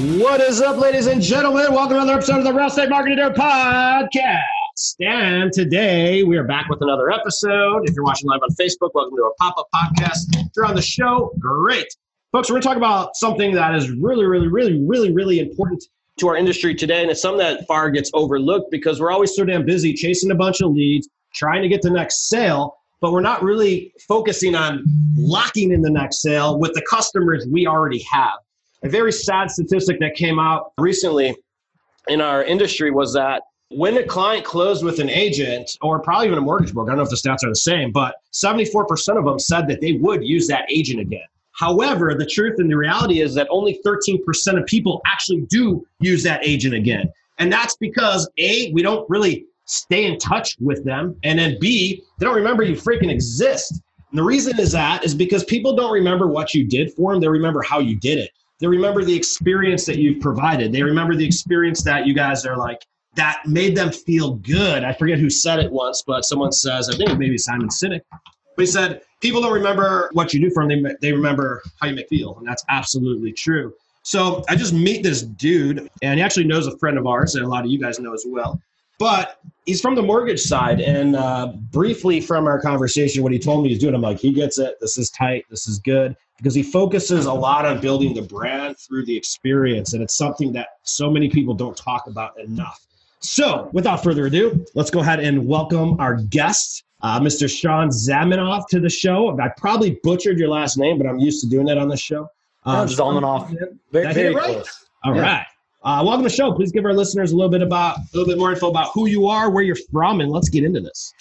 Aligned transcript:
What 0.00 0.40
is 0.40 0.62
up, 0.62 0.78
ladies 0.78 1.08
and 1.08 1.20
gentlemen? 1.20 1.74
Welcome 1.74 1.96
to 1.96 2.02
another 2.02 2.14
episode 2.14 2.38
of 2.38 2.44
the 2.44 2.54
Real 2.54 2.68
Estate 2.68 2.88
Marketing 2.88 3.18
Dude 3.18 3.34
Podcast. 3.34 4.94
And 4.98 5.52
today 5.52 6.24
we 6.24 6.38
are 6.38 6.44
back 6.44 6.70
with 6.70 6.80
another 6.80 7.10
episode. 7.10 7.86
If 7.86 7.94
you're 7.94 8.04
watching 8.04 8.26
live 8.30 8.40
on 8.42 8.48
Facebook, 8.58 8.92
welcome 8.94 9.14
to 9.18 9.24
our 9.24 9.34
pop 9.38 9.58
up 9.58 9.68
podcast. 9.74 10.34
If 10.38 10.46
you're 10.56 10.64
on 10.64 10.74
the 10.74 10.80
show, 10.80 11.34
great. 11.38 11.84
Folks, 12.32 12.48
we're 12.48 12.54
going 12.54 12.62
to 12.62 12.68
talk 12.68 12.76
about 12.78 13.14
something 13.14 13.52
that 13.52 13.74
is 13.74 13.90
really, 13.90 14.24
really, 14.24 14.48
really, 14.48 14.82
really, 14.82 15.12
really 15.12 15.38
important 15.38 15.84
to 16.18 16.28
our 16.28 16.36
industry 16.36 16.74
today. 16.74 17.02
And 17.02 17.10
it's 17.10 17.20
something 17.20 17.40
that 17.40 17.66
far 17.66 17.90
gets 17.90 18.10
overlooked 18.14 18.70
because 18.70 19.02
we're 19.02 19.12
always 19.12 19.36
so 19.36 19.44
damn 19.44 19.66
busy 19.66 19.92
chasing 19.92 20.30
a 20.30 20.34
bunch 20.34 20.62
of 20.62 20.70
leads, 20.70 21.10
trying 21.34 21.60
to 21.60 21.68
get 21.68 21.82
the 21.82 21.90
next 21.90 22.30
sale, 22.30 22.74
but 23.02 23.12
we're 23.12 23.20
not 23.20 23.42
really 23.42 23.92
focusing 24.08 24.54
on 24.54 24.82
locking 25.18 25.72
in 25.72 25.82
the 25.82 25.90
next 25.90 26.22
sale 26.22 26.58
with 26.58 26.72
the 26.72 26.82
customers 26.88 27.46
we 27.52 27.66
already 27.66 28.02
have. 28.10 28.38
A 28.82 28.88
very 28.88 29.12
sad 29.12 29.50
statistic 29.50 30.00
that 30.00 30.14
came 30.14 30.38
out 30.38 30.72
recently 30.78 31.36
in 32.08 32.20
our 32.20 32.42
industry 32.42 32.90
was 32.90 33.12
that 33.14 33.42
when 33.70 33.96
a 33.96 34.02
client 34.02 34.44
closed 34.44 34.84
with 34.84 34.98
an 34.98 35.08
agent 35.08 35.76
or 35.80 36.00
probably 36.00 36.26
even 36.26 36.38
a 36.38 36.42
mortgage 36.42 36.74
broker, 36.74 36.90
I 36.90 36.96
don't 36.96 37.04
know 37.04 37.04
if 37.04 37.10
the 37.10 37.28
stats 37.28 37.44
are 37.44 37.50
the 37.50 37.54
same, 37.54 37.92
but 37.92 38.16
74% 38.32 39.16
of 39.16 39.24
them 39.24 39.38
said 39.38 39.68
that 39.68 39.80
they 39.80 39.92
would 39.92 40.24
use 40.24 40.48
that 40.48 40.64
agent 40.70 41.00
again. 41.00 41.26
However, 41.52 42.14
the 42.14 42.26
truth 42.26 42.54
and 42.58 42.70
the 42.70 42.76
reality 42.76 43.20
is 43.20 43.34
that 43.34 43.46
only 43.50 43.80
13% 43.84 44.58
of 44.58 44.66
people 44.66 45.00
actually 45.06 45.42
do 45.42 45.86
use 46.00 46.22
that 46.24 46.44
agent 46.44 46.74
again. 46.74 47.12
And 47.38 47.52
that's 47.52 47.76
because 47.76 48.28
A, 48.38 48.72
we 48.72 48.82
don't 48.82 49.08
really 49.08 49.46
stay 49.66 50.04
in 50.06 50.18
touch 50.18 50.56
with 50.58 50.84
them. 50.84 51.16
And 51.22 51.38
then 51.38 51.58
B, 51.60 52.02
they 52.18 52.26
don't 52.26 52.34
remember 52.34 52.62
you 52.62 52.74
freaking 52.74 53.10
exist. 53.10 53.80
And 54.10 54.18
the 54.18 54.24
reason 54.24 54.58
is 54.58 54.72
that 54.72 55.04
is 55.04 55.14
because 55.14 55.44
people 55.44 55.76
don't 55.76 55.92
remember 55.92 56.26
what 56.26 56.54
you 56.54 56.66
did 56.66 56.92
for 56.94 57.12
them, 57.12 57.20
they 57.20 57.28
remember 57.28 57.62
how 57.62 57.78
you 57.78 57.94
did 57.96 58.18
it. 58.18 58.30
They 58.60 58.66
remember 58.66 59.04
the 59.04 59.14
experience 59.14 59.86
that 59.86 59.96
you've 59.96 60.20
provided. 60.20 60.72
They 60.72 60.82
remember 60.82 61.16
the 61.16 61.24
experience 61.24 61.82
that 61.84 62.06
you 62.06 62.14
guys 62.14 62.44
are 62.44 62.56
like, 62.56 62.84
that 63.16 63.42
made 63.46 63.76
them 63.76 63.90
feel 63.90 64.34
good. 64.34 64.84
I 64.84 64.92
forget 64.92 65.18
who 65.18 65.30
said 65.30 65.58
it 65.58 65.72
once, 65.72 66.02
but 66.06 66.24
someone 66.24 66.52
says, 66.52 66.88
I 66.88 66.96
think 66.96 67.18
maybe 67.18 67.38
Simon 67.38 67.68
Sinek, 67.68 68.02
but 68.12 68.22
he 68.56 68.66
said, 68.66 69.02
people 69.20 69.40
don't 69.40 69.52
remember 69.52 70.10
what 70.12 70.32
you 70.32 70.40
do 70.40 70.50
for 70.50 70.66
them, 70.66 70.82
they, 70.82 70.94
they 71.00 71.12
remember 71.12 71.62
how 71.80 71.88
you 71.88 71.94
make 71.94 72.08
feel. 72.08 72.36
And 72.38 72.46
that's 72.46 72.64
absolutely 72.68 73.32
true. 73.32 73.74
So 74.02 74.44
I 74.48 74.56
just 74.56 74.72
meet 74.72 75.02
this 75.02 75.22
dude, 75.22 75.90
and 76.02 76.18
he 76.18 76.22
actually 76.22 76.46
knows 76.46 76.66
a 76.66 76.76
friend 76.78 76.96
of 76.98 77.06
ours, 77.06 77.34
and 77.34 77.44
a 77.44 77.48
lot 77.48 77.64
of 77.64 77.70
you 77.70 77.78
guys 77.78 77.98
know 77.98 78.14
as 78.14 78.24
well. 78.26 78.60
But 79.00 79.40
he's 79.64 79.80
from 79.80 79.94
the 79.94 80.02
mortgage 80.02 80.40
side. 80.40 80.80
And 80.80 81.16
uh, 81.16 81.54
briefly 81.72 82.20
from 82.20 82.46
our 82.46 82.60
conversation, 82.60 83.22
what 83.22 83.32
he 83.32 83.38
told 83.38 83.64
me 83.64 83.70
he's 83.70 83.78
doing, 83.78 83.94
I'm 83.94 84.02
like, 84.02 84.20
he 84.20 84.30
gets 84.30 84.58
it. 84.58 84.76
This 84.78 84.98
is 84.98 85.10
tight. 85.10 85.46
This 85.48 85.66
is 85.66 85.78
good. 85.80 86.14
Because 86.36 86.54
he 86.54 86.62
focuses 86.62 87.24
a 87.24 87.32
lot 87.32 87.64
on 87.64 87.80
building 87.80 88.14
the 88.14 88.22
brand 88.22 88.78
through 88.78 89.06
the 89.06 89.16
experience. 89.16 89.94
And 89.94 90.02
it's 90.02 90.16
something 90.16 90.52
that 90.52 90.68
so 90.82 91.10
many 91.10 91.30
people 91.30 91.54
don't 91.54 91.76
talk 91.76 92.06
about 92.08 92.38
enough. 92.38 92.86
So, 93.20 93.68
without 93.72 94.02
further 94.02 94.26
ado, 94.26 94.64
let's 94.74 94.90
go 94.90 95.00
ahead 95.00 95.20
and 95.20 95.46
welcome 95.46 95.98
our 96.00 96.16
guest, 96.16 96.84
uh, 97.02 97.20
Mr. 97.20 97.50
Sean 97.50 97.88
Zaminoff, 97.88 98.66
to 98.68 98.80
the 98.80 98.88
show. 98.88 99.38
I 99.38 99.48
probably 99.58 99.98
butchered 100.02 100.38
your 100.38 100.48
last 100.48 100.78
name, 100.78 100.96
but 100.96 101.06
I'm 101.06 101.18
used 101.18 101.42
to 101.42 101.48
doing 101.48 101.66
that 101.66 101.76
on 101.76 101.88
the 101.88 101.98
show. 101.98 102.28
Um, 102.64 102.86
no, 102.86 102.92
Zaminoff. 102.92 103.54
Very, 103.92 104.14
very 104.14 104.34
right? 104.34 104.44
close. 104.44 104.86
All 105.04 105.14
yeah. 105.14 105.22
right. 105.22 105.46
Uh, 105.82 106.02
welcome 106.04 106.22
to 106.22 106.28
the 106.28 106.34
show. 106.34 106.52
Please 106.52 106.70
give 106.70 106.84
our 106.84 106.92
listeners 106.92 107.32
a 107.32 107.36
little 107.36 107.50
bit 107.50 107.62
about 107.62 107.96
a 107.96 108.02
little 108.12 108.26
bit 108.26 108.38
more 108.38 108.52
info 108.52 108.68
about 108.68 108.90
who 108.92 109.06
you 109.06 109.26
are, 109.26 109.50
where 109.50 109.62
you're 109.62 109.78
from, 109.90 110.20
and 110.20 110.30
let's 110.30 110.50
get 110.50 110.62
into 110.62 110.80
this. 110.80 111.14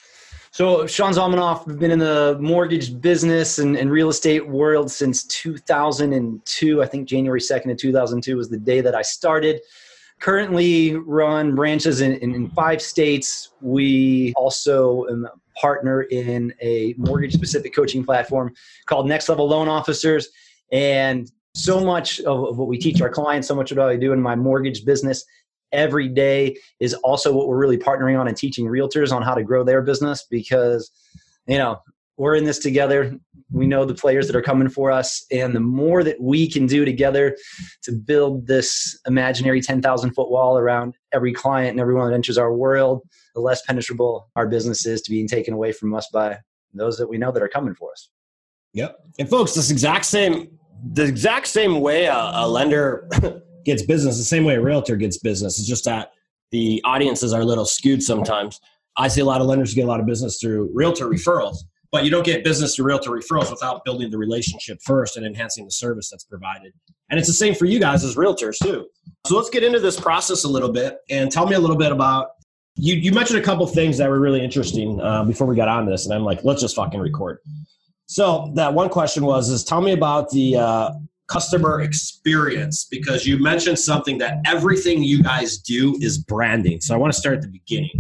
So, 0.52 0.86
Sean 0.86 1.14
Zaminoff, 1.14 1.70
I've 1.70 1.80
been 1.80 1.92
in 1.92 2.00
the 2.00 2.38
mortgage 2.42 3.00
business 3.00 3.60
and, 3.60 3.78
and, 3.78 3.90
real 3.90 4.10
estate 4.10 4.46
world 4.50 4.92
since 4.92 5.24
2002. 5.24 6.82
I 6.82 6.86
think 6.88 7.08
January 7.08 7.40
2nd 7.40 7.72
of 7.72 7.78
2002 7.78 8.36
was 8.36 8.50
the 8.50 8.58
day 8.58 8.82
that 8.82 8.96
I 8.96 9.02
started 9.02 9.62
currently 10.20 10.96
run 10.96 11.56
branches 11.56 12.02
in, 12.02 12.14
in, 12.14 12.36
in 12.36 12.50
five 12.50 12.82
states. 12.82 13.52
We 13.62 14.34
also 14.36 15.08
partner 15.56 16.04
in 16.04 16.54
a 16.62 16.94
mortgage 16.98 17.34
specific 17.34 17.74
coaching 17.74 18.04
platform 18.04 18.54
called 18.86 19.08
Next 19.08 19.30
Level 19.30 19.48
Loan 19.48 19.68
Officers. 19.68 20.30
And 20.72 21.32
so 21.56 21.80
much 21.80 22.20
of 22.22 22.58
what 22.58 22.68
we 22.68 22.78
teach 22.78 23.02
our 23.02 23.10
clients, 23.10 23.48
so 23.48 23.56
much 23.56 23.72
of 23.72 23.78
what 23.78 23.90
I 23.90 23.96
do 23.96 24.14
in 24.14 24.22
my 24.22 24.36
mortgage 24.36 24.86
business 24.86 25.26
every 25.72 26.08
day 26.08 26.58
is 26.80 26.94
also 26.96 27.34
what 27.34 27.48
we're 27.48 27.58
really 27.58 27.78
partnering 27.78 28.20
on 28.20 28.28
and 28.28 28.36
teaching 28.36 28.66
realtors 28.66 29.12
on 29.12 29.22
how 29.22 29.36
to 29.36 29.44
grow 29.44 29.64
their 29.64 29.82
business 29.82 30.26
because, 30.30 30.90
you 31.48 31.58
know, 31.58 31.80
we're 32.18 32.36
in 32.36 32.44
this 32.44 32.60
together. 32.60 33.18
We 33.52 33.66
know 33.66 33.86
the 33.86 33.94
players 33.94 34.28
that 34.28 34.36
are 34.36 34.42
coming 34.42 34.68
for 34.68 34.92
us. 34.92 35.26
And 35.32 35.56
the 35.56 35.62
more 35.62 36.04
that 36.04 36.20
we 36.22 36.50
can 36.50 36.68
do 36.68 36.84
together 36.84 37.38
to 37.84 37.94
build 37.94 38.46
this 38.46 39.00
imaginary 39.08 39.62
10,000 39.62 40.12
foot 40.12 40.30
wall 40.30 40.58
around 40.58 40.96
every 41.14 41.34
client 41.34 41.72
and 41.72 41.80
everyone 41.80 42.10
that 42.10 42.16
enters 42.16 42.38
our 42.38 42.54
world, 42.54 43.02
the 43.36 43.42
less 43.42 43.62
penetrable 43.66 44.30
our 44.36 44.48
business 44.48 44.86
is 44.86 45.02
to 45.04 45.12
being 45.12 45.28
taken 45.28 45.54
away 45.54 45.72
from 45.72 45.96
us 45.96 46.10
by 46.12 46.38
those 46.74 46.98
that 46.98 47.08
we 47.08 47.18
know 47.18 47.32
that 47.32 47.42
are 47.42 47.48
coming 47.48 47.74
for 47.74 47.92
us. 47.92 48.10
Yep. 48.74 48.98
And 49.18 49.30
folks, 49.30 49.54
this 49.54 49.72
exact 49.72 50.06
same, 50.06 50.59
the 50.94 51.04
exact 51.04 51.48
same 51.48 51.82
way 51.82 52.06
a, 52.06 52.32
a 52.34 52.48
lender 52.48 53.10
gets 53.66 53.84
business, 53.84 54.18
the 54.18 54.24
same 54.24 54.44
way 54.44 54.56
a 54.56 54.62
realtor 54.62 54.96
gets 54.96 55.18
business. 55.18 55.60
It's 55.60 55.68
just 55.68 55.86
that 55.86 56.12
the 56.52 56.82
audiences 56.84 57.34
are 57.34 57.42
a 57.42 57.46
little 57.46 57.66
skewed 57.66 58.02
sometimes. 58.02 58.60
I 58.98 59.08
see 59.08 59.22
a 59.22 59.26
lot 59.26 59.42
of 59.42 59.48
lenders 59.48 59.74
get 59.74 59.86
a 59.86 59.88
lot 59.88 60.00
of 60.00 60.06
business 60.06 60.40
through 60.40 60.72
realtor 60.74 61.08
referrals 61.08 61.58
but 61.92 62.04
you 62.04 62.12
don't 62.12 62.26
get 62.26 62.44
business 62.44 62.76
through 62.76 62.86
realtor 62.86 63.12
referrals 63.12 63.50
without 63.50 63.84
building 63.84 64.12
the 64.12 64.18
relationship 64.18 64.80
first 64.84 65.18
and 65.18 65.26
enhancing 65.26 65.66
the 65.66 65.72
service 65.72 66.10
that's 66.10 66.24
provided. 66.24 66.74
And 67.10 67.18
it's 67.20 67.28
the 67.28 67.34
same 67.34 67.56
for 67.56 67.66
you 67.66 67.80
guys 67.80 68.04
as 68.04 68.16
realtors 68.16 68.58
too. 68.62 68.88
So 69.26 69.36
let's 69.36 69.50
get 69.50 69.64
into 69.64 69.80
this 69.80 70.00
process 70.00 70.44
a 70.44 70.48
little 70.48 70.72
bit 70.72 70.98
and 71.10 71.32
tell 71.32 71.48
me 71.48 71.56
a 71.56 71.60
little 71.60 71.76
bit 71.76 71.92
about. 71.92 72.30
You, 72.76 72.96
you 72.96 73.12
mentioned 73.12 73.40
a 73.40 73.42
couple 73.42 73.66
things 73.68 73.98
that 73.98 74.10
were 74.10 74.20
really 74.20 74.42
interesting 74.42 75.02
uh, 75.02 75.24
before 75.26 75.48
we 75.48 75.56
got 75.56 75.68
on 75.68 75.86
this, 75.86 76.06
and 76.06 76.14
I'm 76.14 76.24
like, 76.24 76.44
let's 76.44 76.62
just 76.62 76.76
fucking 76.76 77.00
record. 77.00 77.40
So 78.10 78.52
that 78.56 78.74
one 78.74 78.90
question 78.90 79.24
was, 79.24 79.50
is 79.50 79.64
tell 79.64 79.82
me 79.82 79.92
about 79.92 80.32
the 80.32 80.56
uh, 80.56 80.90
customer 81.28 81.82
experience 81.82 82.88
because 82.90 83.28
you 83.28 83.38
mentioned 83.38 83.78
something 83.78 84.18
that 84.18 84.40
everything 84.48 85.04
you 85.04 85.22
guys 85.22 85.60
do 85.60 85.96
is 86.02 86.18
branding. 86.18 86.82
So 86.82 86.96
I 86.96 86.98
want 86.98 87.14
to 87.14 87.20
start 87.20 87.36
at 87.36 87.44
the 87.44 87.50
beginning. 87.50 87.92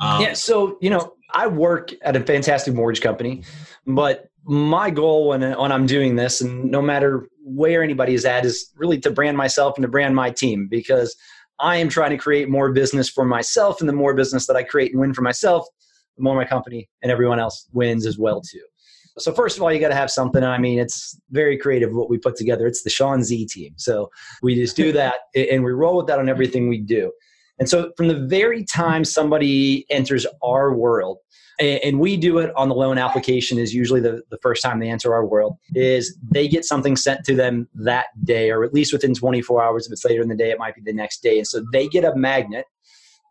Um, 0.00 0.22
yeah. 0.22 0.32
So 0.32 0.76
you 0.80 0.90
know, 0.90 1.14
I 1.32 1.46
work 1.46 1.92
at 2.02 2.16
a 2.16 2.20
fantastic 2.20 2.74
mortgage 2.74 3.00
company, 3.00 3.44
but 3.86 4.28
my 4.42 4.90
goal 4.90 5.28
when, 5.28 5.42
when 5.42 5.70
I'm 5.70 5.86
doing 5.86 6.16
this, 6.16 6.40
and 6.40 6.68
no 6.68 6.82
matter 6.82 7.28
where 7.44 7.84
anybody 7.84 8.14
is 8.14 8.24
at, 8.24 8.44
is 8.44 8.72
really 8.74 8.98
to 9.02 9.10
brand 9.12 9.36
myself 9.36 9.76
and 9.76 9.82
to 9.82 9.88
brand 9.88 10.16
my 10.16 10.32
team 10.32 10.66
because 10.68 11.14
I 11.60 11.76
am 11.76 11.88
trying 11.88 12.10
to 12.10 12.18
create 12.18 12.48
more 12.48 12.72
business 12.72 13.08
for 13.08 13.24
myself, 13.24 13.78
and 13.78 13.88
the 13.88 13.94
more 13.94 14.14
business 14.14 14.48
that 14.48 14.56
I 14.56 14.64
create 14.64 14.90
and 14.90 15.00
win 15.00 15.14
for 15.14 15.22
myself, 15.22 15.64
the 16.16 16.24
more 16.24 16.34
my 16.34 16.44
company 16.44 16.88
and 17.02 17.12
everyone 17.12 17.38
else 17.38 17.68
wins 17.72 18.04
as 18.04 18.18
well 18.18 18.40
too. 18.40 18.64
So 19.18 19.32
first 19.32 19.56
of 19.56 19.62
all, 19.62 19.72
you 19.72 19.80
got 19.80 19.88
to 19.88 19.94
have 19.94 20.10
something. 20.10 20.42
I 20.42 20.58
mean, 20.58 20.78
it's 20.78 21.18
very 21.30 21.56
creative 21.56 21.94
what 21.94 22.10
we 22.10 22.18
put 22.18 22.36
together. 22.36 22.66
It's 22.66 22.82
the 22.82 22.90
Sean 22.90 23.22
Z 23.22 23.46
team. 23.46 23.74
So 23.76 24.10
we 24.42 24.54
just 24.54 24.76
do 24.76 24.92
that 25.00 25.14
and 25.34 25.64
we 25.64 25.72
roll 25.72 25.96
with 25.96 26.06
that 26.08 26.18
on 26.18 26.28
everything 26.28 26.68
we 26.68 26.78
do. 26.78 27.12
And 27.58 27.68
so 27.68 27.92
from 27.96 28.08
the 28.08 28.26
very 28.26 28.64
time 28.64 29.04
somebody 29.04 29.86
enters 29.88 30.26
our 30.42 30.74
world, 30.74 31.18
and 31.60 32.00
we 32.00 32.16
do 32.16 32.38
it 32.38 32.52
on 32.56 32.68
the 32.68 32.74
loan 32.74 32.98
application 32.98 33.58
is 33.58 33.74
usually 33.74 34.00
the, 34.00 34.22
the 34.30 34.38
first 34.38 34.62
time 34.62 34.80
they 34.80 34.90
enter 34.90 35.14
our 35.14 35.24
world 35.24 35.56
is 35.74 36.18
they 36.22 36.48
get 36.48 36.64
something 36.64 36.96
sent 36.96 37.24
to 37.24 37.34
them 37.34 37.68
that 37.74 38.06
day 38.24 38.50
or 38.50 38.64
at 38.64 38.74
least 38.74 38.92
within 38.92 39.14
24 39.14 39.62
hours 39.62 39.86
if 39.86 39.92
it's 39.92 40.04
later 40.04 40.22
in 40.22 40.28
the 40.28 40.34
day 40.34 40.50
it 40.50 40.58
might 40.58 40.74
be 40.74 40.80
the 40.84 40.92
next 40.92 41.22
day 41.22 41.38
and 41.38 41.46
so 41.46 41.64
they 41.72 41.86
get 41.86 42.04
a 42.04 42.14
magnet 42.16 42.66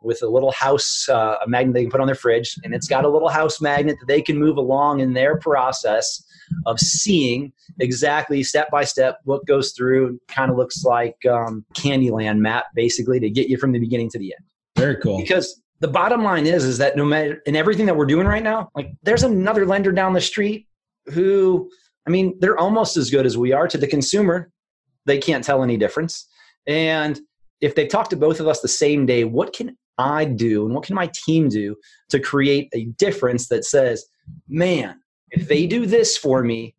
with 0.03 0.21
a 0.21 0.27
little 0.27 0.51
house 0.51 1.07
uh, 1.09 1.35
a 1.44 1.47
magnet 1.47 1.73
they 1.73 1.81
can 1.81 1.91
put 1.91 2.01
on 2.01 2.07
their 2.07 2.15
fridge 2.15 2.57
and 2.63 2.73
it's 2.73 2.88
got 2.88 3.05
a 3.05 3.09
little 3.09 3.29
house 3.29 3.61
magnet 3.61 3.95
that 4.00 4.07
they 4.07 4.21
can 4.21 4.38
move 4.38 4.57
along 4.57 5.00
in 5.00 5.13
their 5.13 5.38
process 5.38 6.23
of 6.65 6.79
seeing 6.79 7.51
exactly 7.79 8.44
step 8.44 8.69
by 8.69 8.83
step 8.83 9.19
what 9.23 9.45
goes 9.45 9.71
through 9.71 10.19
kind 10.27 10.51
of 10.51 10.57
looks 10.57 10.83
like 10.83 11.17
um, 11.25 11.65
candyland 11.75 12.39
map 12.39 12.65
basically 12.75 13.19
to 13.19 13.29
get 13.29 13.47
you 13.47 13.57
from 13.57 13.71
the 13.71 13.79
beginning 13.79 14.09
to 14.09 14.19
the 14.19 14.33
end 14.33 14.45
very 14.77 14.95
cool 14.97 15.17
because 15.17 15.61
the 15.79 15.88
bottom 15.88 16.23
line 16.23 16.45
is 16.45 16.63
is 16.63 16.77
that 16.77 16.95
no 16.95 17.05
matter 17.05 17.41
in 17.45 17.55
everything 17.55 17.85
that 17.85 17.95
we're 17.95 18.05
doing 18.05 18.27
right 18.27 18.44
now 18.44 18.69
like 18.75 18.91
there's 19.03 19.23
another 19.23 19.65
lender 19.65 19.91
down 19.91 20.13
the 20.13 20.21
street 20.21 20.67
who 21.07 21.69
I 22.07 22.09
mean, 22.09 22.38
they're 22.39 22.57
almost 22.57 22.97
as 22.97 23.09
good 23.09 23.25
as 23.25 23.38
we 23.38 23.53
are 23.53 23.67
to 23.67 23.77
the 23.77 23.88
consumer. 23.88 24.51
They 25.05 25.17
can't 25.17 25.44
tell 25.44 25.63
any 25.63 25.77
difference. 25.77 26.27
And 26.67 27.19
if 27.61 27.75
they 27.75 27.88
talk 27.88 28.09
to 28.09 28.17
both 28.17 28.39
of 28.39 28.47
us 28.47 28.59
the 28.59 28.67
same 28.67 29.05
day, 29.05 29.23
what 29.23 29.53
can 29.53 29.77
I 29.97 30.25
do 30.25 30.65
and 30.65 30.73
what 30.73 30.85
can 30.85 30.95
my 30.95 31.09
team 31.25 31.49
do 31.49 31.75
to 32.09 32.19
create 32.19 32.69
a 32.73 32.85
difference 32.97 33.47
that 33.49 33.65
says, 33.65 34.05
man, 34.47 34.99
if 35.31 35.47
they 35.47 35.67
do 35.67 35.85
this 35.85 36.17
for 36.17 36.43
me, 36.43 36.75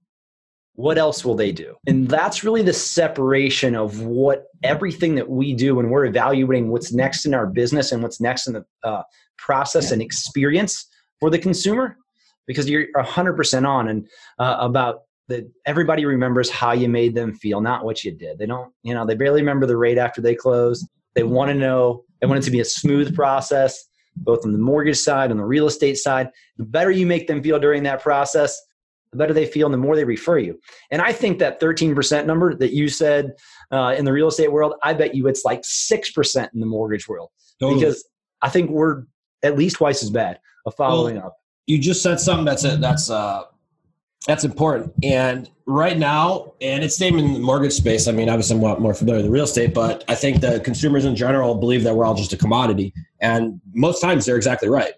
what 0.76 0.98
else 0.98 1.24
will 1.24 1.36
they 1.36 1.52
do? 1.52 1.76
And 1.86 2.08
that's 2.08 2.42
really 2.42 2.62
the 2.62 2.72
separation 2.72 3.76
of 3.76 4.00
what 4.00 4.46
everything 4.62 5.14
that 5.14 5.28
we 5.28 5.54
do 5.54 5.76
when 5.76 5.88
we're 5.88 6.06
evaluating 6.06 6.68
what's 6.68 6.92
next 6.92 7.26
in 7.26 7.34
our 7.34 7.46
business 7.46 7.92
and 7.92 8.02
what's 8.02 8.20
next 8.20 8.48
in 8.48 8.54
the 8.54 8.64
uh, 8.82 9.02
process 9.38 9.92
and 9.92 10.02
experience 10.02 10.86
for 11.20 11.30
the 11.30 11.38
consumer. 11.38 11.96
Because 12.46 12.68
you're 12.68 12.88
100% 12.96 13.66
on 13.66 13.88
and 13.88 14.06
uh, 14.38 14.56
about 14.60 15.02
that 15.28 15.50
everybody 15.64 16.04
remembers 16.04 16.50
how 16.50 16.72
you 16.72 16.88
made 16.88 17.14
them 17.14 17.34
feel, 17.34 17.60
not 17.60 17.84
what 17.84 18.04
you 18.04 18.12
did. 18.12 18.38
They 18.38 18.46
don't, 18.46 18.72
you 18.82 18.92
know, 18.92 19.06
they 19.06 19.14
barely 19.14 19.40
remember 19.40 19.66
the 19.66 19.76
rate 19.76 19.96
after 19.96 20.20
they 20.20 20.34
close. 20.34 20.86
They 21.14 21.22
want 21.22 21.48
to 21.48 21.54
know, 21.54 22.04
they 22.20 22.26
want 22.26 22.38
it 22.38 22.44
to 22.44 22.50
be 22.50 22.60
a 22.60 22.64
smooth 22.64 23.14
process, 23.14 23.84
both 24.16 24.44
on 24.44 24.52
the 24.52 24.58
mortgage 24.58 24.98
side 24.98 25.30
and 25.30 25.38
the 25.38 25.44
real 25.44 25.66
estate 25.66 25.96
side. 25.96 26.30
The 26.56 26.64
better 26.64 26.90
you 26.90 27.06
make 27.06 27.26
them 27.26 27.42
feel 27.42 27.58
during 27.58 27.82
that 27.84 28.02
process, 28.02 28.60
the 29.10 29.18
better 29.18 29.32
they 29.32 29.46
feel 29.46 29.66
and 29.66 29.74
the 29.74 29.78
more 29.78 29.96
they 29.96 30.04
refer 30.04 30.38
you. 30.38 30.58
And 30.90 31.00
I 31.00 31.12
think 31.12 31.38
that 31.38 31.60
13% 31.60 32.26
number 32.26 32.54
that 32.54 32.72
you 32.72 32.88
said 32.88 33.32
uh, 33.70 33.94
in 33.96 34.04
the 34.04 34.12
real 34.12 34.28
estate 34.28 34.52
world, 34.52 34.74
I 34.82 34.94
bet 34.94 35.14
you 35.14 35.26
it's 35.28 35.44
like 35.44 35.62
6% 35.62 36.48
in 36.52 36.60
the 36.60 36.66
mortgage 36.66 37.08
world. 37.08 37.30
Totally. 37.60 37.80
Because 37.80 38.04
I 38.42 38.48
think 38.48 38.70
we're 38.70 39.04
at 39.42 39.56
least 39.56 39.76
twice 39.76 40.02
as 40.02 40.10
bad 40.10 40.38
of 40.66 40.74
following 40.74 41.16
well, 41.16 41.26
up. 41.26 41.36
You 41.66 41.78
just 41.78 42.02
said 42.02 42.20
something 42.20 42.44
that's 42.44 42.64
a, 42.64 42.76
that's 42.76 43.08
uh, 43.08 43.44
that's 44.26 44.44
important. 44.44 44.92
And 45.02 45.50
right 45.66 45.98
now, 45.98 46.54
and 46.60 46.82
it's 46.82 46.96
same 46.96 47.18
in 47.18 47.34
the 47.34 47.40
mortgage 47.40 47.72
space. 47.72 48.08
I 48.08 48.12
mean, 48.12 48.28
obviously, 48.28 48.56
I'm 48.56 48.82
more 48.82 48.94
familiar 48.94 49.18
with 49.18 49.26
the 49.26 49.30
real 49.30 49.44
estate, 49.44 49.74
but 49.74 50.04
I 50.08 50.14
think 50.14 50.40
the 50.40 50.60
consumers 50.60 51.04
in 51.04 51.14
general 51.14 51.54
believe 51.54 51.82
that 51.84 51.94
we're 51.94 52.04
all 52.04 52.14
just 52.14 52.32
a 52.32 52.36
commodity. 52.36 52.94
And 53.20 53.60
most 53.74 54.00
times 54.00 54.24
they're 54.24 54.36
exactly 54.36 54.68
right 54.68 54.94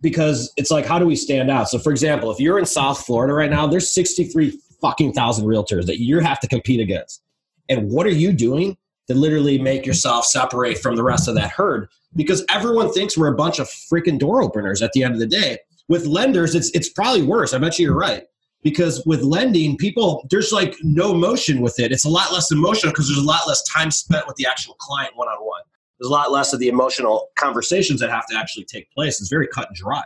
because 0.00 0.52
it's 0.56 0.70
like, 0.70 0.86
how 0.86 0.98
do 0.98 1.06
we 1.06 1.16
stand 1.16 1.50
out? 1.50 1.68
So, 1.68 1.78
for 1.78 1.90
example, 1.90 2.30
if 2.30 2.38
you're 2.38 2.58
in 2.58 2.66
South 2.66 3.04
Florida 3.04 3.34
right 3.34 3.50
now, 3.50 3.66
there's 3.66 3.90
63 3.92 4.58
fucking 4.80 5.12
thousand 5.12 5.46
realtors 5.46 5.86
that 5.86 6.00
you 6.00 6.20
have 6.20 6.38
to 6.40 6.48
compete 6.48 6.80
against. 6.80 7.22
And 7.68 7.90
what 7.90 8.06
are 8.06 8.10
you 8.10 8.32
doing 8.32 8.76
to 9.08 9.14
literally 9.14 9.58
make 9.58 9.86
yourself 9.86 10.24
separate 10.24 10.78
from 10.78 10.96
the 10.96 11.02
rest 11.02 11.28
of 11.28 11.34
that 11.34 11.50
herd? 11.50 11.88
Because 12.14 12.44
everyone 12.48 12.92
thinks 12.92 13.18
we're 13.18 13.32
a 13.32 13.36
bunch 13.36 13.58
of 13.58 13.68
freaking 13.68 14.18
door 14.18 14.42
openers 14.42 14.82
at 14.82 14.92
the 14.92 15.02
end 15.02 15.14
of 15.14 15.20
the 15.20 15.26
day. 15.26 15.58
With 15.88 16.06
lenders, 16.06 16.54
it's 16.54 16.70
it's 16.70 16.90
probably 16.90 17.22
worse. 17.22 17.54
I 17.54 17.58
bet 17.58 17.78
you 17.78 17.86
you're 17.86 17.96
right. 17.96 18.24
Because 18.70 19.04
with 19.06 19.22
lending, 19.22 19.76
people 19.76 20.26
there's 20.30 20.52
like 20.52 20.76
no 20.82 21.12
emotion 21.14 21.60
with 21.60 21.78
it. 21.78 21.92
It's 21.92 22.04
a 22.04 22.10
lot 22.10 22.32
less 22.32 22.50
emotional 22.50 22.92
because 22.92 23.08
there's 23.08 23.18
a 23.18 23.26
lot 23.26 23.46
less 23.46 23.62
time 23.64 23.90
spent 23.90 24.26
with 24.26 24.36
the 24.36 24.46
actual 24.46 24.74
client 24.74 25.12
one 25.16 25.28
on 25.28 25.44
one 25.44 25.62
there's 25.98 26.08
a 26.08 26.12
lot 26.12 26.30
less 26.30 26.52
of 26.52 26.60
the 26.60 26.68
emotional 26.68 27.28
conversations 27.36 28.00
that 28.00 28.10
have 28.10 28.26
to 28.26 28.36
actually 28.36 28.64
take 28.64 28.90
place. 28.92 29.20
It's 29.20 29.30
very 29.30 29.48
cut 29.48 29.68
and 29.68 29.76
dry. 29.76 30.04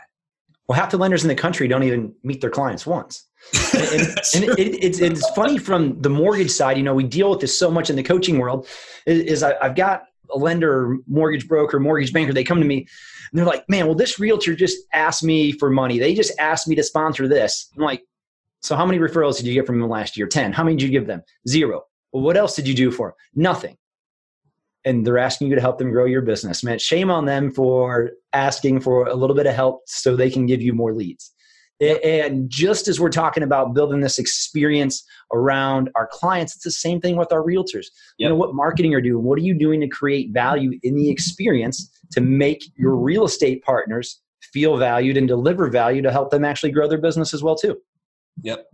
Well, 0.69 0.79
half 0.79 0.91
the 0.91 0.97
lenders 0.97 1.23
in 1.23 1.29
the 1.29 1.35
country 1.35 1.69
don't 1.69 1.83
even 1.83 2.15
meet 2.23 2.41
their 2.41 2.51
clients 2.51 2.87
once. 2.87 3.29
and, 3.75 3.83
and 3.83 4.45
it, 4.45 4.59
it, 4.59 4.85
it's, 4.85 5.01
it's 5.01 5.29
funny 5.31 5.59
from 5.59 6.01
the 6.01 6.09
mortgage 6.09 6.51
side, 6.51 6.77
you 6.77 6.83
know, 6.83 6.95
we 6.95 7.05
deal 7.05 7.31
with 7.31 7.41
this 7.41 7.57
so 7.57 7.71
much 7.71 7.91
in 7.91 7.97
the 7.97 8.03
coaching 8.03 8.39
world 8.39 8.67
is, 9.07 9.21
is 9.21 9.43
I, 9.43 9.55
I've 9.61 9.75
got 9.75 10.05
a 10.33 10.39
lender, 10.39 10.97
mortgage 11.07 11.47
broker, 11.47 11.79
mortgage 11.79 12.13
banker, 12.13 12.33
they 12.33 12.45
come 12.45 12.59
to 12.59 12.65
me 12.65 12.79
and 12.79 13.39
they're 13.39 13.45
like, 13.45 13.69
man, 13.69 13.87
well, 13.87 13.95
this 13.95 14.19
realtor 14.19 14.55
just 14.55 14.79
asked 14.95 15.23
me 15.23 15.53
for 15.53 15.69
money. 15.69 15.99
They 15.99 16.15
just 16.15 16.33
asked 16.39 16.69
me 16.69 16.77
to 16.77 16.83
sponsor 16.83 17.29
this. 17.29 17.69
I'm 17.77 17.83
like, 17.83 18.03
so 18.63 18.77
how 18.77 18.87
many 18.87 18.99
referrals 18.99 19.37
did 19.37 19.47
you 19.47 19.55
get 19.55 19.67
from 19.67 19.81
them 19.81 19.91
last 19.91 20.17
year? 20.17 20.27
10. 20.27 20.53
How 20.53 20.65
many 20.65 20.77
did 20.77 20.85
you 20.85 20.91
give 20.91 21.07
them? 21.07 21.23
Zero. 21.49 21.83
Well, 22.13 22.23
what 22.23 22.37
else 22.37 22.55
did 22.55 22.69
you 22.69 22.75
do 22.75 22.91
for 22.91 23.09
them? 23.09 23.17
Nothing 23.43 23.77
and 24.85 25.07
they're 25.07 25.19
asking 25.19 25.49
you 25.49 25.55
to 25.55 25.61
help 25.61 25.79
them 25.79 25.91
grow 25.91 26.05
your 26.05 26.23
business. 26.23 26.65
Man, 26.65 26.79
shame 26.79 27.11
on 27.11 27.25
them 27.25 27.51
for 27.51 28.13
asking 28.33 28.81
for 28.81 29.07
a 29.07 29.15
little 29.15 29.37
bit 29.37 29.47
of 29.47 29.55
help 29.55 29.83
so 29.87 30.17
they 30.17 30.31
can 30.31 30.47
give 30.47 30.61
you 30.61 30.73
more 30.73 30.93
leads. 30.93 31.33
And 31.81 32.49
just 32.49 32.87
as 32.87 33.01
we're 33.01 33.11
talking 33.11 33.43
about 33.43 33.75
building 33.75 34.01
this 34.01 34.19
experience 34.19 35.05
around 35.33 35.91
our 35.97 36.09
clients, 36.13 36.55
it's 36.55 36.65
the 36.65 36.71
same 36.71 37.01
thing 37.01 37.17
with 37.17 37.33
our 37.33 37.43
realtors. 37.43 37.87
Yep. 38.19 38.19
You 38.19 38.29
know, 38.29 38.35
what 38.37 38.55
marketing 38.55 38.95
are 38.95 39.01
doing? 39.01 39.25
What 39.25 39.37
are 39.39 39.43
you 39.43 39.55
doing 39.55 39.81
to 39.81 39.89
create 39.89 40.31
value 40.33 40.79
in 40.85 40.95
the 40.95 41.11
experience 41.11 41.91
to 42.13 42.21
make 42.21 42.63
your 42.77 42.95
real 42.95 43.25
estate 43.25 43.65
partners 43.65 44.21
feel 44.53 44.77
valued 44.77 45.17
and 45.17 45.27
deliver 45.27 45.69
value 45.71 46.03
to 46.03 46.13
help 46.13 46.31
them 46.31 46.45
actually 46.45 46.71
grow 46.71 46.87
their 46.87 47.01
business 47.01 47.35
as 47.35 47.43
well 47.43 47.57
too? 47.57 47.77
Yep. 48.43 48.67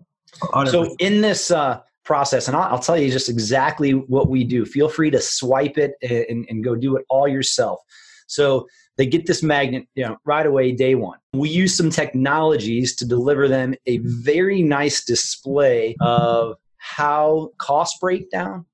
100%. 0.42 0.68
So 0.68 0.94
in 0.98 1.20
this 1.20 1.50
uh, 1.50 1.80
process. 2.08 2.48
And 2.48 2.56
I'll, 2.56 2.72
I'll, 2.72 2.78
tell 2.78 2.96
you 2.96 3.12
just 3.12 3.28
exactly 3.28 3.90
what 3.92 4.30
we 4.30 4.42
do. 4.42 4.64
Feel 4.64 4.88
free 4.88 5.10
to 5.10 5.20
swipe 5.20 5.76
it 5.76 5.92
and, 6.00 6.46
and 6.48 6.64
go 6.64 6.74
do 6.74 6.96
it 6.96 7.04
all 7.10 7.28
yourself. 7.28 7.80
So 8.26 8.66
they 8.96 9.04
get 9.04 9.26
this 9.26 9.42
magnet 9.42 9.86
you 9.94 10.06
know, 10.06 10.16
right 10.24 10.46
away, 10.46 10.72
day 10.72 10.94
one. 10.94 11.18
We 11.34 11.50
use 11.50 11.76
some 11.76 11.90
technologies 11.90 12.96
to 12.96 13.06
deliver 13.06 13.46
them 13.46 13.74
a 13.84 13.98
very 13.98 14.62
nice 14.62 15.04
display 15.04 15.96
of 16.00 16.56
how 16.78 17.50
cost 17.58 18.00
breakdown, 18.00 18.64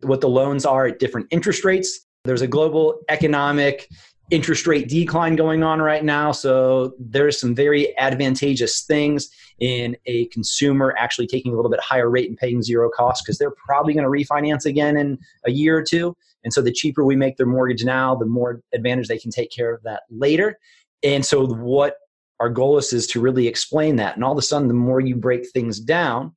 what 0.00 0.22
the 0.22 0.28
loans 0.30 0.64
are 0.64 0.86
at 0.86 0.98
different 0.98 1.26
interest 1.30 1.62
rates. 1.62 2.06
There's 2.24 2.42
a 2.42 2.46
global 2.46 3.00
economic 3.10 3.86
interest 4.30 4.66
rate 4.66 4.88
decline 4.88 5.36
going 5.36 5.62
on 5.62 5.80
right 5.80 6.04
now. 6.04 6.32
So 6.32 6.94
there's 6.98 7.40
some 7.40 7.54
very 7.54 7.96
advantageous 7.98 8.82
things 8.82 9.28
in 9.60 9.96
a 10.06 10.26
consumer 10.26 10.94
actually 10.98 11.26
taking 11.26 11.52
a 11.52 11.56
little 11.56 11.70
bit 11.70 11.80
higher 11.80 12.10
rate 12.10 12.28
and 12.28 12.36
paying 12.36 12.62
zero 12.62 12.90
cost 12.90 13.24
because 13.24 13.38
they're 13.38 13.54
probably 13.66 13.94
going 13.94 14.04
to 14.04 14.10
refinance 14.10 14.66
again 14.66 14.96
in 14.96 15.18
a 15.44 15.50
year 15.50 15.76
or 15.76 15.82
two. 15.82 16.16
And 16.44 16.52
so 16.52 16.60
the 16.60 16.72
cheaper 16.72 17.04
we 17.04 17.16
make 17.16 17.36
their 17.36 17.46
mortgage 17.46 17.84
now, 17.84 18.14
the 18.14 18.26
more 18.26 18.62
advantage 18.74 19.08
they 19.08 19.18
can 19.18 19.30
take 19.30 19.50
care 19.50 19.72
of 19.72 19.82
that 19.84 20.02
later. 20.10 20.58
And 21.02 21.24
so 21.24 21.46
what 21.46 21.96
our 22.40 22.48
goal 22.48 22.78
is 22.78 22.92
is 22.92 23.06
to 23.08 23.20
really 23.20 23.46
explain 23.46 23.96
that. 23.96 24.16
And 24.16 24.24
all 24.24 24.32
of 24.32 24.38
a 24.38 24.42
sudden, 24.42 24.68
the 24.68 24.74
more 24.74 25.00
you 25.00 25.16
break 25.16 25.48
things 25.50 25.80
down, 25.80 26.34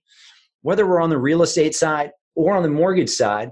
whether 0.62 0.88
we're 0.88 1.01
on 1.01 1.09
the 1.09 1.18
real 1.18 1.42
estate 1.42 1.75
side 1.75 2.12
or 2.35 2.56
on 2.56 2.63
the 2.63 2.69
mortgage 2.69 3.09
side, 3.09 3.51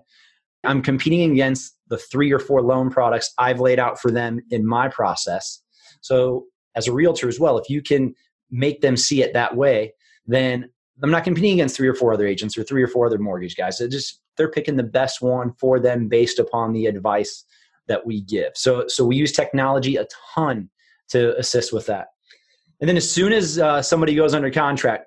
I'm 0.64 0.82
competing 0.82 1.32
against 1.32 1.77
the 1.90 1.98
three 1.98 2.32
or 2.32 2.40
four 2.40 2.62
loan 2.62 2.90
products 2.90 3.34
I've 3.38 3.60
laid 3.60 3.80
out 3.80 4.00
for 4.00 4.12
them 4.12 4.40
in 4.50 4.66
my 4.66 4.88
process. 4.88 5.62
So, 6.02 6.46
as 6.76 6.88
a 6.88 6.94
realtor 6.94 7.28
as 7.28 7.40
well, 7.40 7.58
if 7.58 7.70
you 7.70 7.82
can 7.82 8.14
make 8.52 8.82
them 8.82 8.96
see 8.96 9.24
it 9.24 9.34
that 9.34 9.56
way, 9.56 9.94
then 10.28 10.70
I'm 11.02 11.12
not 11.12 11.24
competing 11.24 11.54
against 11.54 11.76
three 11.76 11.88
or 11.88 11.96
four 11.96 12.14
other 12.14 12.28
agents 12.28 12.58
or 12.58 12.64
three 12.64 12.84
or 12.84 12.88
four 12.88 13.08
other 13.08 13.18
mortgage 13.18 13.56
guys. 13.56 13.78
They're 13.78 13.88
just 13.88 14.22
they're 14.36 14.52
picking 14.52 14.78
the 14.78 14.84
best 14.84 15.22
one 15.22 15.54
for 15.54 15.80
them 15.80 16.08
based 16.08 16.40
upon 16.40 16.74
the 16.74 16.86
advice 16.86 17.44
that 17.88 18.06
we 18.06 18.22
give. 18.22 18.52
So, 18.56 18.88
so 18.88 19.06
we 19.06 19.16
use 19.16 19.32
technology 19.32 19.96
a 19.96 20.06
ton 20.36 20.70
to 21.10 21.38
assist 21.38 21.74
with 21.74 21.86
that. 21.88 22.08
And 22.80 22.88
then 22.88 22.98
as 22.98 23.10
soon 23.10 23.34
as 23.34 23.58
uh, 23.58 23.82
somebody 23.82 24.14
goes 24.14 24.34
under 24.34 24.52
contract, 24.52 25.07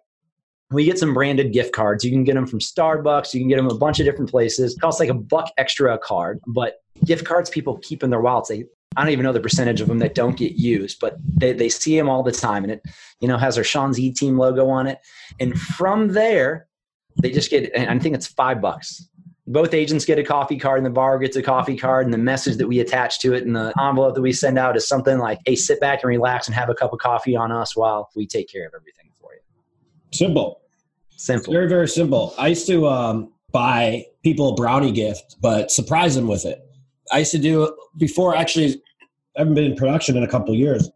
we 0.71 0.85
get 0.85 0.99
some 0.99 1.13
branded 1.13 1.53
gift 1.53 1.73
cards. 1.73 2.05
You 2.05 2.11
can 2.11 2.25
get 2.25 2.35
them 2.35 2.47
from 2.47 2.61
Starbucks. 2.61 3.35
You 3.35 3.41
can 3.41 3.49
get 3.49 3.57
them 3.57 3.69
a 3.69 3.75
bunch 3.75 3.99
of 3.99 4.07
different 4.07 4.31
places. 4.31 4.75
It 4.75 4.81
costs 4.81 5.01
like 5.01 5.09
a 5.09 5.15
buck 5.15 5.51
extra 5.59 5.95
a 5.95 5.99
card, 5.99 6.41
but 6.47 6.77
gift 7.05 7.25
cards 7.25 7.51
people 7.51 7.79
keep 7.79 8.03
in 8.03 8.11
their 8.11 8.21
wallets. 8.21 8.49
They, 8.49 8.65
I 8.97 9.03
don't 9.03 9.13
even 9.13 9.25
know 9.25 9.33
the 9.33 9.41
percentage 9.41 9.81
of 9.81 9.89
them 9.89 9.99
that 9.99 10.15
don't 10.15 10.37
get 10.37 10.53
used, 10.53 11.01
but 11.01 11.17
they, 11.25 11.53
they 11.53 11.69
see 11.69 11.97
them 11.97 12.09
all 12.09 12.23
the 12.23 12.33
time. 12.33 12.63
And 12.63 12.73
it, 12.73 12.83
you 13.21 13.27
know, 13.27 13.37
has 13.37 13.59
our 13.59 13.65
Sean 13.65 13.93
Z 13.93 14.13
team 14.13 14.39
logo 14.39 14.69
on 14.69 14.87
it. 14.87 14.99
And 15.41 15.59
from 15.59 16.09
there, 16.09 16.69
they 17.21 17.31
just 17.31 17.51
get, 17.51 17.77
I 17.77 17.99
think 17.99 18.15
it's 18.15 18.27
five 18.27 18.61
bucks. 18.61 19.09
Both 19.47 19.75
agents 19.75 20.05
get 20.05 20.19
a 20.21 20.23
coffee 20.23 20.59
card 20.59 20.79
and 20.79 20.87
the 20.87 20.91
bar 20.91 21.19
gets 21.19 21.37
a 21.37 21.43
coffee 21.43 21.77
card 21.77 22.05
and 22.05 22.15
the 22.15 22.19
message 22.19 22.57
that 22.59 22.69
we 22.69 22.79
attach 22.79 23.19
to 23.21 23.35
it 23.35 23.45
and 23.45 23.57
the 23.57 23.75
envelope 23.81 24.15
that 24.15 24.23
we 24.23 24.33
send 24.33 24.59
out 24.59 24.77
is 24.77 24.87
something 24.87 25.19
like, 25.19 25.41
hey, 25.45 25.57
sit 25.57 25.81
back 25.81 26.05
and 26.05 26.09
relax 26.09 26.47
and 26.47 26.55
have 26.55 26.71
a 26.71 26.75
cup 26.75 26.93
of 26.93 27.01
coffee 27.01 27.35
on 27.35 27.51
us 27.51 27.75
while 27.75 28.09
we 28.15 28.29
take 28.29 28.49
care 28.49 28.67
of 28.67 28.73
everything. 28.77 29.10
Simple. 30.13 30.61
Simple. 31.17 31.53
Very, 31.53 31.69
very 31.69 31.89
simple. 31.89 32.35
I 32.39 32.49
used 32.49 32.67
to 32.67 32.87
um, 32.89 33.33
buy 33.53 34.07
people 34.23 34.51
a 34.51 34.55
brownie 34.55 34.93
gift, 34.93 35.37
but 35.41 35.71
surprise 35.71 36.15
them 36.15 36.27
with 36.27 36.45
it. 36.45 36.61
I 37.13 37.19
used 37.19 37.33
to 37.33 37.39
do 37.39 37.65
it 37.65 37.75
before 37.99 38.37
actually 38.37 38.81
I 39.37 39.41
haven't 39.41 39.55
been 39.55 39.65
in 39.65 39.77
production 39.77 40.17
in 40.17 40.23
a 40.23 40.29
couple 40.29 40.55
years, 40.55 40.91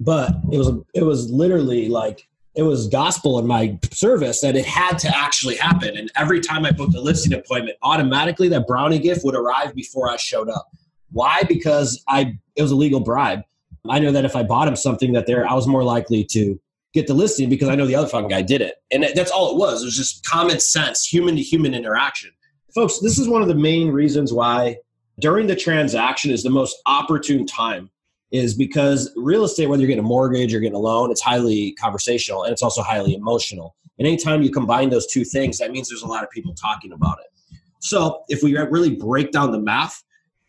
but 0.00 0.32
it 0.52 0.58
was 0.58 0.70
it 0.94 1.02
was 1.02 1.30
literally 1.30 1.88
like 1.88 2.26
it 2.54 2.62
was 2.62 2.88
gospel 2.88 3.38
in 3.38 3.46
my 3.46 3.78
service 3.90 4.40
that 4.40 4.56
it 4.56 4.64
had 4.64 4.98
to 4.98 5.16
actually 5.16 5.56
happen. 5.56 5.96
And 5.96 6.10
every 6.16 6.40
time 6.40 6.64
I 6.64 6.70
booked 6.70 6.94
a 6.94 7.00
listing 7.00 7.34
appointment, 7.34 7.76
automatically 7.82 8.48
that 8.48 8.66
brownie 8.66 8.98
gift 8.98 9.24
would 9.24 9.34
arrive 9.34 9.74
before 9.74 10.10
I 10.10 10.16
showed 10.16 10.48
up. 10.48 10.68
Why? 11.12 11.42
Because 11.42 12.02
I 12.08 12.38
it 12.56 12.62
was 12.62 12.70
a 12.70 12.76
legal 12.76 13.00
bribe. 13.00 13.42
I 13.88 13.98
know 13.98 14.10
that 14.10 14.24
if 14.24 14.34
I 14.34 14.42
bought 14.42 14.68
him 14.68 14.76
something 14.76 15.12
that 15.12 15.26
there 15.26 15.48
I 15.48 15.54
was 15.54 15.66
more 15.66 15.84
likely 15.84 16.24
to 16.32 16.60
get 16.96 17.06
the 17.06 17.14
listing 17.14 17.48
because 17.48 17.68
I 17.68 17.74
know 17.74 17.86
the 17.86 17.94
other 17.94 18.08
fucking 18.08 18.28
guy 18.28 18.42
did 18.42 18.62
it. 18.62 18.76
And 18.90 19.06
that's 19.14 19.30
all 19.30 19.52
it 19.52 19.58
was. 19.58 19.82
It 19.82 19.86
was 19.86 19.96
just 19.96 20.24
common 20.24 20.58
sense, 20.58 21.06
human 21.06 21.36
to 21.36 21.42
human 21.42 21.74
interaction. 21.74 22.30
Folks, 22.74 23.00
this 23.00 23.18
is 23.18 23.28
one 23.28 23.42
of 23.42 23.48
the 23.48 23.54
main 23.54 23.90
reasons 23.90 24.32
why 24.32 24.78
during 25.20 25.46
the 25.46 25.56
transaction 25.56 26.30
is 26.30 26.42
the 26.42 26.50
most 26.50 26.76
opportune 26.86 27.46
time 27.46 27.90
is 28.32 28.54
because 28.54 29.12
real 29.14 29.44
estate, 29.44 29.66
whether 29.66 29.82
you're 29.82 29.88
getting 29.88 30.04
a 30.04 30.08
mortgage 30.08 30.54
or 30.54 30.60
getting 30.60 30.74
a 30.74 30.80
loan, 30.80 31.10
it's 31.10 31.20
highly 31.20 31.72
conversational 31.72 32.44
and 32.44 32.52
it's 32.52 32.62
also 32.62 32.82
highly 32.82 33.14
emotional. 33.14 33.76
And 33.98 34.06
anytime 34.06 34.42
you 34.42 34.50
combine 34.50 34.90
those 34.90 35.06
two 35.06 35.24
things, 35.24 35.58
that 35.58 35.70
means 35.70 35.88
there's 35.88 36.02
a 36.02 36.08
lot 36.08 36.24
of 36.24 36.30
people 36.30 36.54
talking 36.54 36.92
about 36.92 37.18
it. 37.20 37.58
So 37.80 38.24
if 38.28 38.42
we 38.42 38.56
really 38.56 38.94
break 38.94 39.32
down 39.32 39.52
the 39.52 39.60
math, 39.60 40.02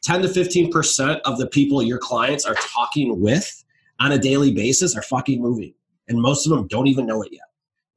10 0.03 0.21
to 0.21 0.27
15% 0.27 1.19
of 1.25 1.37
the 1.37 1.47
people 1.47 1.83
your 1.83 1.97
clients 1.97 2.45
are 2.45 2.55
talking 2.55 3.19
with 3.21 3.63
on 3.99 4.13
a 4.13 4.17
daily 4.17 4.53
basis 4.53 4.95
are 4.95 5.01
fucking 5.01 5.41
moving. 5.41 5.73
And 6.07 6.21
most 6.21 6.45
of 6.45 6.51
them 6.51 6.67
don't 6.67 6.87
even 6.87 7.05
know 7.05 7.21
it 7.21 7.29
yet. 7.31 7.41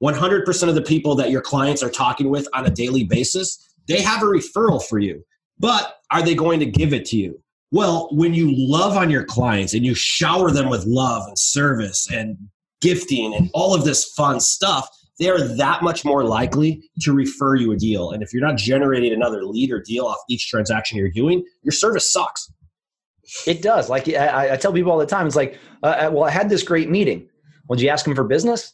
100% 0.02 0.68
of 0.68 0.74
the 0.74 0.82
people 0.82 1.14
that 1.14 1.30
your 1.30 1.42
clients 1.42 1.82
are 1.82 1.90
talking 1.90 2.30
with 2.30 2.48
on 2.54 2.66
a 2.66 2.70
daily 2.70 3.04
basis, 3.04 3.74
they 3.86 4.00
have 4.00 4.22
a 4.22 4.26
referral 4.26 4.82
for 4.82 4.98
you. 4.98 5.22
But 5.58 5.96
are 6.10 6.22
they 6.22 6.34
going 6.34 6.58
to 6.60 6.66
give 6.66 6.94
it 6.94 7.04
to 7.06 7.16
you? 7.16 7.40
Well, 7.70 8.08
when 8.12 8.34
you 8.34 8.52
love 8.56 8.96
on 8.96 9.10
your 9.10 9.24
clients 9.24 9.74
and 9.74 9.84
you 9.84 9.94
shower 9.94 10.50
them 10.50 10.70
with 10.70 10.84
love 10.86 11.28
and 11.28 11.38
service 11.38 12.10
and 12.10 12.36
gifting 12.80 13.34
and 13.34 13.50
all 13.52 13.74
of 13.74 13.84
this 13.84 14.12
fun 14.16 14.40
stuff, 14.40 14.88
they 15.18 15.28
are 15.28 15.38
that 15.56 15.82
much 15.82 16.04
more 16.04 16.24
likely 16.24 16.82
to 17.02 17.12
refer 17.12 17.54
you 17.54 17.72
a 17.72 17.76
deal. 17.76 18.10
And 18.10 18.22
if 18.22 18.32
you're 18.32 18.42
not 18.42 18.56
generating 18.56 19.12
another 19.12 19.44
lead 19.44 19.70
or 19.70 19.80
deal 19.80 20.06
off 20.06 20.16
each 20.28 20.48
transaction 20.48 20.96
you're 20.96 21.10
doing, 21.10 21.44
your 21.62 21.72
service 21.72 22.10
sucks. 22.10 22.50
It 23.46 23.62
does. 23.62 23.88
Like 23.88 24.08
I, 24.08 24.54
I 24.54 24.56
tell 24.56 24.72
people 24.72 24.90
all 24.90 24.98
the 24.98 25.06
time, 25.06 25.26
it's 25.26 25.36
like, 25.36 25.58
uh, 25.82 25.86
uh 25.86 26.10
well, 26.12 26.24
I 26.24 26.30
had 26.30 26.48
this 26.48 26.62
great 26.62 26.88
meeting. 26.88 27.28
Well, 27.70 27.76
did 27.76 27.84
you 27.84 27.90
ask 27.90 28.04
them 28.04 28.16
for 28.16 28.24
business? 28.24 28.72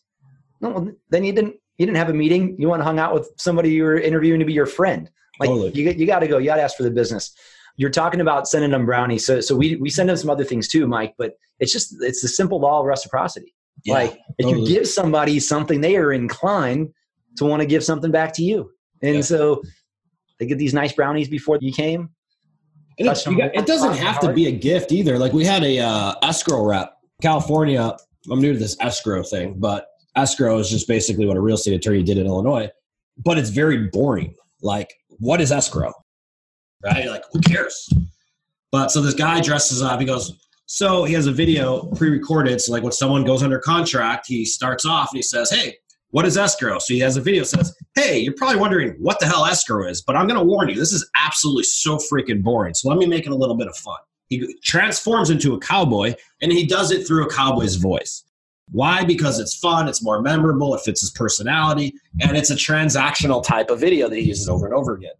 No, 0.63 0.71
well, 0.71 0.91
then 1.11 1.23
you 1.23 1.35
didn't. 1.35 1.57
You 1.77 1.85
didn't 1.85 1.99
have 1.99 2.09
a 2.09 2.15
meeting. 2.15 2.57
You 2.59 2.71
went 2.71 2.81
and 2.81 2.87
hung 2.87 2.99
out 2.99 3.13
with 3.13 3.31
somebody 3.37 3.69
you 3.69 3.83
were 3.83 3.99
interviewing 3.99 4.41
to 4.41 4.47
be 4.47 4.55
your 4.55 4.65
friend. 4.65 5.11
Like 5.39 5.51
totally. 5.51 5.73
you, 5.73 5.91
you 5.91 6.07
got 6.07 6.21
to 6.21 6.27
go. 6.27 6.39
You 6.39 6.47
got 6.47 6.57
to 6.57 6.63
ask 6.63 6.79
for 6.79 6.83
the 6.83 6.91
business. 6.91 7.37
You're 7.77 7.91
talking 7.91 8.23
about 8.23 8.49
sending 8.49 8.71
them 8.71 8.87
brownies. 8.87 9.27
So, 9.27 9.43
so 9.43 9.55
we 9.55 9.77
we 9.77 9.91
send 9.91 10.09
them 10.09 10.17
some 10.17 10.31
other 10.31 10.45
things 10.45 10.67
too, 10.67 10.87
Mike. 10.87 11.15
But 11.19 11.35
it's 11.61 11.75
just 11.75 11.95
it's 12.01 12.23
the 12.23 12.29
simple 12.29 12.59
law 12.59 12.81
of 12.81 12.87
reciprocity. 12.87 13.55
Yeah, 13.85 13.95
like 13.95 14.19
if 14.39 14.47
totally. 14.47 14.63
you 14.63 14.79
give 14.79 14.89
somebody 14.89 15.41
something, 15.41 15.83
they 15.83 15.99
are 15.99 16.15
inclined 16.15 16.89
to 17.37 17.45
want 17.45 17.61
to 17.61 17.67
give 17.67 17.85
something 17.85 18.11
back 18.11 18.33
to 18.37 18.43
you. 18.43 18.71
And 19.03 19.17
yeah. 19.17 19.21
so 19.21 19.61
they 20.41 20.47
get 20.47 20.57
these 20.57 20.73
nice 20.73 20.93
brownies 20.93 21.29
before 21.29 21.59
you 21.61 21.71
came. 21.71 22.09
It, 22.97 23.05
got, 23.05 23.27
it 23.27 23.67
doesn't 23.67 23.99
have 23.99 24.21
to 24.21 24.33
be 24.33 24.47
a 24.47 24.53
gift 24.53 24.91
either. 24.91 25.19
Like 25.19 25.35
we 25.35 25.45
had 25.45 25.63
a 25.63 25.81
uh, 25.81 26.15
escrow 26.23 26.65
rep, 26.65 26.97
California. 27.21 27.95
I'm 28.31 28.41
new 28.41 28.53
to 28.53 28.59
this 28.59 28.77
escrow 28.81 29.23
thing, 29.23 29.55
but 29.59 29.87
escrow 30.17 30.59
is 30.59 30.71
just 30.71 30.89
basically 30.89 31.27
what 31.27 31.37
a 31.37 31.41
real 31.41 31.57
estate 31.57 31.75
attorney 31.75 32.03
did 32.03 32.19
in 32.19 32.27
Illinois. 32.27 32.71
But 33.25 33.39
it's 33.39 33.51
very 33.51 33.89
boring. 33.89 34.35
Like, 34.63 34.93
what 35.19 35.41
is 35.41 35.53
escrow? 35.53 35.93
Right? 36.85 37.07
like, 37.09 37.25
who 37.33 37.41
cares? 37.41 37.89
But 38.71 38.91
so 38.91 39.01
this 39.01 39.15
guy 39.15 39.41
dresses 39.41 39.83
up. 39.83 40.01
He 40.01 40.07
goes, 40.07 40.37
so 40.67 41.05
he 41.05 41.15
has 41.15 41.27
a 41.27 41.33
video 41.33 41.87
pre-recorded. 41.93 42.61
So 42.61 42.73
like 42.73 42.83
when 42.83 42.93
someone 42.93 43.25
goes 43.25 43.43
under 43.43 43.59
contract, 43.59 44.27
he 44.27 44.45
starts 44.45 44.85
off 44.85 45.11
and 45.13 45.17
he 45.17 45.23
says, 45.23 45.49
"Hey, 45.49 45.77
what 46.11 46.27
is 46.27 46.37
escrow?" 46.37 46.79
So 46.79 46.93
he 46.93 47.01
has 47.01 47.17
a 47.17 47.21
video 47.21 47.45
says, 47.45 47.75
"Hey, 47.95 48.19
you're 48.19 48.35
probably 48.35 48.59
wondering 48.59 48.97
what 48.99 49.21
the 49.21 49.27
hell 49.27 49.47
escrow 49.47 49.89
is, 49.89 50.03
but 50.03 50.17
I'm 50.17 50.27
going 50.27 50.39
to 50.39 50.45
warn 50.45 50.69
you, 50.69 50.75
this 50.75 50.93
is 50.93 51.09
absolutely 51.17 51.63
so 51.63 51.99
freaking 51.99 52.43
boring. 52.43 52.75
So 52.75 52.89
let 52.89 52.99
me 52.99 53.07
make 53.07 53.27
it 53.27 53.33
a 53.33 53.37
little 53.37 53.57
bit 53.57 53.69
of 53.69 53.77
fun." 53.77 53.97
He 54.29 54.55
transforms 54.63 55.31
into 55.31 55.55
a 55.55 55.61
cowboy 55.61 56.15
and 56.43 56.53
he 56.53 56.67
does 56.67 56.91
it 56.91 57.07
through 57.07 57.27
a 57.27 57.31
cowboy's 57.31 57.77
voice. 57.77 58.25
Why? 58.73 59.05
Because 59.05 59.39
it's 59.39 59.57
fun, 59.57 59.89
it's 59.89 60.03
more 60.03 60.21
memorable, 60.21 60.75
it 60.75 60.81
fits 60.81 61.01
his 61.01 61.11
personality, 61.11 61.95
and 62.21 62.37
it's 62.37 62.51
a 62.51 62.57
transactional 62.57 63.45
type 63.45 63.71
of 63.71 63.79
video 63.79 64.09
that 64.09 64.17
he 64.17 64.23
uses 64.23 64.49
over 64.49 64.67
and 64.67 64.75
over 64.75 64.95
again. 64.95 65.13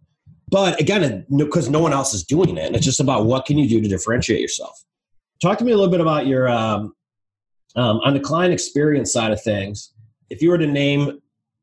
But 0.49 0.79
again, 0.81 1.25
because 1.35 1.69
no 1.69 1.79
one 1.79 1.93
else 1.93 2.13
is 2.13 2.23
doing 2.23 2.57
it, 2.57 2.67
and 2.67 2.75
it's 2.75 2.85
just 2.85 2.99
about 2.99 3.25
what 3.25 3.45
can 3.45 3.57
you 3.57 3.67
do 3.67 3.81
to 3.81 3.87
differentiate 3.87 4.41
yourself. 4.41 4.83
Talk 5.41 5.57
to 5.59 5.65
me 5.65 5.71
a 5.71 5.75
little 5.75 5.91
bit 5.91 6.01
about 6.01 6.25
your 6.25 6.49
um, 6.49 6.93
um, 7.75 7.97
on 8.03 8.13
the 8.13 8.19
client 8.19 8.53
experience 8.53 9.13
side 9.13 9.31
of 9.31 9.41
things. 9.41 9.93
If 10.29 10.41
you 10.41 10.49
were 10.49 10.57
to 10.57 10.67
name 10.67 11.19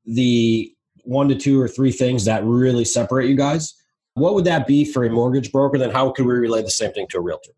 the 0.06 0.72
one 1.02 1.28
to 1.28 1.34
two 1.34 1.60
or 1.60 1.68
three 1.68 1.92
things 1.92 2.24
that 2.24 2.44
really 2.44 2.84
separate 2.84 3.28
you 3.28 3.36
guys, 3.36 3.74
what 4.14 4.35
would 4.35 4.44
that 4.44 4.66
be 4.66 4.85
for 4.85 5.04
a 5.04 5.11
mortgage 5.11 5.52
broker? 5.52 5.78
Then 5.78 5.90
how 5.90 6.11
could 6.11 6.26
we 6.26 6.35
relay 6.35 6.62
the 6.62 6.71
same 6.71 6.92
thing 6.92 7.06
to 7.11 7.18
a 7.18 7.21
realtor? 7.21 7.52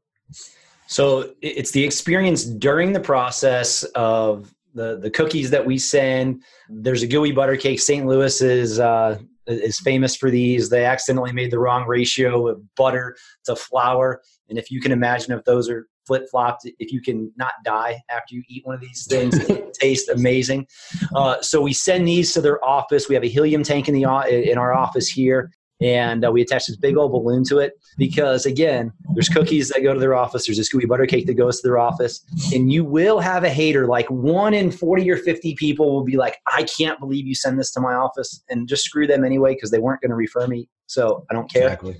So 0.86 1.32
it's 1.42 1.72
the 1.72 1.84
experience 1.84 2.44
during 2.44 2.92
the 2.92 3.00
process 3.00 3.82
of 3.94 4.54
the 4.74 4.98
the 4.98 5.10
cookies 5.10 5.50
that 5.50 5.64
we 5.64 5.78
send. 5.78 6.42
There's 6.68 7.02
a 7.02 7.06
gooey 7.06 7.32
butter 7.32 7.56
cake. 7.56 7.80
St. 7.80 8.06
Louis 8.06 8.40
is 8.40 8.78
uh, 8.78 9.18
is 9.46 9.80
famous 9.80 10.16
for 10.16 10.30
these. 10.30 10.68
They 10.68 10.84
accidentally 10.84 11.32
made 11.32 11.50
the 11.50 11.58
wrong 11.58 11.86
ratio 11.86 12.48
of 12.48 12.62
butter 12.76 13.16
to 13.46 13.56
flour, 13.56 14.22
and 14.48 14.58
if 14.58 14.70
you 14.70 14.80
can 14.80 14.92
imagine 14.92 15.32
if 15.32 15.44
those 15.44 15.68
are 15.68 15.86
flip 16.06 16.28
flopped. 16.30 16.68
If 16.78 16.92
you 16.92 17.00
can 17.00 17.32
not 17.36 17.54
die 17.64 18.00
after 18.08 18.34
you 18.34 18.42
eat 18.48 18.64
one 18.64 18.74
of 18.74 18.80
these 18.80 19.06
things, 19.06 19.36
it 19.50 19.74
tastes 19.74 20.08
amazing. 20.08 20.66
Uh, 21.14 21.40
so 21.42 21.60
we 21.60 21.72
send 21.72 22.06
these 22.06 22.32
to 22.34 22.40
their 22.40 22.64
office. 22.64 23.08
We 23.08 23.14
have 23.14 23.24
a 23.24 23.28
helium 23.28 23.62
tank 23.62 23.88
in 23.88 23.94
the 23.94 24.04
in 24.50 24.56
our 24.56 24.72
office 24.72 25.08
here, 25.08 25.50
and 25.80 26.24
uh, 26.24 26.30
we 26.30 26.42
attach 26.42 26.66
this 26.66 26.76
big 26.76 26.96
old 26.96 27.12
balloon 27.12 27.44
to 27.44 27.58
it 27.58 27.74
because 27.98 28.46
again, 28.46 28.92
there's 29.14 29.28
cookies 29.28 29.68
that 29.68 29.82
go 29.82 29.92
to 29.92 30.00
their 30.00 30.14
office. 30.14 30.46
There's 30.46 30.58
a 30.58 30.64
gooey 30.64 30.86
butter 30.86 31.06
cake 31.06 31.26
that 31.26 31.34
goes 31.34 31.60
to 31.60 31.68
their 31.68 31.78
office, 31.78 32.24
and 32.52 32.72
you 32.72 32.84
will 32.84 33.20
have 33.20 33.44
a 33.44 33.50
hater. 33.50 33.86
Like 33.86 34.10
one 34.10 34.54
in 34.54 34.70
forty 34.70 35.10
or 35.10 35.16
fifty 35.16 35.54
people 35.54 35.92
will 35.92 36.04
be 36.04 36.16
like, 36.16 36.38
"I 36.46 36.62
can't 36.64 36.98
believe 36.98 37.26
you 37.26 37.34
send 37.34 37.58
this 37.58 37.72
to 37.72 37.80
my 37.80 37.94
office," 37.94 38.42
and 38.48 38.68
just 38.68 38.84
screw 38.84 39.06
them 39.06 39.24
anyway 39.24 39.54
because 39.54 39.70
they 39.70 39.78
weren't 39.78 40.00
going 40.00 40.10
to 40.10 40.16
refer 40.16 40.46
me. 40.46 40.68
So 40.86 41.24
I 41.30 41.34
don't 41.34 41.50
care. 41.52 41.64
Exactly. 41.64 41.96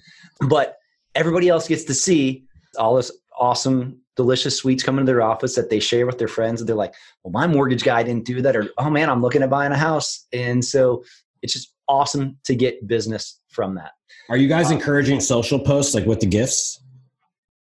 But 0.49 0.77
everybody 1.15 1.49
else 1.49 1.67
gets 1.69 1.85
to 1.85 1.95
see 1.95 2.45
all 2.79 2.95
this 2.95 3.11
awesome, 3.39 4.01
delicious 4.17 4.57
sweets 4.57 4.83
come 4.83 4.99
into 4.99 5.11
their 5.11 5.23
office 5.23 5.55
that 5.55 5.71
they 5.71 5.81
share 5.81 6.07
with 6.07 6.19
their 6.19 6.29
friends. 6.29 6.61
And 6.61 6.69
they're 6.69 6.77
like, 6.77 6.95
well, 7.23 7.33
my 7.33 7.47
mortgage 7.47 7.83
guy 7.83 8.03
didn't 8.03 8.25
do 8.25 8.43
that. 8.43 8.57
Or, 8.57 8.69
oh 8.79 8.91
man, 8.91 9.11
I'm 9.11 9.23
looking 9.23 9.43
at 9.43 9.51
buying 9.51 9.73
a 9.73 9.79
house. 9.79 10.27
And 10.33 10.65
so 10.65 11.05
it's 11.43 11.53
just 11.53 11.73
awesome 11.89 12.37
to 12.45 12.55
get 12.55 12.87
business 12.87 13.41
from 13.57 13.75
that. 13.75 13.93
Are 14.29 14.37
you 14.37 14.47
guys 14.47 14.71
encouraging 14.71 15.19
social 15.19 15.59
posts 15.59 15.95
like 15.95 16.07
with 16.07 16.21
the 16.21 16.27
gifts? 16.27 16.81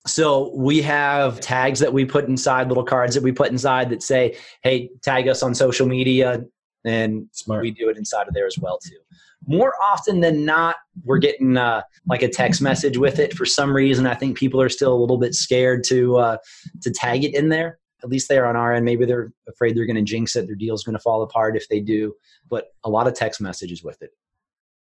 So 0.07 0.53
we 0.57 0.83
have 0.83 1.39
tags 1.39 1.79
that 1.79 1.93
we 1.93 2.05
put 2.05 2.27
inside, 2.27 2.67
little 2.67 2.83
cards 2.83 3.15
that 3.15 3.23
we 3.23 3.31
put 3.31 3.53
inside 3.53 3.91
that 3.91 4.03
say, 4.03 4.37
"Hey, 4.65 4.91
tag 5.03 5.29
us 5.29 5.45
on 5.45 5.55
social 5.55 5.87
media," 5.87 6.45
and 6.85 7.29
Smart. 7.31 7.63
we 7.63 7.71
do 7.71 7.89
it 7.89 7.97
inside 7.97 8.27
of 8.27 8.35
there 8.35 8.47
as 8.47 8.57
well 8.59 8.79
too 8.79 8.99
more 9.47 9.75
often 9.83 10.21
than 10.21 10.45
not, 10.45 10.77
we're 11.05 11.19
getting 11.19 11.57
uh, 11.57 11.83
like 12.07 12.23
a 12.23 12.29
text 12.29 12.63
message 12.63 12.97
with 12.97 13.19
it. 13.19 13.37
For 13.37 13.45
some 13.45 13.75
reason, 13.75 14.07
I 14.07 14.15
think 14.15 14.37
people 14.37 14.61
are 14.61 14.69
still 14.69 14.93
a 14.93 14.99
little 14.99 15.19
bit 15.19 15.35
scared 15.35 15.85
to 15.89 16.17
uh, 16.17 16.37
to 16.83 16.91
tag 16.91 17.25
it 17.25 17.35
in 17.35 17.49
there. 17.49 17.79
At 18.03 18.09
least 18.09 18.29
they 18.29 18.39
are 18.39 18.47
on 18.47 18.57
our 18.57 18.73
end. 18.75 18.85
Maybe 18.85 19.05
they're 19.05 19.33
afraid 19.49 19.77
they're 19.77 19.87
going 19.87 19.97
to 19.97 20.03
jinx 20.03 20.35
it. 20.37 20.47
Their 20.47 20.57
deal's 20.57 20.83
going 20.83 20.97
to 20.97 21.03
fall 21.03 21.23
apart 21.23 21.57
if 21.57 21.69
they 21.69 21.81
do. 21.81 22.15
But 22.49 22.69
a 22.85 22.91
lot 22.91 23.07
of 23.07 23.15
text 23.15 23.41
messages 23.41 23.83
with 23.83 24.03
it. 24.03 24.11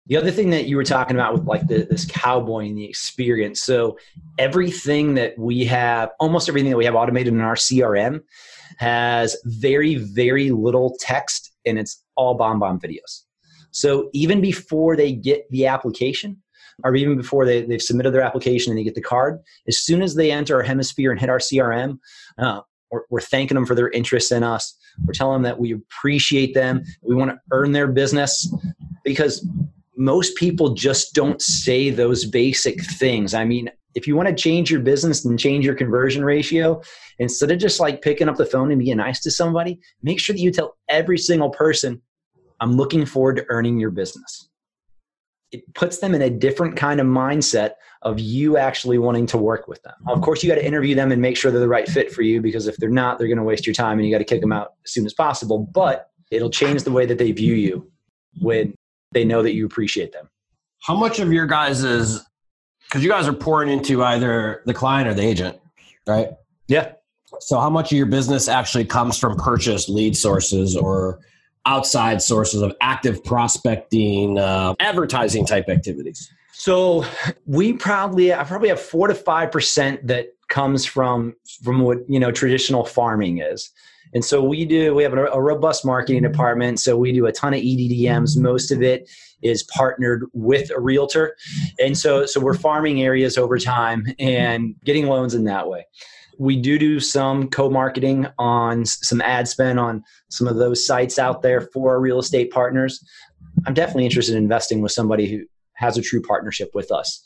The 0.07 0.15
other 0.15 0.31
thing 0.31 0.49
that 0.51 0.67
you 0.67 0.77
were 0.77 0.83
talking 0.83 1.15
about 1.15 1.33
with 1.33 1.45
like 1.45 1.67
the, 1.67 1.87
this 1.89 2.05
cowboy 2.05 2.67
and 2.67 2.77
the 2.77 2.85
experience. 2.85 3.61
So 3.61 3.97
everything 4.37 5.15
that 5.15 5.37
we 5.37 5.65
have, 5.65 6.11
almost 6.19 6.47
everything 6.47 6.71
that 6.71 6.77
we 6.77 6.85
have 6.85 6.95
automated 6.95 7.33
in 7.33 7.41
our 7.41 7.55
CRM, 7.55 8.21
has 8.77 9.35
very 9.45 9.95
very 9.95 10.51
little 10.51 10.95
text, 10.99 11.51
and 11.65 11.77
it's 11.77 12.03
all 12.15 12.37
BombBomb 12.37 12.81
videos. 12.81 13.23
So 13.71 14.09
even 14.13 14.41
before 14.41 14.95
they 14.95 15.11
get 15.11 15.49
the 15.51 15.67
application, 15.67 16.41
or 16.83 16.95
even 16.95 17.17
before 17.17 17.45
they, 17.45 17.63
they've 17.63 17.81
submitted 17.81 18.11
their 18.11 18.21
application 18.21 18.71
and 18.71 18.79
they 18.79 18.83
get 18.83 18.95
the 18.95 19.01
card, 19.01 19.39
as 19.67 19.79
soon 19.79 20.01
as 20.01 20.15
they 20.15 20.31
enter 20.31 20.55
our 20.55 20.63
hemisphere 20.63 21.11
and 21.11 21.19
hit 21.19 21.29
our 21.29 21.39
CRM, 21.39 21.99
uh, 22.37 22.61
we're, 22.91 23.01
we're, 23.09 23.21
thanking 23.21 23.55
them 23.55 23.65
for 23.65 23.75
their 23.75 23.89
interest 23.89 24.31
in 24.31 24.43
us. 24.43 24.77
We're 25.05 25.13
telling 25.13 25.35
them 25.35 25.43
that 25.43 25.59
we 25.59 25.73
appreciate 25.73 26.53
them. 26.53 26.83
We 27.01 27.15
want 27.15 27.31
to 27.31 27.39
earn 27.51 27.71
their 27.71 27.87
business 27.87 28.53
because 29.03 29.45
most 29.97 30.35
people 30.35 30.73
just 30.73 31.13
don't 31.13 31.41
say 31.41 31.89
those 31.89 32.25
basic 32.25 32.83
things. 32.83 33.33
I 33.33 33.43
mean, 33.43 33.69
if 33.95 34.07
you 34.07 34.15
want 34.15 34.29
to 34.29 34.35
change 34.35 34.69
your 34.69 34.79
business 34.79 35.25
and 35.25 35.39
change 35.39 35.65
your 35.65 35.73
conversion 35.73 36.23
ratio, 36.23 36.81
instead 37.17 37.49
of 37.49 37.57
just 37.57 37.79
like 37.79 38.03
picking 38.03 38.29
up 38.29 38.35
the 38.35 38.45
phone 38.45 38.71
and 38.71 38.79
being 38.79 38.97
nice 38.97 39.21
to 39.21 39.31
somebody, 39.31 39.79
make 40.03 40.19
sure 40.19 40.35
that 40.35 40.41
you 40.41 40.51
tell 40.51 40.77
every 40.87 41.17
single 41.17 41.49
person 41.49 42.01
I'm 42.59 42.73
looking 42.73 43.05
forward 43.05 43.37
to 43.37 43.45
earning 43.49 43.79
your 43.79 43.89
business. 43.89 44.49
It 45.51 45.61
puts 45.73 45.99
them 45.99 46.13
in 46.13 46.21
a 46.21 46.29
different 46.29 46.75
kind 46.75 46.99
of 46.99 47.07
mindset 47.07 47.71
of 48.01 48.19
you 48.19 48.57
actually 48.57 48.97
wanting 48.97 49.25
to 49.27 49.37
work 49.37 49.67
with 49.67 49.81
them. 49.83 49.95
Of 50.07 50.21
course, 50.21 50.43
you 50.43 50.49
got 50.49 50.55
to 50.55 50.65
interview 50.65 50.93
them 50.93 51.11
and 51.11 51.21
make 51.21 51.37
sure 51.37 51.51
they're 51.51 51.59
the 51.59 51.67
right 51.67 51.87
fit 51.87 52.11
for 52.11 52.21
you 52.21 52.41
because 52.41 52.67
if 52.67 52.77
they're 52.77 52.89
not, 52.89 53.17
they're 53.17 53.27
going 53.27 53.37
to 53.37 53.43
waste 53.43 53.65
your 53.65 53.73
time 53.73 53.97
and 53.97 54.07
you 54.07 54.13
got 54.13 54.19
to 54.19 54.25
kick 54.25 54.41
them 54.41 54.51
out 54.51 54.73
as 54.85 54.91
soon 54.91 55.05
as 55.05 55.13
possible. 55.13 55.59
But 55.59 56.09
it'll 56.29 56.49
change 56.49 56.83
the 56.83 56.91
way 56.91 57.05
that 57.05 57.17
they 57.17 57.31
view 57.31 57.53
you 57.53 57.89
when 58.41 58.75
they 59.11 59.25
know 59.25 59.41
that 59.43 59.53
you 59.53 59.65
appreciate 59.65 60.11
them. 60.11 60.29
How 60.81 60.95
much 60.95 61.19
of 61.19 61.31
your 61.31 61.45
guys 61.45 61.83
is 61.83 62.23
because 62.87 63.03
you 63.03 63.09
guys 63.09 63.27
are 63.27 63.33
pouring 63.33 63.69
into 63.69 64.03
either 64.03 64.61
the 64.65 64.73
client 64.73 65.09
or 65.09 65.13
the 65.13 65.23
agent, 65.23 65.59
right? 66.07 66.29
Yeah. 66.67 66.93
So, 67.39 67.59
how 67.59 67.69
much 67.69 67.91
of 67.91 67.97
your 67.97 68.07
business 68.07 68.47
actually 68.47 68.85
comes 68.85 69.17
from 69.17 69.35
purchased 69.37 69.89
lead 69.89 70.15
sources 70.15 70.75
or 70.77 71.19
outside 71.65 72.21
sources 72.21 72.61
of 72.61 72.73
active 72.81 73.23
prospecting, 73.23 74.37
uh, 74.37 74.73
advertising 74.79 75.45
type 75.45 75.67
activities? 75.67 76.31
So 76.57 77.05
we 77.45 77.73
probably 77.73 78.33
I 78.33 78.43
probably 78.43 78.69
have 78.69 78.81
four 78.81 79.07
to 79.07 79.13
five 79.13 79.51
percent 79.51 80.07
that 80.07 80.29
comes 80.47 80.85
from 80.85 81.35
from 81.61 81.81
what 81.81 81.99
you 82.09 82.19
know 82.19 82.31
traditional 82.31 82.83
farming 82.83 83.39
is, 83.39 83.69
And 84.13 84.23
so 84.23 84.43
we 84.43 84.65
do, 84.65 84.95
we 84.95 85.03
have 85.03 85.13
a, 85.13 85.25
a, 85.27 85.41
robust 85.41 85.85
marketing 85.85 86.23
mm-hmm. 86.23 86.31
department. 86.31 86.79
So 86.79 86.97
we 86.97 87.11
do 87.11 87.25
a 87.25 87.31
ton 87.31 87.53
of 87.53 87.61
EDDMs. 87.61 88.35
Mm-hmm. 88.35 88.43
Most 88.43 88.71
of 88.71 88.81
it 88.81 89.09
is 89.41 89.63
partnered 89.63 90.25
with 90.33 90.71
a 90.71 90.79
realtor. 90.79 91.35
And 91.79 91.97
so, 91.97 92.25
so 92.25 92.39
we're 92.39 92.55
farming 92.55 93.01
areas 93.01 93.37
over 93.37 93.57
time 93.57 94.05
and 94.19 94.75
getting 94.83 95.07
loans 95.07 95.33
in 95.33 95.43
that 95.45 95.67
way. 95.67 95.85
We 96.39 96.55
do 96.59 96.77
do 96.77 96.99
some 96.99 97.49
co-marketing 97.49 98.27
on 98.37 98.85
some 98.85 99.21
ad 99.21 99.47
spend 99.47 99.79
on 99.79 100.03
some 100.29 100.47
of 100.47 100.57
those 100.57 100.85
sites 100.85 101.17
out 101.17 101.41
there 101.41 101.61
for 101.61 101.91
our 101.91 101.99
real 101.99 102.19
estate 102.19 102.51
partners. 102.51 103.03
I'm 103.65 103.73
definitely 103.73 104.05
interested 104.05 104.35
in 104.35 104.43
investing 104.43 104.81
with 104.81 104.91
somebody 104.91 105.29
who 105.29 105.45
has 105.73 105.97
a 105.97 106.01
true 106.01 106.21
partnership 106.21 106.71
with 106.73 106.91
us. 106.91 107.23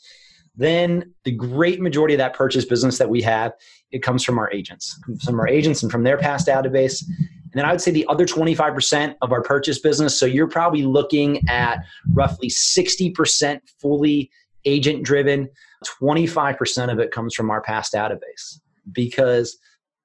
Then 0.54 1.14
the 1.24 1.32
great 1.32 1.80
majority 1.80 2.14
of 2.14 2.18
that 2.18 2.34
purchase 2.34 2.64
business 2.64 2.98
that 2.98 3.08
we 3.08 3.22
have, 3.22 3.52
it 3.90 4.02
comes 4.02 4.22
from 4.22 4.38
our 4.38 4.50
agents, 4.52 4.98
from 5.24 5.40
our 5.40 5.48
agents 5.48 5.82
and 5.82 5.90
from 5.90 6.02
their 6.02 6.18
past 6.18 6.46
database. 6.46 7.02
And 7.06 7.54
then 7.54 7.64
I 7.64 7.70
would 7.70 7.80
say 7.80 7.90
the 7.90 8.06
other 8.08 8.26
25% 8.26 9.14
of 9.22 9.32
our 9.32 9.42
purchase 9.42 9.78
business. 9.78 10.18
So 10.18 10.26
you're 10.26 10.48
probably 10.48 10.82
looking 10.82 11.46
at 11.48 11.78
roughly 12.12 12.48
60% 12.48 13.60
fully 13.80 14.30
agent 14.64 15.04
driven, 15.04 15.48
25% 16.00 16.92
of 16.92 16.98
it 16.98 17.10
comes 17.10 17.34
from 17.34 17.50
our 17.50 17.60
past 17.60 17.92
database 17.92 18.60
because 18.92 19.58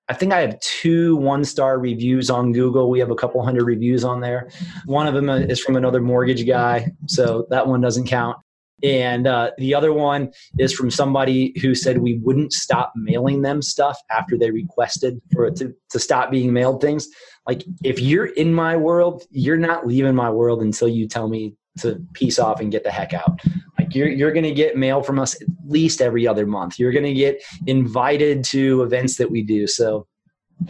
I 0.10 0.14
think 0.14 0.32
I 0.32 0.40
have 0.40 0.60
two 0.62 1.18
one 1.18 1.44
star 1.44 1.80
reviews 1.80 2.30
on 2.30 2.54
Google. 2.54 2.90
We 2.90 3.00
have 3.00 3.12
a 3.12 3.16
couple 3.16 3.44
hundred 3.44 3.66
reviews 3.66 4.04
on 4.06 4.22
there. 4.22 4.50
One 4.86 5.06
of 5.06 5.14
them 5.14 5.30
is 5.30 5.60
from 5.60 5.76
another 5.76 6.02
mortgage 6.02 6.48
guy, 6.48 6.92
so 7.08 7.46
that 7.50 7.68
one 7.68 7.82
doesn't 7.82 8.08
count. 8.08 8.38
And 8.84 9.26
uh, 9.26 9.52
the 9.58 9.74
other 9.74 9.92
one 9.92 10.32
is 10.60 10.74
from 10.74 10.92
somebody 10.92 11.54
who 11.62 11.74
said 11.74 11.98
we 11.98 12.20
wouldn't 12.20 12.54
stop 12.54 12.94
mailing 12.96 13.42
them 13.42 13.62
stuff 13.62 13.98
after 14.12 14.38
they 14.38 14.52
requested 14.52 15.20
for 15.34 15.46
it 15.46 15.56
to, 15.58 15.74
to 15.90 16.00
stop 16.00 16.30
being 16.30 16.54
mailed 16.54 16.82
things. 16.82 17.08
Like, 17.48 17.64
if 17.84 18.00
you're 18.00 18.28
in 18.28 18.54
my 18.54 18.78
world, 18.78 19.24
you're 19.32 19.58
not 19.58 19.88
leaving 19.88 20.16
my 20.16 20.30
world 20.30 20.62
until 20.62 20.88
you 20.88 21.08
tell 21.08 21.28
me 21.28 21.56
to 21.80 22.04
peace 22.14 22.40
off 22.40 22.60
and 22.60 22.72
get 22.72 22.84
the 22.84 22.92
heck 22.92 23.14
out. 23.14 23.40
Like, 23.80 23.96
you're, 23.96 24.10
you're 24.10 24.32
going 24.32 24.44
to 24.44 24.54
get 24.54 24.78
mail 24.78 25.02
from 25.02 25.18
us 25.18 25.42
at 25.42 25.48
least 25.66 26.02
every 26.02 26.28
other 26.28 26.46
month. 26.46 26.78
You're 26.78 26.92
going 26.92 27.06
to 27.06 27.14
get 27.14 27.42
invited 27.66 28.44
to 28.46 28.84
events 28.84 29.18
that 29.18 29.32
we 29.32 29.44
do. 29.44 29.66
So, 29.66 30.08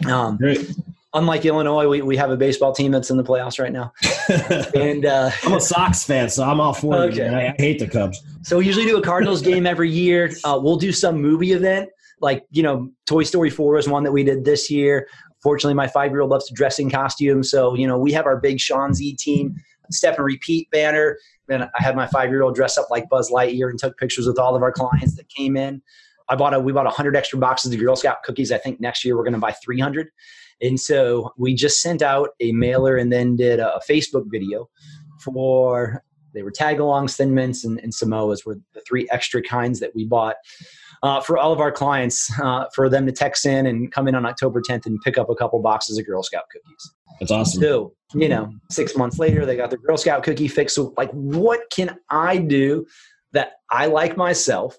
um, 0.06 0.38
unlike 1.14 1.44
Illinois, 1.44 1.88
we, 1.88 2.02
we 2.02 2.16
have 2.16 2.30
a 2.30 2.36
baseball 2.36 2.72
team 2.72 2.92
that's 2.92 3.10
in 3.10 3.16
the 3.16 3.24
playoffs 3.24 3.58
right 3.58 3.72
now. 3.72 3.92
and 4.74 5.06
uh, 5.06 5.30
I'm 5.44 5.54
a 5.54 5.60
Sox 5.60 6.04
fan, 6.04 6.28
so 6.28 6.44
I'm 6.44 6.60
all 6.60 6.74
for 6.74 6.96
okay. 7.04 7.22
it. 7.22 7.34
I, 7.34 7.48
I, 7.48 7.54
hate 7.58 7.78
the 7.78 7.88
Cubs. 7.88 8.22
So 8.42 8.58
we 8.58 8.66
usually 8.66 8.86
do 8.86 8.96
a 8.98 9.02
Cardinals 9.02 9.42
game 9.42 9.66
every 9.66 9.90
year. 9.90 10.30
Uh, 10.44 10.58
we'll 10.62 10.76
do 10.76 10.92
some 10.92 11.20
movie 11.20 11.52
event, 11.52 11.88
like 12.20 12.44
you 12.50 12.62
know, 12.62 12.90
Toy 13.06 13.22
Story 13.22 13.50
Four 13.50 13.78
is 13.78 13.88
one 13.88 14.04
that 14.04 14.12
we 14.12 14.22
did 14.22 14.44
this 14.44 14.70
year. 14.70 15.08
Fortunately, 15.42 15.74
my 15.74 15.86
five 15.86 16.10
year 16.10 16.20
old 16.20 16.30
loves 16.30 16.48
to 16.48 16.54
dress 16.54 16.78
in 16.78 16.90
costume, 16.90 17.42
so 17.42 17.74
you 17.74 17.86
know 17.86 17.98
we 17.98 18.12
have 18.12 18.26
our 18.26 18.38
big 18.38 18.60
Sean 18.60 18.92
Z 18.92 19.16
team 19.16 19.54
step 19.90 20.16
and 20.16 20.24
repeat 20.24 20.70
banner. 20.70 21.18
And 21.48 21.64
I 21.64 21.82
had 21.82 21.96
my 21.96 22.06
five 22.06 22.30
year 22.30 22.42
old 22.42 22.54
dress 22.54 22.76
up 22.76 22.88
like 22.90 23.08
Buzz 23.08 23.30
Lightyear 23.30 23.70
and 23.70 23.78
took 23.78 23.96
pictures 23.96 24.26
with 24.26 24.38
all 24.38 24.54
of 24.54 24.62
our 24.62 24.72
clients 24.72 25.16
that 25.16 25.28
came 25.30 25.56
in. 25.56 25.80
I 26.28 26.36
bought 26.36 26.52
a 26.52 26.60
we 26.60 26.72
bought 26.72 26.86
hundred 26.92 27.16
extra 27.16 27.38
boxes 27.38 27.72
of 27.72 27.80
Girl 27.80 27.96
Scout 27.96 28.22
cookies. 28.22 28.52
I 28.52 28.58
think 28.58 28.80
next 28.80 29.04
year 29.04 29.16
we're 29.16 29.24
going 29.24 29.32
to 29.32 29.38
buy 29.38 29.52
three 29.64 29.80
hundred. 29.80 30.08
And 30.60 30.78
so 30.78 31.32
we 31.36 31.54
just 31.54 31.80
sent 31.80 32.02
out 32.02 32.30
a 32.40 32.52
mailer 32.52 32.96
and 32.96 33.12
then 33.12 33.36
did 33.36 33.60
a 33.60 33.80
Facebook 33.88 34.24
video 34.28 34.68
for 35.20 36.02
they 36.34 36.42
were 36.42 36.52
Tagalongs, 36.52 37.16
thin 37.16 37.34
mints, 37.34 37.64
and, 37.64 37.80
and 37.80 37.92
Samoas 37.92 38.44
were 38.44 38.58
the 38.74 38.80
three 38.86 39.08
extra 39.10 39.42
kinds 39.42 39.80
that 39.80 39.94
we 39.94 40.04
bought 40.04 40.36
uh, 41.02 41.20
for 41.20 41.38
all 41.38 41.52
of 41.52 41.60
our 41.60 41.72
clients 41.72 42.30
uh, 42.40 42.66
for 42.74 42.88
them 42.88 43.06
to 43.06 43.12
text 43.12 43.46
in 43.46 43.66
and 43.66 43.90
come 43.92 44.08
in 44.08 44.14
on 44.14 44.26
October 44.26 44.60
10th 44.60 44.86
and 44.86 45.00
pick 45.02 45.18
up 45.18 45.30
a 45.30 45.34
couple 45.34 45.60
boxes 45.60 45.98
of 45.98 46.06
Girl 46.06 46.22
Scout 46.22 46.44
cookies. 46.52 46.94
That's 47.20 47.32
awesome. 47.32 47.62
So, 47.62 47.94
you 48.14 48.28
know, 48.28 48.52
six 48.70 48.96
months 48.96 49.18
later, 49.18 49.44
they 49.46 49.56
got 49.56 49.70
their 49.70 49.78
Girl 49.78 49.96
Scout 49.96 50.22
cookie 50.22 50.48
fix. 50.48 50.74
So, 50.74 50.94
like, 50.96 51.10
what 51.12 51.62
can 51.70 51.96
I 52.10 52.38
do 52.38 52.86
that 53.32 53.52
I 53.70 53.86
like 53.86 54.16
myself? 54.16 54.76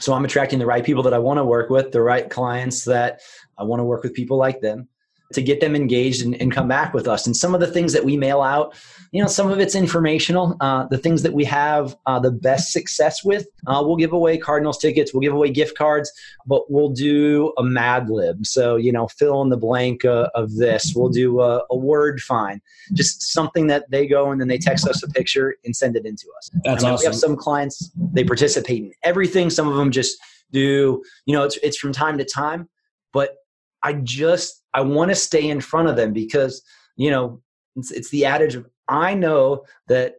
So 0.00 0.14
I'm 0.14 0.24
attracting 0.24 0.58
the 0.58 0.66
right 0.66 0.84
people 0.84 1.02
that 1.04 1.14
I 1.14 1.18
want 1.18 1.38
to 1.38 1.44
work 1.44 1.70
with, 1.70 1.92
the 1.92 2.02
right 2.02 2.28
clients 2.28 2.84
that 2.86 3.20
I 3.58 3.64
want 3.64 3.80
to 3.80 3.84
work 3.84 4.02
with 4.02 4.14
people 4.14 4.38
like 4.38 4.60
them 4.60 4.88
to 5.32 5.42
get 5.42 5.60
them 5.60 5.76
engaged 5.76 6.24
and, 6.24 6.40
and, 6.40 6.50
come 6.50 6.66
back 6.66 6.92
with 6.92 7.06
us. 7.06 7.24
And 7.26 7.36
some 7.36 7.54
of 7.54 7.60
the 7.60 7.66
things 7.66 7.92
that 7.92 8.04
we 8.04 8.16
mail 8.16 8.42
out, 8.42 8.74
you 9.12 9.22
know, 9.22 9.28
some 9.28 9.50
of 9.50 9.60
it's 9.60 9.76
informational. 9.76 10.56
Uh, 10.60 10.86
the 10.86 10.98
things 10.98 11.22
that 11.22 11.32
we 11.32 11.44
have 11.44 11.96
uh, 12.06 12.18
the 12.18 12.32
best 12.32 12.72
success 12.72 13.22
with, 13.22 13.46
uh, 13.68 13.82
we'll 13.84 13.96
give 13.96 14.12
away 14.12 14.36
Cardinals 14.38 14.78
tickets, 14.78 15.14
we'll 15.14 15.20
give 15.20 15.32
away 15.32 15.50
gift 15.50 15.76
cards, 15.76 16.10
but 16.46 16.70
we'll 16.70 16.88
do 16.88 17.52
a 17.58 17.62
Mad 17.62 18.10
Lib. 18.10 18.44
So, 18.44 18.74
you 18.76 18.90
know, 18.90 19.06
fill 19.06 19.40
in 19.42 19.50
the 19.50 19.56
blank 19.56 20.04
uh, 20.04 20.30
of 20.34 20.56
this. 20.56 20.94
We'll 20.96 21.10
do 21.10 21.40
a, 21.40 21.62
a, 21.70 21.76
word 21.76 22.20
find, 22.20 22.60
just 22.92 23.32
something 23.32 23.68
that 23.68 23.90
they 23.90 24.06
go 24.06 24.30
and 24.30 24.40
then 24.40 24.48
they 24.48 24.58
text 24.58 24.86
us 24.86 25.02
a 25.02 25.08
picture 25.08 25.56
and 25.64 25.74
send 25.74 25.96
it 25.96 26.04
into 26.04 26.26
us. 26.36 26.50
That's 26.64 26.82
I 26.82 26.88
mean, 26.88 26.94
awesome. 26.94 27.02
We 27.02 27.06
have 27.06 27.14
some 27.14 27.36
clients, 27.36 27.90
they 28.12 28.24
participate 28.24 28.82
in 28.82 28.92
everything. 29.02 29.48
Some 29.48 29.68
of 29.68 29.76
them 29.76 29.90
just 29.90 30.18
do, 30.50 31.02
you 31.24 31.34
know, 31.34 31.44
it's, 31.44 31.56
it's 31.62 31.78
from 31.78 31.92
time 31.92 32.18
to 32.18 32.24
time, 32.24 32.68
but 33.12 33.36
I 33.82 33.94
just 33.94 34.62
I 34.74 34.82
want 34.82 35.10
to 35.10 35.14
stay 35.14 35.48
in 35.48 35.60
front 35.60 35.88
of 35.88 35.96
them 35.96 36.12
because 36.12 36.62
you 36.96 37.10
know 37.10 37.40
it's, 37.76 37.90
it's 37.90 38.10
the 38.10 38.24
adage 38.24 38.54
of 38.54 38.66
I 38.88 39.14
know 39.14 39.64
that 39.88 40.16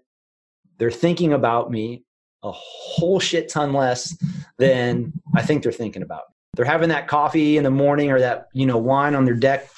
they're 0.78 0.92
thinking 0.92 1.34
about 1.34 1.70
me 1.72 2.04
a 2.44 2.52
whole 2.52 3.20
shit 3.20 3.50
ton 3.50 3.74
less 3.74 4.18
than 4.58 5.14
I 5.36 5.44
think 5.44 5.64
they're 5.64 5.72
thinking 5.72 6.02
about. 6.02 6.24
They're 6.56 6.66
having 6.66 6.90
that 6.90 7.08
coffee 7.08 7.58
in 7.58 7.64
the 7.64 7.72
morning 7.72 8.12
or 8.12 8.20
that 8.20 8.48
you 8.54 8.66
know 8.66 8.78
wine 8.78 9.16
on 9.16 9.26
their 9.26 9.36
deck 9.36 9.70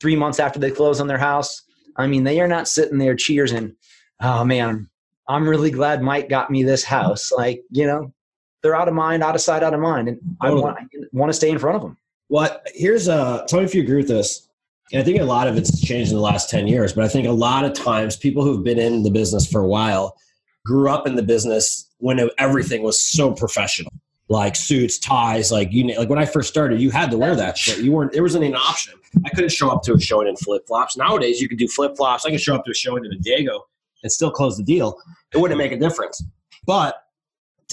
three 0.00 0.16
months 0.16 0.38
after 0.38 0.58
they 0.58 0.70
close 0.70 1.00
on 1.00 1.06
their 1.06 1.18
house. 1.18 1.62
I 1.96 2.06
mean, 2.06 2.24
they 2.24 2.40
are 2.40 2.48
not 2.48 2.68
sitting 2.68 2.98
there 2.98 3.14
cheering. 3.14 3.74
Oh 4.20 4.44
man, 4.44 4.88
I'm 5.28 5.48
really 5.48 5.70
glad 5.70 6.02
Mike 6.02 6.28
got 6.28 6.50
me 6.50 6.62
this 6.62 6.84
house. 6.84 7.32
Like 7.32 7.62
you 7.70 7.86
know, 7.86 8.12
they're 8.62 8.76
out 8.76 8.88
of 8.88 8.94
mind, 8.94 9.22
out 9.22 9.34
of 9.34 9.40
sight, 9.40 9.62
out 9.62 9.74
of 9.74 9.80
mind, 9.80 10.08
and 10.08 10.18
I 10.40 10.50
want 10.52 10.78
I 10.78 10.86
want 11.12 11.30
to 11.30 11.34
stay 11.34 11.50
in 11.50 11.58
front 11.58 11.76
of 11.76 11.82
them. 11.82 11.96
Well, 12.28 12.60
here's 12.74 13.08
a 13.08 13.44
tell 13.48 13.60
me 13.60 13.64
if 13.64 13.74
you 13.74 13.82
agree 13.82 13.98
with 13.98 14.08
this. 14.08 14.48
And 14.92 15.00
I 15.00 15.04
think 15.04 15.20
a 15.20 15.24
lot 15.24 15.48
of 15.48 15.56
it's 15.56 15.80
changed 15.80 16.10
in 16.10 16.16
the 16.16 16.22
last 16.22 16.50
10 16.50 16.68
years, 16.68 16.92
but 16.92 17.04
I 17.04 17.08
think 17.08 17.26
a 17.26 17.32
lot 17.32 17.64
of 17.64 17.72
times 17.72 18.16
people 18.16 18.44
who've 18.44 18.62
been 18.62 18.78
in 18.78 19.02
the 19.02 19.10
business 19.10 19.50
for 19.50 19.60
a 19.60 19.66
while 19.66 20.16
grew 20.64 20.90
up 20.90 21.06
in 21.06 21.16
the 21.16 21.22
business 21.22 21.90
when 21.98 22.28
everything 22.38 22.82
was 22.82 23.00
so 23.00 23.32
professional. 23.32 23.92
Like 24.28 24.56
suits, 24.56 24.98
ties, 24.98 25.52
like 25.52 25.70
you 25.70 25.84
like 25.98 26.08
when 26.08 26.18
I 26.18 26.24
first 26.24 26.48
started, 26.48 26.80
you 26.80 26.90
had 26.90 27.10
to 27.10 27.18
wear 27.18 27.36
that 27.36 27.58
shit. 27.58 27.78
You 27.80 27.92
weren't 27.92 28.12
there 28.12 28.22
wasn't 28.22 28.44
an 28.44 28.56
option. 28.56 28.94
I 29.24 29.28
couldn't 29.28 29.52
show 29.52 29.70
up 29.70 29.82
to 29.82 29.92
a 29.92 30.00
showing 30.00 30.28
in 30.28 30.36
flip 30.36 30.66
flops. 30.66 30.96
Nowadays 30.96 31.42
you 31.42 31.48
can 31.48 31.58
do 31.58 31.68
flip 31.68 31.94
flops. 31.94 32.24
I 32.24 32.30
can 32.30 32.38
show 32.38 32.54
up 32.54 32.64
to 32.64 32.70
a 32.70 32.74
showing 32.74 33.04
in 33.04 33.20
Diego 33.20 33.66
and 34.02 34.10
still 34.10 34.30
close 34.30 34.56
the 34.56 34.62
deal. 34.62 34.96
It 35.34 35.38
wouldn't 35.38 35.58
make 35.58 35.72
a 35.72 35.78
difference. 35.78 36.24
But 36.66 37.03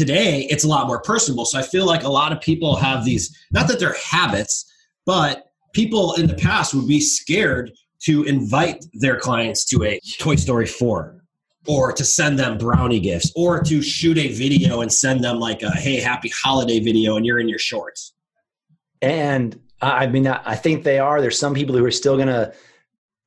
today 0.02 0.48
it's 0.50 0.64
a 0.64 0.68
lot 0.68 0.88
more 0.88 1.00
personable. 1.00 1.46
So 1.46 1.60
I 1.60 1.62
feel 1.62 1.86
like 1.86 2.04
a 2.04 2.10
lot 2.10 2.32
of 2.32 2.42
people 2.42 2.76
have 2.76 3.06
these, 3.06 3.38
not 3.52 3.68
that 3.68 3.80
they're 3.80 3.96
habits, 4.04 4.66
but 5.06 5.52
people 5.74 6.16
in 6.16 6.26
the 6.26 6.34
past 6.34 6.74
would 6.74 6.88
be 6.88 7.00
scared 7.00 7.72
to 8.06 8.24
invite 8.24 8.84
their 8.94 9.20
clients 9.20 9.64
to 9.66 9.84
a 9.84 10.00
Toy 10.18 10.38
Story 10.38 10.66
4 10.66 11.24
or 11.68 11.92
to 11.92 12.04
send 12.04 12.40
them 12.40 12.58
brownie 12.58 13.00
gifts 13.00 13.32
or 13.36 13.62
to 13.62 13.84
shoot 13.84 14.18
a 14.18 14.30
video 14.30 14.82
and 14.82 14.92
send 14.92 15.24
them 15.24 15.38
like 15.38 15.62
a 15.62 15.70
hey 15.70 15.98
happy 15.98 16.32
holiday 16.44 16.80
video 16.80 17.16
and 17.16 17.24
you're 17.24 17.40
in 17.40 17.48
your 17.48 17.60
shorts. 17.60 18.14
And 19.04 19.60
i 19.84 20.08
mean 20.08 20.28
i 20.28 20.56
think 20.56 20.84
they 20.84 20.98
are. 20.98 21.22
There's 21.22 21.38
some 21.38 21.54
people 21.54 21.78
who 21.78 21.86
are 21.86 21.92
still 21.92 22.16
going 22.16 22.28
to 22.28 22.54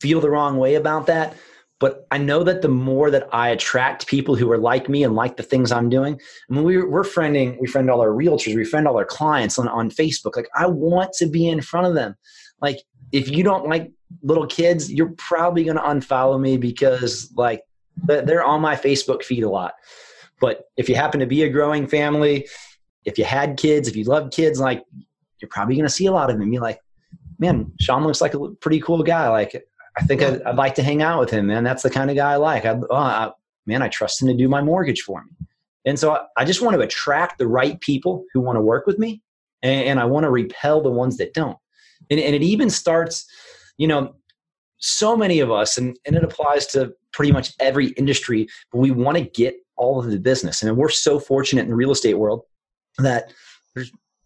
feel 0.00 0.20
the 0.20 0.30
wrong 0.30 0.56
way 0.56 0.74
about 0.74 1.06
that 1.06 1.34
but 1.80 2.06
I 2.10 2.18
know 2.18 2.44
that 2.44 2.62
the 2.62 2.68
more 2.68 3.10
that 3.10 3.28
I 3.32 3.48
attract 3.48 4.06
people 4.06 4.37
who 4.37 4.50
are 4.50 4.58
like 4.58 4.88
me 4.88 5.02
and 5.02 5.14
like 5.14 5.37
the 5.37 5.42
things 5.42 5.72
I'm 5.72 5.88
doing, 5.88 6.18
I 6.48 6.54
mean, 6.54 6.64
we're, 6.64 6.88
we're 6.88 7.02
friending, 7.02 7.60
we 7.60 7.66
friend 7.66 7.90
all 7.90 8.00
our 8.00 8.10
realtors, 8.10 8.54
we 8.54 8.64
friend 8.64 8.87
all 8.87 8.96
our 8.96 9.04
clients 9.04 9.58
on, 9.58 9.68
on 9.68 9.90
Facebook. 9.90 10.37
Like, 10.37 10.48
I 10.56 10.66
want 10.66 11.12
to 11.14 11.26
be 11.26 11.48
in 11.48 11.60
front 11.60 11.87
of 11.87 11.94
them. 11.94 12.14
Like, 12.60 12.78
if 13.12 13.28
you 13.28 13.42
don't 13.42 13.68
like 13.68 13.90
little 14.22 14.46
kids, 14.46 14.92
you're 14.92 15.14
probably 15.18 15.64
going 15.64 15.76
to 15.76 15.82
unfollow 15.82 16.40
me 16.40 16.56
because, 16.56 17.32
like, 17.37 17.62
they're 18.06 18.44
on 18.44 18.60
my 18.60 18.76
Facebook 18.76 19.22
feed 19.22 19.42
a 19.42 19.50
lot. 19.50 19.74
But 20.40 20.64
if 20.76 20.88
you 20.88 20.94
happen 20.94 21.20
to 21.20 21.26
be 21.26 21.42
a 21.42 21.48
growing 21.48 21.87
family, 21.87 22.48
if 23.04 23.18
you 23.18 23.24
had 23.24 23.56
kids, 23.56 23.88
if 23.88 23.96
you 23.96 24.04
love 24.04 24.30
kids, 24.30 24.60
like, 24.60 24.82
you're 25.40 25.48
probably 25.48 25.74
going 25.74 25.87
to 25.87 25.92
see 25.92 26.06
a 26.06 26.12
lot 26.12 26.30
of 26.30 26.38
them. 26.38 26.52
You're 26.52 26.62
like, 26.62 26.80
man, 27.38 27.72
Sean 27.80 28.04
looks 28.04 28.20
like 28.20 28.34
a 28.34 28.48
pretty 28.60 28.80
cool 28.80 29.02
guy. 29.02 29.28
Like, 29.28 29.64
I 29.96 30.02
think 30.02 30.22
I'd, 30.22 30.42
I'd, 30.42 30.57
like 30.57 30.74
to 30.76 30.83
hang 30.83 31.02
out 31.02 31.20
with 31.20 31.30
him, 31.30 31.46
man. 31.46 31.64
That's 31.64 31.83
the 31.83 31.90
kind 31.90 32.11
of 32.11 32.16
guy 32.16 32.33
I 32.33 32.37
like. 32.37 32.64
I, 32.64 32.78
oh, 32.90 32.94
I, 32.94 33.30
man, 33.66 33.83
I 33.83 33.88
trust 33.88 34.20
him 34.20 34.28
to 34.28 34.35
do 34.35 34.48
my 34.48 34.61
mortgage 34.61 35.02
for 35.02 35.22
me. 35.24 35.46
And 35.85 35.98
so 35.98 36.12
I, 36.12 36.24
I 36.37 36.44
just 36.44 36.62
want 36.62 36.74
to 36.74 36.80
attract 36.80 37.38
the 37.38 37.46
right 37.46 37.80
people 37.80 38.24
who 38.33 38.40
want 38.40 38.57
to 38.57 38.62
work 38.62 38.87
with 38.87 38.98
me, 38.98 39.22
and, 39.62 39.85
and 39.88 40.00
I 40.00 40.04
want 40.04 40.24
to 40.24 40.30
repel 40.30 40.80
the 40.80 40.90
ones 40.90 41.16
that 41.18 41.35
don't. 41.35 41.59
And, 42.11 42.18
and 42.18 42.35
it 42.35 42.42
even 42.42 42.70
starts, 42.70 43.26
you 43.78 43.87
know, 43.87 44.14
so 44.78 45.16
many 45.16 45.40
of 45.40 45.50
us, 45.50 45.78
and, 45.78 45.96
and 46.04 46.16
it 46.16 46.24
applies 46.24 46.66
to 46.68 46.92
pretty 47.12 47.33
much 47.33 47.52
every 47.61 47.88
industry, 47.90 48.48
but 48.72 48.78
we 48.78 48.90
want 48.90 49.16
to 49.16 49.24
get 49.24 49.57
all 49.76 50.00
of 50.00 50.11
the 50.11 50.18
business. 50.18 50.62
And 50.62 50.76
we're 50.76 50.88
so 50.88 51.18
fortunate 51.18 51.62
in 51.62 51.68
the 51.68 51.76
real 51.76 51.92
estate 51.92 52.14
world 52.14 52.42
that 52.98 53.33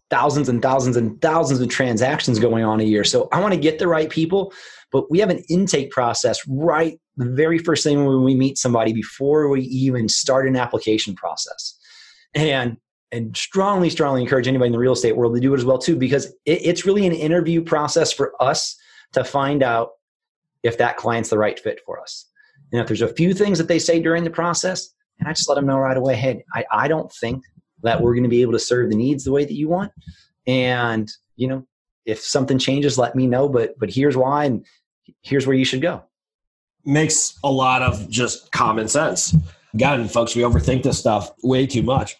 thousands 0.09 0.49
and 0.49 0.61
thousands 0.61 0.97
and 0.97 1.21
thousands 1.21 1.59
of 1.59 1.69
transactions 1.69 2.39
going 2.39 2.63
on 2.63 2.79
a 2.79 2.83
year. 2.83 3.03
So 3.03 3.27
I 3.31 3.39
want 3.39 3.53
to 3.53 3.59
get 3.59 3.79
the 3.79 3.87
right 3.87 4.09
people, 4.09 4.53
but 4.91 5.09
we 5.11 5.19
have 5.19 5.29
an 5.29 5.43
intake 5.49 5.91
process 5.91 6.39
right 6.47 6.99
the 7.17 7.25
very 7.25 7.57
first 7.57 7.83
thing 7.83 8.05
when 8.05 8.23
we 8.23 8.33
meet 8.33 8.57
somebody 8.57 8.93
before 8.93 9.49
we 9.49 9.61
even 9.63 10.07
start 10.07 10.47
an 10.47 10.55
application 10.55 11.15
process. 11.15 11.77
And 12.33 12.77
and 13.11 13.35
strongly, 13.35 13.89
strongly 13.89 14.21
encourage 14.21 14.47
anybody 14.47 14.67
in 14.67 14.71
the 14.71 14.79
real 14.79 14.93
estate 14.93 15.17
world 15.17 15.33
to 15.33 15.41
do 15.41 15.53
it 15.53 15.57
as 15.57 15.65
well 15.65 15.79
too, 15.79 15.95
because 15.95 16.27
it, 16.45 16.61
it's 16.63 16.85
really 16.85 17.07
an 17.07 17.13
interview 17.13 17.61
process 17.61 18.11
for 18.11 18.33
us 18.39 18.77
to 19.13 19.23
find 19.23 19.63
out 19.63 19.89
if 20.61 20.77
that 20.77 20.95
client's 20.95 21.29
the 21.29 21.37
right 21.37 21.59
fit 21.59 21.79
for 21.85 21.99
us. 21.99 22.29
And 22.71 22.79
if 22.79 22.87
there's 22.87 23.01
a 23.01 23.13
few 23.13 23.33
things 23.33 23.57
that 23.57 23.67
they 23.67 23.79
say 23.79 23.99
during 23.99 24.23
the 24.23 24.29
process, 24.29 24.93
and 25.19 25.27
I 25.27 25.33
just 25.33 25.49
let 25.49 25.55
them 25.55 25.65
know 25.65 25.79
right 25.79 25.97
away, 25.97 26.15
hey, 26.15 26.43
I, 26.53 26.65
I 26.71 26.87
don't 26.87 27.11
think 27.13 27.43
that 27.83 28.01
we're 28.01 28.13
going 28.13 28.23
to 28.23 28.29
be 28.29 28.41
able 28.41 28.53
to 28.53 28.59
serve 28.59 28.89
the 28.89 28.95
needs 28.95 29.23
the 29.23 29.31
way 29.31 29.45
that 29.45 29.53
you 29.53 29.67
want. 29.67 29.91
And, 30.47 31.09
you 31.35 31.47
know, 31.47 31.65
if 32.05 32.19
something 32.21 32.57
changes, 32.57 32.97
let 32.97 33.15
me 33.15 33.27
know, 33.27 33.47
but 33.47 33.77
but 33.77 33.89
here's 33.89 34.17
why 34.17 34.45
and 34.45 34.65
here's 35.21 35.45
where 35.45 35.55
you 35.55 35.65
should 35.65 35.81
go. 35.81 36.03
Makes 36.85 37.37
a 37.43 37.51
lot 37.51 37.81
of 37.81 38.09
just 38.09 38.51
common 38.51 38.87
sense. 38.87 39.35
Again, 39.73 40.07
folks, 40.07 40.35
we 40.35 40.41
overthink 40.41 40.83
this 40.83 40.97
stuff 40.97 41.31
way 41.43 41.67
too 41.67 41.83
much. 41.83 42.17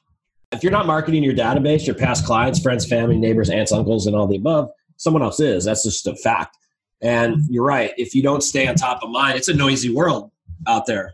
If 0.51 0.63
you're 0.63 0.71
not 0.71 0.85
marketing 0.85 1.23
your 1.23 1.33
database, 1.33 1.85
your 1.85 1.95
past 1.95 2.25
clients, 2.25 2.59
friends, 2.59 2.85
family, 2.85 3.17
neighbors, 3.17 3.49
aunts, 3.49 3.71
uncles, 3.71 4.07
and 4.07 4.15
all 4.15 4.27
the 4.27 4.37
above, 4.37 4.69
someone 4.97 5.23
else 5.23 5.39
is. 5.39 5.65
That's 5.65 5.83
just 5.83 6.07
a 6.07 6.15
fact. 6.15 6.57
And 7.01 7.37
you're 7.49 7.63
right. 7.63 7.93
If 7.97 8.13
you 8.13 8.21
don't 8.21 8.41
stay 8.41 8.67
on 8.67 8.75
top 8.75 9.01
of 9.03 9.09
mind, 9.09 9.37
it's 9.37 9.47
a 9.47 9.53
noisy 9.53 9.89
world 9.89 10.31
out 10.67 10.85
there. 10.85 11.13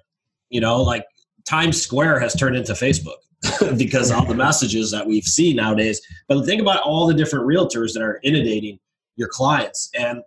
You 0.50 0.62
know, 0.62 0.82
like 0.82 1.06
Times 1.46 1.82
Square 1.82 2.20
has 2.22 2.34
turned 2.34 2.56
into 2.56 2.74
Facebook 2.74 3.18
because 3.78 4.12
all 4.12 4.26
the 4.26 4.36
messages 4.36 4.92
that 4.92 5.06
we've 5.06 5.24
seen 5.24 5.56
nowadays. 5.56 6.02
But 6.28 6.46
think 6.46 6.62
about 6.62 6.82
all 6.82 7.08
the 7.08 7.14
different 7.14 7.46
realtors 7.46 7.94
that 7.94 8.02
are 8.02 8.20
inundating 8.24 8.80
your 9.16 9.28
clients. 9.28 9.90
And 9.98 10.22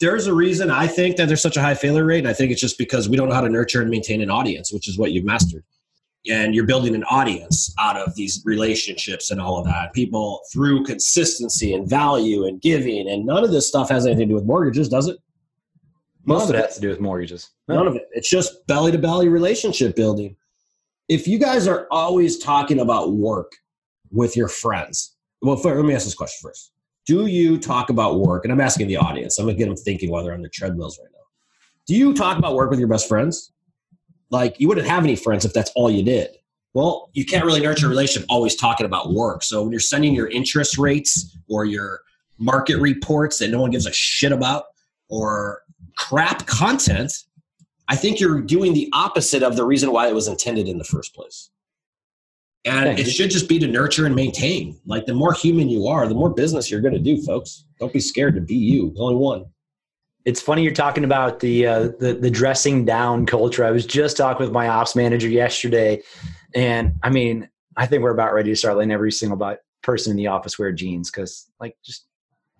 there's 0.00 0.26
a 0.26 0.34
reason 0.34 0.70
I 0.70 0.86
think 0.86 1.16
that 1.16 1.28
there's 1.28 1.42
such 1.42 1.56
a 1.56 1.62
high 1.62 1.74
failure 1.74 2.04
rate. 2.04 2.18
And 2.18 2.28
I 2.28 2.32
think 2.32 2.50
it's 2.50 2.60
just 2.60 2.78
because 2.78 3.08
we 3.08 3.16
don't 3.16 3.28
know 3.28 3.34
how 3.34 3.40
to 3.40 3.48
nurture 3.48 3.80
and 3.80 3.90
maintain 3.90 4.20
an 4.20 4.30
audience, 4.30 4.72
which 4.72 4.88
is 4.88 4.98
what 4.98 5.12
you've 5.12 5.24
mastered. 5.24 5.64
And 6.28 6.56
you're 6.56 6.66
building 6.66 6.96
an 6.96 7.04
audience 7.04 7.72
out 7.78 7.96
of 7.96 8.16
these 8.16 8.42
relationships 8.44 9.30
and 9.30 9.40
all 9.40 9.58
of 9.58 9.64
that. 9.66 9.92
People 9.92 10.40
through 10.52 10.84
consistency 10.84 11.72
and 11.72 11.88
value 11.88 12.46
and 12.46 12.60
giving. 12.60 13.08
And 13.08 13.24
none 13.24 13.44
of 13.44 13.52
this 13.52 13.68
stuff 13.68 13.88
has 13.90 14.06
anything 14.06 14.28
to 14.28 14.32
do 14.32 14.34
with 14.34 14.44
mortgages, 14.44 14.88
does 14.88 15.06
it? 15.06 15.18
Most 16.24 16.48
of 16.48 16.56
it 16.56 16.64
has 16.64 16.74
to 16.74 16.80
do 16.80 16.88
with 16.88 17.00
mortgages. 17.00 17.50
None 17.68 17.86
of 17.86 17.94
it. 17.94 18.08
It's 18.10 18.28
just 18.28 18.66
belly 18.66 18.90
to 18.90 18.98
belly 18.98 19.28
relationship 19.28 19.94
building. 19.94 20.36
If 21.08 21.28
you 21.28 21.38
guys 21.38 21.68
are 21.68 21.86
always 21.90 22.38
talking 22.38 22.80
about 22.80 23.12
work 23.12 23.52
with 24.10 24.36
your 24.36 24.48
friends, 24.48 25.16
well, 25.40 25.54
let 25.56 25.84
me 25.84 25.94
ask 25.94 26.04
this 26.04 26.14
question 26.14 26.48
first. 26.48 26.72
Do 27.06 27.26
you 27.26 27.58
talk 27.58 27.90
about 27.90 28.18
work? 28.18 28.44
And 28.44 28.52
I'm 28.52 28.60
asking 28.60 28.88
the 28.88 28.96
audience. 28.96 29.38
I'm 29.38 29.46
to 29.46 29.54
get 29.54 29.66
them 29.66 29.76
thinking 29.76 30.10
while 30.10 30.24
they're 30.24 30.34
on 30.34 30.40
their 30.40 30.50
treadmills 30.52 30.98
right 30.98 31.08
now. 31.12 31.20
Do 31.86 31.94
you 31.94 32.12
talk 32.14 32.38
about 32.38 32.56
work 32.56 32.70
with 32.70 32.80
your 32.80 32.88
best 32.88 33.06
friends? 33.06 33.52
Like, 34.30 34.58
you 34.58 34.66
wouldn't 34.66 34.88
have 34.88 35.04
any 35.04 35.14
friends 35.14 35.44
if 35.44 35.52
that's 35.52 35.70
all 35.76 35.88
you 35.88 36.02
did. 36.02 36.30
Well, 36.74 37.10
you 37.14 37.24
can't 37.24 37.44
really 37.44 37.60
nurture 37.60 37.86
a 37.86 37.88
relationship 37.88 38.26
always 38.28 38.56
talking 38.56 38.86
about 38.86 39.12
work. 39.12 39.44
So 39.44 39.62
when 39.62 39.70
you're 39.70 39.78
sending 39.78 40.12
your 40.12 40.26
interest 40.26 40.76
rates 40.76 41.38
or 41.48 41.64
your 41.64 42.00
market 42.38 42.78
reports 42.80 43.38
that 43.38 43.50
no 43.50 43.60
one 43.60 43.70
gives 43.70 43.86
a 43.86 43.92
shit 43.92 44.32
about, 44.32 44.64
or 45.08 45.62
crap 45.96 46.46
content, 46.46 47.12
I 47.88 47.96
think 47.96 48.20
you're 48.20 48.40
doing 48.40 48.74
the 48.74 48.88
opposite 48.92 49.42
of 49.42 49.56
the 49.56 49.64
reason 49.64 49.92
why 49.92 50.08
it 50.08 50.14
was 50.14 50.28
intended 50.28 50.68
in 50.68 50.78
the 50.78 50.84
first 50.84 51.14
place. 51.14 51.50
And 52.64 52.98
it 52.98 53.06
should 53.06 53.30
just 53.30 53.48
be 53.48 53.60
to 53.60 53.68
nurture 53.68 54.06
and 54.06 54.14
maintain. 54.16 54.76
Like 54.86 55.06
the 55.06 55.14
more 55.14 55.32
human 55.32 55.68
you 55.68 55.86
are, 55.86 56.08
the 56.08 56.16
more 56.16 56.30
business 56.30 56.68
you're 56.68 56.80
going 56.80 56.94
to 56.94 57.00
do, 57.00 57.22
folks. 57.22 57.64
Don't 57.78 57.92
be 57.92 58.00
scared 58.00 58.34
to 58.34 58.40
be 58.40 58.56
you. 58.56 58.88
There's 58.88 59.00
only 59.00 59.14
one. 59.14 59.44
It's 60.24 60.40
funny 60.40 60.64
you're 60.64 60.72
talking 60.72 61.04
about 61.04 61.38
the, 61.38 61.64
uh, 61.64 61.80
the 62.00 62.18
the 62.20 62.28
dressing 62.28 62.84
down 62.84 63.26
culture. 63.26 63.64
I 63.64 63.70
was 63.70 63.86
just 63.86 64.16
talking 64.16 64.44
with 64.44 64.52
my 64.52 64.66
ops 64.66 64.96
manager 64.96 65.28
yesterday, 65.28 66.02
and 66.52 66.94
I 67.04 67.10
mean, 67.10 67.48
I 67.76 67.86
think 67.86 68.02
we're 68.02 68.10
about 68.10 68.34
ready 68.34 68.50
to 68.50 68.56
start 68.56 68.76
letting 68.76 68.90
every 68.90 69.12
single 69.12 69.56
person 69.82 70.10
in 70.10 70.16
the 70.16 70.26
office 70.26 70.58
wear 70.58 70.72
jeans 70.72 71.12
because, 71.12 71.48
like, 71.60 71.76
just 71.84 72.06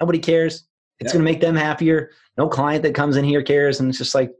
nobody 0.01 0.21
cares. 0.21 0.69
It's 1.01 1.09
yeah. 1.09 1.15
going 1.15 1.27
to 1.27 1.33
make 1.33 1.41
them 1.41 1.57
happier. 1.57 2.13
No 2.39 2.49
client 2.49 2.85
that 2.85 2.95
comes 2.95 3.17
in 3.17 3.25
here 3.25 3.43
cares, 3.43 3.81
and 3.81 3.89
it's 3.89 3.99
just 3.99 4.15
like, 4.15 4.31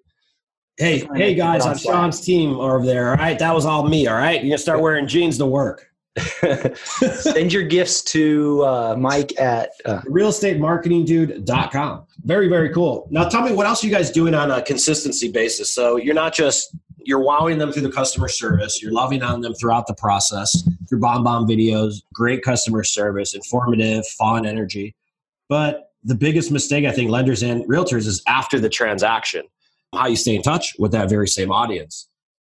hey, 0.77 1.09
hey 1.15 1.35
guys, 1.35 1.65
on 1.65 1.77
Sean's 1.77 2.21
team 2.21 2.59
over 2.59 2.85
there. 2.85 3.11
All 3.11 3.17
right, 3.17 3.39
that 3.39 3.55
was 3.55 3.67
all 3.67 3.89
me. 3.89 4.07
All 4.07 4.17
right, 4.17 4.43
you're 4.43 4.51
gonna 4.51 4.59
start 4.59 4.81
wearing 4.81 5.07
jeans 5.07 5.39
to 5.39 5.47
work. 5.47 5.91
Send 7.21 7.53
your 7.53 7.65
gifts 7.65 8.03
to 8.03 8.65
uh, 8.65 8.97
Mike 8.99 9.39
at 9.39 9.71
uh, 9.85 10.01
realestatemarketingdude.com. 10.03 12.07
Very, 12.25 12.49
very 12.49 12.71
cool. 12.71 13.07
Now, 13.11 13.29
tell 13.29 13.43
me 13.43 13.53
what 13.53 13.67
else 13.67 13.85
are 13.85 13.87
you 13.87 13.93
guys 13.93 14.11
doing 14.11 14.35
on 14.35 14.51
a 14.51 14.63
consistency 14.63 15.31
basis? 15.31 15.75
So 15.75 15.97
you're 15.97 16.15
not 16.15 16.35
just 16.35 16.75
you're 17.07 17.23
wowing 17.23 17.59
them 17.59 17.71
through 17.71 17.83
the 17.83 17.93
customer 17.93 18.29
service. 18.29 18.83
You're 18.83 18.93
loving 18.93 19.23
on 19.23 19.41
them 19.41 19.55
throughout 19.55 19.87
the 19.87 19.95
process 19.95 20.69
through 20.89 21.01
BombBomb 21.01 21.49
videos, 21.49 22.03
great 22.13 22.43
customer 22.43 22.83
service, 22.83 23.35
informative, 23.35 24.07
fun, 24.07 24.45
energy. 24.45 24.95
But 25.49 25.93
the 26.03 26.17
biggest 26.17 26.51
mistake 26.51 26.85
I 26.85 26.93
think 26.93 27.11
lenders 27.11 27.43
and 27.43 27.65
realtors 27.65 28.07
is 28.07 28.23
after 28.27 28.59
the 28.59 28.69
transaction, 28.69 29.43
how 29.93 30.07
you 30.07 30.17
stay 30.17 30.35
in 30.35 30.43
touch 30.43 30.75
with 30.79 30.93
that 30.93 31.09
very 31.09 31.29
same 31.29 31.51
audience. 31.51 32.09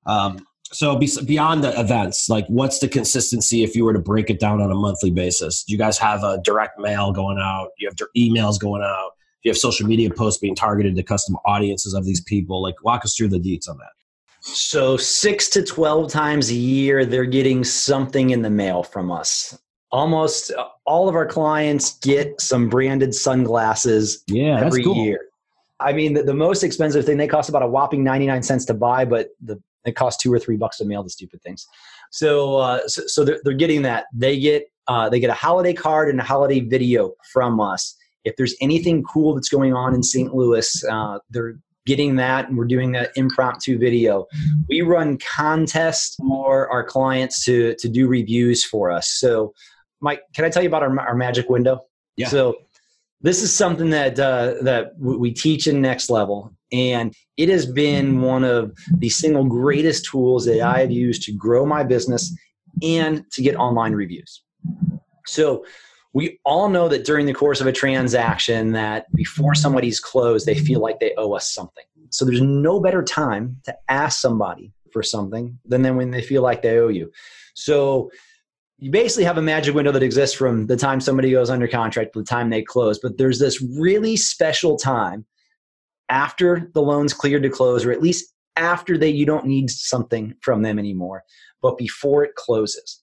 Um, 0.06 0.46
so 0.72 0.96
be, 0.96 1.08
beyond 1.24 1.62
the 1.62 1.78
events, 1.78 2.28
like 2.28 2.46
what's 2.48 2.78
the 2.78 2.88
consistency 2.88 3.62
if 3.62 3.76
you 3.76 3.84
were 3.84 3.92
to 3.92 3.98
break 3.98 4.30
it 4.30 4.40
down 4.40 4.60
on 4.60 4.70
a 4.70 4.74
monthly 4.74 5.10
basis? 5.10 5.62
Do 5.64 5.72
you 5.72 5.78
guys 5.78 5.98
have 5.98 6.24
a 6.24 6.40
direct 6.42 6.78
mail 6.78 7.12
going 7.12 7.38
out? 7.38 7.70
Do 7.78 7.84
you 7.84 7.88
have 7.88 7.96
emails 8.16 8.58
going 8.58 8.82
out? 8.82 9.10
Do 9.42 9.48
you 9.48 9.50
have 9.50 9.58
social 9.58 9.86
media 9.86 10.10
posts 10.10 10.40
being 10.40 10.54
targeted 10.54 10.96
to 10.96 11.02
custom 11.02 11.36
audiences 11.44 11.94
of 11.94 12.04
these 12.04 12.22
people? 12.22 12.62
Like 12.62 12.82
walk 12.82 13.04
us 13.04 13.14
through 13.14 13.28
the 13.28 13.38
deets 13.38 13.68
on 13.68 13.76
that. 13.78 13.92
So 14.40 14.96
six 14.96 15.48
to 15.50 15.62
12 15.62 16.10
times 16.10 16.50
a 16.50 16.54
year, 16.54 17.06
they're 17.06 17.24
getting 17.24 17.64
something 17.64 18.30
in 18.30 18.42
the 18.42 18.50
mail 18.50 18.82
from 18.82 19.10
us 19.10 19.56
almost 19.94 20.52
all 20.86 21.08
of 21.08 21.14
our 21.14 21.24
clients 21.24 21.98
get 22.00 22.40
some 22.40 22.68
branded 22.68 23.14
sunglasses 23.14 24.24
yeah, 24.26 24.60
every 24.60 24.82
cool. 24.82 24.96
year. 24.96 25.20
I 25.80 25.92
mean, 25.92 26.14
the, 26.14 26.22
the, 26.22 26.34
most 26.34 26.62
expensive 26.62 27.04
thing 27.04 27.16
they 27.16 27.26
cost 27.26 27.48
about 27.48 27.62
a 27.62 27.66
whopping 27.66 28.04
99 28.04 28.42
cents 28.42 28.64
to 28.66 28.74
buy, 28.74 29.04
but 29.04 29.28
the, 29.42 29.60
it 29.84 29.96
costs 29.96 30.22
two 30.22 30.32
or 30.32 30.38
three 30.38 30.56
bucks 30.56 30.78
to 30.78 30.84
mail 30.84 31.02
the 31.02 31.10
stupid 31.10 31.42
things. 31.42 31.66
So, 32.10 32.56
uh, 32.58 32.87
so, 32.87 33.02
so, 33.06 33.24
they're, 33.24 33.40
they're 33.44 33.54
getting 33.54 33.82
that. 33.82 34.06
They 34.14 34.38
get, 34.38 34.66
uh, 34.87 35.08
they 35.08 35.20
get 35.20 35.30
a 35.30 35.34
holiday 35.34 35.74
card 35.74 36.08
and 36.08 36.20
a 36.20 36.24
holiday 36.24 36.60
video 36.60 37.14
from 37.32 37.60
us. 37.60 37.96
If 38.24 38.37
there's 38.37 38.54
anything 38.60 39.02
cool 39.02 39.34
that's 39.34 39.48
going 39.48 39.74
on 39.74 39.94
in 39.94 40.02
St. 40.02 40.34
Louis, 40.34 40.84
uh, 40.90 41.18
they're 41.30 41.56
getting 41.87 42.16
that 42.16 42.48
and 42.48 42.56
we're 42.56 42.64
doing 42.64 42.92
that 42.92 43.10
impromptu 43.16 43.78
video. 43.78 44.26
We 44.68 44.80
run 44.82 45.18
contests 45.18 46.16
for 46.16 46.70
our 46.70 46.82
clients 46.82 47.44
to, 47.44 47.74
to 47.78 47.88
do 47.88 48.08
reviews 48.08 48.64
for 48.64 48.90
us. 48.90 49.10
So 49.10 49.52
Mike, 50.00 50.22
can 50.34 50.44
I 50.44 50.50
tell 50.50 50.62
you 50.62 50.68
about 50.68 50.82
our, 50.82 50.98
our 51.00 51.14
magic 51.14 51.48
window? 51.48 51.80
Yeah. 52.16 52.28
So 52.28 52.56
this 53.24 53.42
is 53.42 53.56
something 53.56 53.88
that 53.88 54.20
uh, 54.20 54.54
that 54.60 54.92
we 54.98 55.32
teach 55.32 55.66
in 55.66 55.80
Next 55.80 56.10
Level, 56.10 56.54
and 56.70 57.14
it 57.38 57.48
has 57.48 57.64
been 57.64 58.20
one 58.20 58.44
of 58.44 58.76
the 58.98 59.08
single 59.08 59.44
greatest 59.44 60.04
tools 60.04 60.44
that 60.44 60.60
I 60.60 60.80
have 60.80 60.90
used 60.90 61.22
to 61.22 61.32
grow 61.32 61.64
my 61.64 61.84
business 61.84 62.37
and 62.82 63.24
to 63.32 63.40
get 63.40 63.56
online 63.56 63.94
reviews. 63.94 64.42
So 65.26 65.64
we 66.12 66.38
all 66.44 66.68
know 66.68 66.87
that 66.88 67.06
during 67.06 67.24
the 67.24 67.32
course 67.32 67.62
of 67.62 67.66
a 67.66 67.72
transaction 67.72 68.72
that 68.72 69.10
before 69.14 69.54
somebody's 69.54 70.00
closed 70.00 70.46
they 70.46 70.54
feel 70.54 70.80
like 70.80 71.00
they 71.00 71.12
owe 71.18 71.32
us 71.32 71.52
something 71.52 71.84
so 72.10 72.24
there's 72.24 72.40
no 72.40 72.80
better 72.80 73.02
time 73.02 73.56
to 73.64 73.76
ask 73.88 74.20
somebody 74.20 74.72
for 74.92 75.02
something 75.02 75.58
than 75.66 75.82
then 75.82 75.96
when 75.96 76.12
they 76.12 76.22
feel 76.22 76.42
like 76.42 76.62
they 76.62 76.78
owe 76.78 76.88
you 76.88 77.10
so 77.54 78.10
you 78.78 78.90
basically 78.90 79.24
have 79.24 79.38
a 79.38 79.42
magic 79.42 79.74
window 79.74 79.92
that 79.92 80.02
exists 80.02 80.37
from 80.37 80.66
the 80.66 80.76
time 80.76 81.00
somebody 81.00 81.30
goes 81.30 81.50
under 81.50 81.68
contract 81.68 82.12
to 82.12 82.20
the 82.20 82.24
time 82.24 82.50
they 82.50 82.62
close. 82.62 82.98
But 82.98 83.18
there's 83.18 83.38
this 83.38 83.62
really 83.78 84.16
special 84.16 84.76
time 84.76 85.24
after 86.08 86.70
the 86.74 86.82
loan's 86.82 87.14
cleared 87.14 87.44
to 87.44 87.50
close, 87.50 87.84
or 87.84 87.92
at 87.92 88.02
least 88.02 88.32
after 88.56 88.98
they 88.98 89.08
you 89.08 89.26
don't 89.26 89.46
need 89.46 89.70
something 89.70 90.34
from 90.40 90.62
them 90.62 90.78
anymore, 90.78 91.24
but 91.62 91.78
before 91.78 92.24
it 92.24 92.34
closes. 92.34 93.00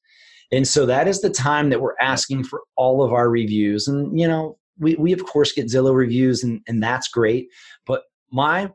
And 0.52 0.68
so 0.68 0.86
that 0.86 1.08
is 1.08 1.22
the 1.22 1.30
time 1.30 1.70
that 1.70 1.82
we're 1.82 1.98
asking 2.00 2.44
for 2.44 2.62
all 2.76 3.02
of 3.04 3.14
our 3.14 3.30
reviews. 3.30 3.88
And 3.88 4.20
you 4.20 4.28
know, 4.28 4.58
we, 4.80 4.96
we 4.96 5.14
of 5.14 5.26
course 5.26 5.52
get 5.52 5.68
Zillow 5.68 5.96
reviews 5.96 6.44
and, 6.44 6.62
and 6.68 6.84
that's 6.84 7.08
great. 7.08 7.48
But 7.86 8.04
my 8.32 8.72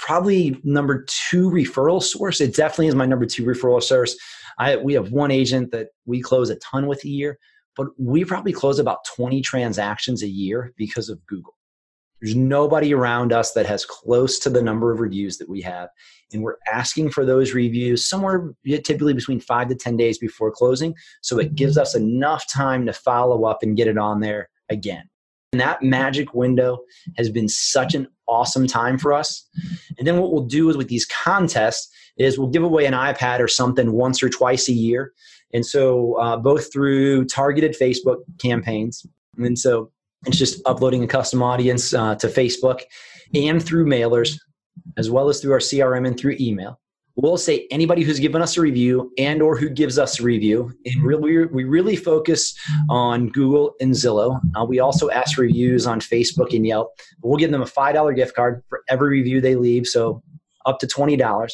probably 0.00 0.60
number 0.64 1.04
two 1.06 1.50
referral 1.50 2.02
source, 2.02 2.40
it 2.40 2.54
definitely 2.54 2.88
is 2.88 2.94
my 2.94 3.06
number 3.06 3.26
two 3.26 3.44
referral 3.44 3.82
source 3.82 4.16
I 4.60 4.76
we 4.76 4.92
have 4.92 5.10
one 5.10 5.30
agent 5.30 5.72
that 5.72 5.88
we 6.04 6.20
close 6.20 6.50
a 6.50 6.56
ton 6.56 6.86
with 6.86 7.02
a 7.04 7.08
year, 7.08 7.38
but 7.76 7.88
we 7.98 8.24
probably 8.24 8.52
close 8.52 8.78
about 8.78 9.04
20 9.16 9.40
transactions 9.40 10.22
a 10.22 10.28
year 10.28 10.72
because 10.76 11.08
of 11.08 11.24
Google. 11.26 11.56
There's 12.20 12.36
nobody 12.36 12.92
around 12.92 13.32
us 13.32 13.52
that 13.52 13.64
has 13.64 13.86
close 13.86 14.38
to 14.40 14.50
the 14.50 14.60
number 14.60 14.92
of 14.92 15.00
reviews 15.00 15.38
that 15.38 15.48
we 15.48 15.62
have. 15.62 15.88
And 16.34 16.42
we're 16.42 16.58
asking 16.70 17.10
for 17.10 17.24
those 17.24 17.54
reviews 17.54 18.06
somewhere 18.06 18.52
typically 18.66 19.14
between 19.14 19.40
five 19.40 19.68
to 19.68 19.74
10 19.74 19.96
days 19.96 20.18
before 20.18 20.50
closing. 20.50 20.94
So 21.22 21.38
it 21.38 21.46
mm-hmm. 21.46 21.54
gives 21.54 21.78
us 21.78 21.94
enough 21.94 22.44
time 22.52 22.84
to 22.84 22.92
follow 22.92 23.44
up 23.44 23.62
and 23.62 23.74
get 23.76 23.88
it 23.88 23.96
on 23.96 24.20
there 24.20 24.50
again. 24.68 25.08
And 25.52 25.60
that 25.60 25.82
magic 25.82 26.32
window 26.32 26.78
has 27.16 27.28
been 27.28 27.48
such 27.48 27.94
an 27.94 28.06
awesome 28.28 28.68
time 28.68 28.98
for 28.98 29.12
us. 29.12 29.48
And 29.98 30.06
then 30.06 30.18
what 30.18 30.32
we'll 30.32 30.44
do 30.44 30.70
is 30.70 30.76
with 30.76 30.88
these 30.88 31.06
contests 31.06 31.92
is 32.18 32.38
we'll 32.38 32.48
give 32.48 32.62
away 32.62 32.86
an 32.86 32.94
iPad 32.94 33.40
or 33.40 33.48
something 33.48 33.92
once 33.92 34.22
or 34.22 34.28
twice 34.28 34.68
a 34.68 34.72
year. 34.72 35.12
And 35.52 35.66
so 35.66 36.14
uh, 36.20 36.36
both 36.36 36.72
through 36.72 37.24
targeted 37.24 37.74
Facebook 37.80 38.18
campaigns. 38.38 39.04
And 39.38 39.58
so 39.58 39.90
it's 40.26 40.36
just 40.36 40.62
uploading 40.66 41.02
a 41.02 41.08
custom 41.08 41.42
audience 41.42 41.92
uh, 41.94 42.14
to 42.16 42.28
Facebook 42.28 42.82
and 43.34 43.60
through 43.60 43.86
mailers, 43.86 44.38
as 44.96 45.10
well 45.10 45.28
as 45.28 45.40
through 45.40 45.52
our 45.52 45.58
CRM 45.58 46.06
and 46.06 46.18
through 46.18 46.36
email. 46.38 46.78
We'll 47.22 47.36
say 47.36 47.66
anybody 47.70 48.02
who's 48.02 48.18
given 48.18 48.40
us 48.40 48.56
a 48.56 48.62
review 48.62 49.12
and 49.18 49.42
or 49.42 49.54
who 49.54 49.68
gives 49.68 49.98
us 49.98 50.20
a 50.20 50.22
review. 50.22 50.72
And 50.86 51.02
really, 51.02 51.44
we 51.44 51.64
really 51.64 51.94
focus 51.94 52.58
on 52.88 53.28
Google 53.28 53.74
and 53.78 53.92
Zillow. 53.92 54.40
Uh, 54.58 54.64
we 54.64 54.80
also 54.80 55.10
ask 55.10 55.36
reviews 55.36 55.86
on 55.86 56.00
Facebook 56.00 56.56
and 56.56 56.66
Yelp. 56.66 56.88
We'll 57.22 57.36
give 57.36 57.50
them 57.50 57.60
a 57.60 57.66
$5 57.66 58.16
gift 58.16 58.34
card 58.34 58.62
for 58.70 58.84
every 58.88 59.10
review 59.10 59.42
they 59.42 59.54
leave, 59.54 59.86
so 59.86 60.22
up 60.64 60.78
to 60.78 60.86
$20. 60.86 61.52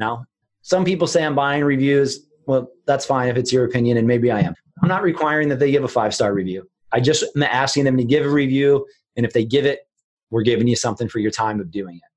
Now, 0.00 0.24
some 0.62 0.84
people 0.84 1.06
say 1.06 1.24
I'm 1.24 1.36
buying 1.36 1.62
reviews. 1.62 2.26
Well, 2.48 2.68
that's 2.84 3.06
fine 3.06 3.28
if 3.28 3.36
it's 3.36 3.52
your 3.52 3.64
opinion, 3.66 3.98
and 3.98 4.08
maybe 4.08 4.32
I 4.32 4.40
am. 4.40 4.54
I'm 4.82 4.88
not 4.88 5.04
requiring 5.04 5.48
that 5.50 5.60
they 5.60 5.70
give 5.70 5.84
a 5.84 5.88
five 5.88 6.12
star 6.12 6.34
review. 6.34 6.68
I 6.90 6.98
just 6.98 7.24
am 7.36 7.44
asking 7.44 7.84
them 7.84 7.96
to 7.98 8.04
give 8.04 8.26
a 8.26 8.30
review, 8.30 8.84
and 9.16 9.24
if 9.24 9.32
they 9.32 9.44
give 9.44 9.64
it, 9.64 9.86
we're 10.30 10.42
giving 10.42 10.66
you 10.66 10.74
something 10.74 11.08
for 11.08 11.20
your 11.20 11.30
time 11.30 11.60
of 11.60 11.70
doing 11.70 11.96
it. 11.98 12.13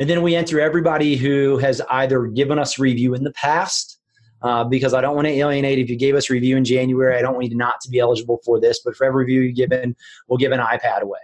And 0.00 0.08
then 0.08 0.22
we 0.22 0.34
enter 0.34 0.60
everybody 0.60 1.16
who 1.16 1.58
has 1.58 1.80
either 1.90 2.26
given 2.26 2.58
us 2.58 2.78
review 2.78 3.14
in 3.14 3.24
the 3.24 3.32
past, 3.32 3.98
uh, 4.42 4.64
because 4.64 4.92
I 4.92 5.00
don't 5.00 5.14
want 5.14 5.26
to 5.26 5.32
alienate. 5.32 5.78
If 5.78 5.88
you 5.88 5.96
gave 5.96 6.14
us 6.14 6.28
review 6.28 6.56
in 6.56 6.64
January, 6.64 7.16
I 7.16 7.22
don't 7.22 7.34
want 7.34 7.50
you 7.50 7.56
not 7.56 7.80
to 7.82 7.90
be 7.90 7.98
eligible 7.98 8.40
for 8.44 8.60
this. 8.60 8.80
But 8.84 8.96
for 8.96 9.04
every 9.04 9.24
review 9.24 9.40
you 9.42 9.52
give 9.52 9.72
in, 9.72 9.96
we'll 10.28 10.38
give 10.38 10.52
an 10.52 10.60
iPad 10.60 11.00
away. 11.00 11.20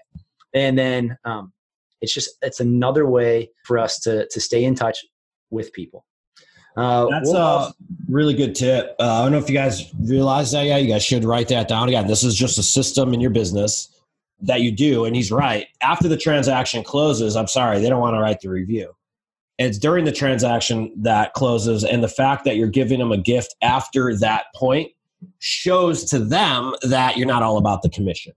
And 0.54 0.78
then 0.78 1.18
um, 1.24 1.52
it's 2.00 2.14
just 2.14 2.30
it's 2.42 2.60
another 2.60 3.06
way 3.06 3.50
for 3.64 3.78
us 3.78 3.98
to 4.00 4.26
to 4.28 4.40
stay 4.40 4.64
in 4.64 4.74
touch 4.74 5.04
with 5.50 5.72
people. 5.72 6.04
Uh, 6.76 7.08
That's 7.10 7.32
a 7.32 7.74
really 8.08 8.32
good 8.32 8.54
tip. 8.54 8.94
Uh, 8.98 9.20
I 9.20 9.22
don't 9.24 9.32
know 9.32 9.38
if 9.38 9.50
you 9.50 9.54
guys 9.54 9.92
realize 10.00 10.52
that. 10.52 10.64
Yeah, 10.64 10.76
you 10.78 10.88
guys 10.88 11.04
should 11.04 11.24
write 11.24 11.48
that 11.48 11.68
down. 11.68 11.88
Again, 11.88 12.06
this 12.06 12.22
is 12.22 12.34
just 12.34 12.58
a 12.58 12.62
system 12.62 13.12
in 13.12 13.20
your 13.20 13.30
business 13.30 13.99
that 14.42 14.60
you 14.60 14.72
do. 14.72 15.04
And 15.04 15.14
he's 15.14 15.30
right. 15.30 15.66
After 15.82 16.08
the 16.08 16.16
transaction 16.16 16.82
closes, 16.82 17.36
I'm 17.36 17.46
sorry, 17.46 17.80
they 17.80 17.88
don't 17.88 18.00
want 18.00 18.14
to 18.14 18.20
write 18.20 18.40
the 18.40 18.48
review. 18.48 18.94
It's 19.58 19.78
during 19.78 20.06
the 20.06 20.12
transaction 20.12 20.92
that 21.02 21.34
closes, 21.34 21.84
and 21.84 22.02
the 22.02 22.08
fact 22.08 22.46
that 22.46 22.56
you're 22.56 22.68
giving 22.68 22.98
them 22.98 23.12
a 23.12 23.18
gift 23.18 23.54
after 23.60 24.16
that 24.16 24.44
point 24.54 24.90
shows 25.38 26.04
to 26.04 26.18
them 26.18 26.74
that 26.82 27.18
you're 27.18 27.26
not 27.26 27.42
all 27.42 27.58
about 27.58 27.82
the 27.82 27.90
commission. 27.90 28.32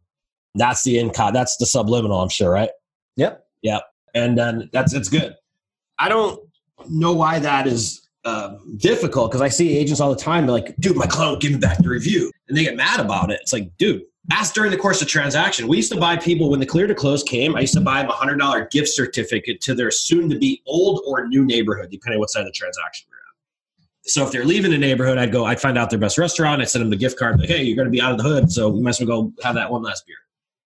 That's 0.55 0.83
the 0.83 0.99
income. 0.99 1.33
That's 1.33 1.55
the 1.57 1.65
subliminal. 1.65 2.21
I'm 2.21 2.29
sure, 2.29 2.51
right? 2.51 2.69
Yep. 3.15 3.45
Yep. 3.61 3.83
And 4.13 4.37
then 4.37 4.69
that's 4.73 4.93
it's 4.93 5.07
good. 5.09 5.35
I 5.97 6.09
don't 6.09 6.39
know 6.89 7.13
why 7.13 7.39
that 7.39 7.67
is 7.67 8.07
uh, 8.25 8.57
difficult 8.77 9.31
because 9.31 9.41
I 9.41 9.47
see 9.47 9.77
agents 9.77 10.01
all 10.01 10.13
the 10.13 10.19
time. 10.19 10.45
They're 10.45 10.53
like, 10.53 10.75
dude, 10.77 10.97
my 10.97 11.07
client 11.07 11.31
won't 11.31 11.41
give 11.41 11.53
me 11.53 11.57
back 11.57 11.77
the 11.77 11.89
review. 11.89 12.31
And 12.47 12.57
they 12.57 12.63
get 12.63 12.75
mad 12.75 12.99
about 12.99 13.31
it. 13.31 13.39
It's 13.41 13.53
like, 13.53 13.75
dude, 13.77 14.03
ask 14.31 14.53
during 14.53 14.71
the 14.71 14.77
course 14.77 15.01
of 15.01 15.07
transaction. 15.07 15.67
We 15.67 15.77
used 15.77 15.91
to 15.91 15.99
buy 15.99 16.17
people 16.17 16.49
when 16.49 16.59
the 16.59 16.65
clear 16.65 16.87
to 16.87 16.95
close 16.95 17.23
came. 17.23 17.55
I 17.55 17.61
used 17.61 17.73
to 17.73 17.81
buy 17.81 18.01
them 18.01 18.09
a 18.09 18.13
hundred 18.13 18.37
dollar 18.37 18.65
gift 18.67 18.89
certificate 18.89 19.61
to 19.61 19.75
their 19.75 19.91
soon 19.91 20.29
to 20.29 20.37
be 20.37 20.61
old 20.65 21.01
or 21.05 21.27
new 21.27 21.45
neighborhood, 21.45 21.89
depending 21.91 22.17
on 22.17 22.19
what 22.19 22.29
side 22.29 22.41
of 22.41 22.47
the 22.47 22.51
transaction 22.51 23.07
we're 23.11 23.17
at. 23.17 24.09
So 24.09 24.25
if 24.25 24.31
they're 24.31 24.45
leaving 24.45 24.71
the 24.71 24.77
neighborhood, 24.77 25.17
I'd 25.17 25.31
go, 25.31 25.45
I'd 25.45 25.61
find 25.61 25.77
out 25.77 25.89
their 25.89 25.99
best 25.99 26.17
restaurant. 26.17 26.61
I'd 26.61 26.69
send 26.69 26.83
them 26.83 26.89
the 26.89 26.97
gift 26.97 27.17
card, 27.17 27.39
like, 27.39 27.49
hey, 27.49 27.63
you're 27.63 27.75
going 27.75 27.87
to 27.87 27.91
be 27.91 28.01
out 28.01 28.11
of 28.11 28.17
the 28.17 28.23
hood, 28.23 28.51
so 28.51 28.69
we 28.69 28.81
might 28.81 28.91
as 28.91 28.99
well 28.99 29.23
go 29.23 29.33
have 29.43 29.55
that 29.55 29.71
one 29.71 29.81
last 29.81 30.05
beer. 30.05 30.17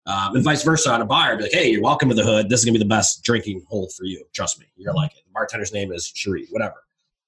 Um, 0.06 0.36
and 0.36 0.44
vice 0.44 0.62
versa 0.62 0.92
on 0.92 1.00
a 1.00 1.06
buyer, 1.06 1.36
be 1.36 1.44
like, 1.44 1.52
hey, 1.52 1.70
you're 1.70 1.82
welcome 1.82 2.08
to 2.10 2.14
the 2.14 2.24
hood. 2.24 2.48
This 2.48 2.60
is 2.60 2.64
going 2.64 2.74
to 2.74 2.78
be 2.78 2.84
the 2.84 2.88
best 2.88 3.24
drinking 3.24 3.64
hole 3.68 3.88
for 3.96 4.04
you. 4.04 4.24
Trust 4.34 4.60
me, 4.60 4.66
you're 4.76 4.94
like 4.94 5.12
it. 5.12 5.24
The 5.24 5.32
bartender's 5.32 5.72
name 5.72 5.92
is 5.92 6.12
Cherie, 6.14 6.46
whatever 6.50 6.74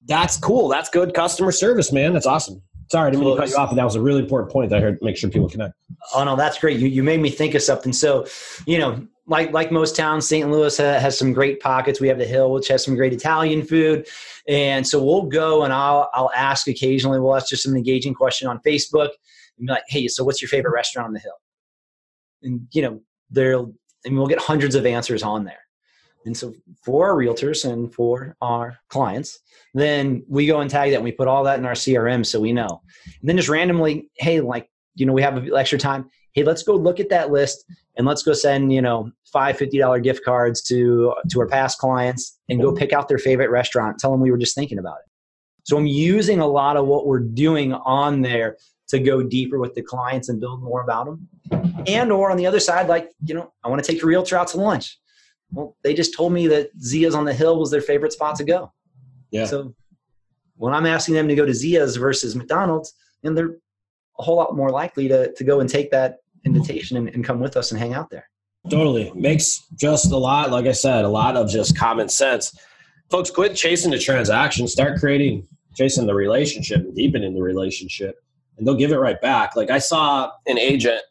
that's 0.07 0.37
cool. 0.37 0.69
That's 0.69 0.89
good 0.89 1.15
customer 1.15 1.53
service, 1.53 1.93
man. 1.93 2.13
That's 2.13 2.27
awesome. 2.27 2.63
Sorry, 2.91 3.09
I 3.09 3.11
didn't 3.11 3.25
mean 3.25 3.35
to 3.35 3.43
cut 3.43 3.51
you 3.51 3.57
off, 3.57 3.71
but 3.71 3.77
that 3.77 3.85
was 3.85 3.97
a 3.97 4.01
really 4.01 4.21
important 4.21 4.53
point 4.53 4.71
that 4.71 4.79
I 4.79 4.81
heard. 4.81 4.99
Make 5.03 5.17
sure 5.17 5.29
people 5.29 5.49
connect. 5.49 5.75
Oh 6.15 6.25
no, 6.25 6.37
that's 6.37 6.59
great. 6.59 6.79
You 6.79 6.89
you 6.89 7.03
made 7.03 7.21
me 7.21 7.31
think 7.31 7.55
of 7.55 7.63
something. 7.63 7.93
So, 7.93 8.27
you 8.67 8.79
know, 8.79 9.07
like 9.27 9.53
like 9.53 9.73
most 9.73 9.97
towns, 9.97 10.29
St. 10.29 10.49
Louis 10.51 10.77
has 10.77 11.19
some 11.19 11.33
great 11.33 11.61
pockets. 11.61 12.01
We 12.01 12.09
have 12.09 12.19
the 12.19 12.27
Hill, 12.27 12.53
which 12.53 12.69
has 12.69 12.85
some 12.85 12.95
great 12.95 13.13
Italian 13.13 13.65
food, 13.65 14.07
and 14.47 14.87
so 14.87 15.03
we'll 15.03 15.23
go 15.23 15.65
and 15.65 15.73
I'll 15.73 16.11
I'll 16.15 16.31
ask 16.35 16.69
occasionally. 16.69 17.19
We'll 17.19 17.35
ask 17.35 17.49
just 17.49 17.67
an 17.67 17.77
engaging 17.77 18.15
question 18.15 18.47
on 18.47 18.61
Facebook 18.61 19.11
and 19.59 19.67
be 19.67 19.73
like, 19.73 19.85
"Hey, 19.89 20.07
so 20.09 20.23
what's 20.23 20.41
your 20.41 20.49
favorite 20.49 20.73
restaurant 20.73 21.09
on 21.09 21.13
the 21.13 21.21
Hill?" 21.21 21.41
And 22.43 22.69
you 22.73 22.83
know, 22.83 23.01
there 23.31 23.65
and 24.05 24.17
we'll 24.17 24.29
get 24.29 24.41
hundreds 24.41 24.77
of 24.77 24.87
answers 24.87 25.23
on 25.23 25.45
there. 25.45 25.66
And 26.27 26.37
so 26.37 26.53
for 26.85 27.09
our 27.09 27.15
realtors 27.15 27.71
and 27.71 27.93
for 27.95 28.37
our 28.43 28.79
clients, 28.89 29.39
then 29.75 30.25
we 30.29 30.47
go 30.47 30.61
and 30.61 30.69
tag 30.69 30.91
that 30.91 30.97
and 30.97 31.05
we 31.05 31.13
put 31.13 31.29
all 31.29 31.45
that 31.45 31.59
in 31.59 31.65
our 31.65 31.73
CRM 31.73 32.27
so 32.27 32.41
we 32.41 32.53
know. 32.53 32.83
And 33.21 33.29
then 33.29 33.37
just 33.37 33.49
randomly, 33.49 34.11
hey, 34.17 34.41
like, 34.41 34.69
you 34.97 35.07
know, 35.07 35.13
we 35.13 35.23
have 35.23 35.39
a 35.39 35.57
extra 35.57 35.79
time. 35.79 36.11
Hey, 36.33 36.43
let's 36.43 36.63
go 36.63 36.75
look 36.75 37.01
at 37.01 37.09
that 37.11 37.31
list 37.31 37.65
and 37.97 38.07
let's 38.07 38.23
go 38.23 38.33
send, 38.33 38.73
you 38.73 38.83
know, 38.83 39.11
five 39.33 39.57
$50 39.57 40.03
gift 40.03 40.25
cards 40.25 40.63
to 40.63 41.15
to 41.31 41.41
our 41.41 41.47
past 41.47 41.79
clients 41.79 42.39
and 42.49 42.61
go 42.61 42.73
pick 42.73 42.93
out 42.93 43.09
their 43.09 43.19
favorite 43.19 43.51
restaurant. 43.51 43.99
Tell 43.99 44.11
them 44.11 44.21
we 44.21 44.31
were 44.31 44.39
just 44.39 44.55
thinking 44.55 44.79
about 44.79 44.99
it. 44.99 45.11
So 45.65 45.77
I'm 45.77 45.87
using 45.87 46.41
a 46.41 46.47
lot 46.47 46.77
of 46.77 46.87
what 46.87 47.07
we're 47.07 47.21
doing 47.21 47.73
on 47.73 48.23
there 48.23 48.57
to 48.89 48.99
go 48.99 49.23
deeper 49.23 49.59
with 49.59 49.75
the 49.75 49.83
clients 49.83 50.29
and 50.29 50.41
build 50.41 50.63
more 50.63 50.83
about 50.83 51.07
them. 51.07 51.29
And 51.87 52.13
or 52.13 52.31
on 52.31 52.37
the 52.37 52.47
other 52.47 52.61
side, 52.61 52.89
like, 52.89 53.11
you 53.25 53.35
know, 53.35 53.53
I 53.65 53.69
want 53.69 53.83
to 53.83 53.93
take 53.93 54.03
a 54.03 54.07
realtor 54.07 54.37
out 54.37 54.49
to 54.49 54.59
lunch. 54.59 54.99
Well, 55.53 55.77
they 55.83 55.95
just 55.95 56.15
told 56.15 56.33
me 56.33 56.47
that 56.49 56.71
Zia's 56.81 57.15
on 57.15 57.25
the 57.25 57.35
Hill 57.35 57.59
was 57.59 57.71
their 57.71 57.81
favorite 57.81 58.13
spot 58.13 58.37
to 58.37 58.45
go. 58.45 58.73
Yeah. 59.31 59.47
So 59.47 59.75
when 60.57 60.75
I'm 60.75 60.87
asking 60.87 61.15
them 61.15 61.29
to 61.29 61.35
go 61.35 61.47
to 61.47 61.55
Zia's 61.55 61.97
versus 61.97 62.35
McDonald's, 62.35 62.95
and 63.23 63.37
they're 63.37 63.57
a 64.19 64.23
whole 64.23 64.37
lot 64.37 64.57
more 64.57 64.71
likely 64.71 65.09
to, 65.09 65.33
to 65.33 65.45
go 65.45 65.61
and 65.61 65.69
take 65.69 65.91
that 65.91 66.19
invitation 66.45 66.97
and, 66.97 67.09
and 67.09 67.25
come 67.25 67.41
with 67.41 67.57
us 67.57 67.71
and 67.71 67.81
hang 67.81 67.95
out 67.95 68.11
there. 68.11 68.29
Totally. 68.71 69.13
Makes 69.15 69.67
just 69.79 70.11
a 70.11 70.17
lot, 70.17 70.51
like 70.51 70.67
I 70.67 70.73
said, 70.73 71.05
a 71.05 71.09
lot 71.09 71.37
of 71.37 71.49
just 71.49 71.79
common 71.79 72.09
sense. 72.09 72.59
Folks, 73.11 73.31
quit 73.31 73.55
chasing 73.55 73.91
the 73.91 73.99
transaction, 73.99 74.67
start 74.67 74.99
creating, 74.99 75.47
chasing 75.75 76.07
the 76.07 76.15
relationship 76.15 76.79
and 76.79 76.95
deepening 76.95 77.35
the 77.35 77.43
relationship, 77.43 78.17
and 78.57 78.67
they'll 78.67 78.75
give 78.75 78.91
it 78.91 78.97
right 78.97 79.21
back. 79.21 79.55
Like 79.55 79.71
I 79.71 79.79
saw 79.79 80.31
an 80.47 80.59
agent, 80.59 81.03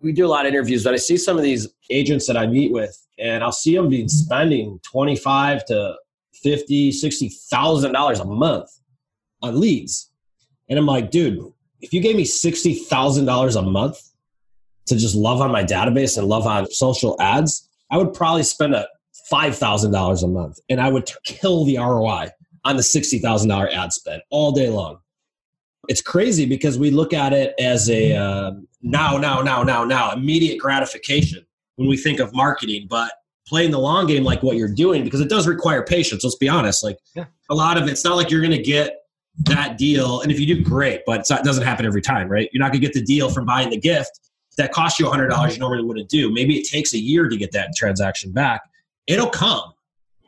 we 0.00 0.12
do 0.12 0.26
a 0.26 0.28
lot 0.28 0.46
of 0.46 0.52
interviews, 0.52 0.84
but 0.84 0.94
I 0.94 0.98
see 0.98 1.16
some 1.16 1.36
of 1.36 1.42
these 1.42 1.68
agents 1.90 2.26
that 2.26 2.36
I 2.36 2.46
meet 2.46 2.72
with, 2.72 2.96
and 3.18 3.44
I'll 3.44 3.52
see 3.52 3.76
them 3.76 3.88
being 3.88 4.08
spending 4.08 4.80
25 4.90 5.64
to 5.66 5.96
fifty, 6.42 6.92
sixty 6.92 7.28
thousand 7.28 7.92
dollars 7.92 8.20
a 8.20 8.24
month 8.24 8.68
on 9.40 9.58
leads. 9.58 10.10
And 10.68 10.78
I'm 10.78 10.86
like, 10.86 11.10
dude, 11.10 11.38
if 11.80 11.92
you 11.92 12.00
gave 12.00 12.16
me 12.16 12.24
sixty 12.24 12.74
thousand 12.74 13.26
dollars 13.26 13.56
a 13.56 13.62
month 13.62 14.00
to 14.86 14.96
just 14.96 15.14
love 15.14 15.40
on 15.40 15.52
my 15.52 15.64
database 15.64 16.18
and 16.18 16.26
love 16.26 16.46
on 16.46 16.70
social 16.70 17.20
ads, 17.20 17.68
I 17.90 17.98
would 17.98 18.12
probably 18.12 18.42
spend 18.42 18.74
a 18.74 18.86
five 19.30 19.56
thousand 19.56 19.92
dollars 19.92 20.22
a 20.22 20.28
month, 20.28 20.58
and 20.68 20.80
I 20.80 20.90
would 20.90 21.08
kill 21.24 21.64
the 21.64 21.78
ROI 21.78 22.30
on 22.64 22.76
the 22.76 22.82
sixty 22.82 23.18
thousand 23.18 23.48
dollar 23.48 23.68
ad 23.70 23.92
spend 23.92 24.22
all 24.30 24.52
day 24.52 24.68
long. 24.68 24.98
It's 25.88 26.02
crazy 26.02 26.46
because 26.46 26.78
we 26.78 26.90
look 26.90 27.12
at 27.12 27.32
it 27.32 27.54
as 27.58 27.90
a 27.90 28.14
uh, 28.14 28.52
now, 28.82 29.16
now, 29.16 29.42
now, 29.42 29.62
now, 29.64 29.84
now 29.84 30.12
immediate 30.12 30.58
gratification 30.58 31.44
when 31.82 31.88
we 31.88 31.96
think 31.96 32.20
of 32.20 32.32
marketing, 32.32 32.86
but 32.88 33.12
playing 33.46 33.72
the 33.72 33.78
long 33.78 34.06
game 34.06 34.22
like 34.22 34.40
what 34.42 34.56
you're 34.56 34.72
doing 34.72 35.02
because 35.02 35.20
it 35.20 35.28
does 35.28 35.48
require 35.48 35.82
patience. 35.82 36.22
Let's 36.22 36.36
be 36.36 36.48
honest. 36.48 36.84
Like 36.84 36.96
yeah. 37.16 37.24
a 37.50 37.54
lot 37.54 37.76
of 37.76 37.88
it's 37.88 38.04
not 38.04 38.16
like 38.16 38.30
you're 38.30 38.40
going 38.40 38.52
to 38.52 38.62
get 38.62 38.98
that 39.44 39.78
deal, 39.78 40.20
and 40.20 40.30
if 40.30 40.38
you 40.38 40.46
do, 40.46 40.62
great, 40.62 41.00
but 41.06 41.24
not, 41.28 41.40
it 41.40 41.44
doesn't 41.44 41.64
happen 41.64 41.84
every 41.84 42.02
time, 42.02 42.28
right? 42.28 42.48
You're 42.52 42.60
not 42.60 42.70
going 42.70 42.80
to 42.80 42.86
get 42.86 42.94
the 42.94 43.02
deal 43.02 43.30
from 43.30 43.46
buying 43.46 43.70
the 43.70 43.78
gift 43.78 44.20
that 44.58 44.72
cost 44.72 45.00
you 45.00 45.08
hundred 45.08 45.28
dollars 45.28 45.54
you 45.54 45.60
normally 45.60 45.84
wouldn't 45.84 46.08
do. 46.08 46.30
Maybe 46.30 46.56
it 46.56 46.68
takes 46.68 46.94
a 46.94 46.98
year 46.98 47.28
to 47.28 47.36
get 47.36 47.50
that 47.52 47.74
transaction 47.74 48.30
back. 48.30 48.62
It'll 49.06 49.30
come. 49.30 49.72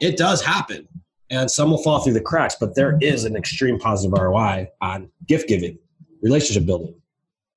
It 0.01 0.17
does 0.17 0.43
happen, 0.43 0.89
and 1.31 1.49
some 1.49 1.71
will 1.71 1.83
fall 1.83 2.01
through 2.01 2.15
the 2.15 2.21
cracks. 2.21 2.57
But 2.59 2.75
there 2.75 2.99
is 3.01 3.25
an 3.25 3.37
extreme 3.37 3.79
positive 3.79 4.19
ROI 4.19 4.69
on 4.81 5.09
gift 5.29 5.49
giving, 5.49 5.79
relationship 6.21 6.67
building. 6.67 6.95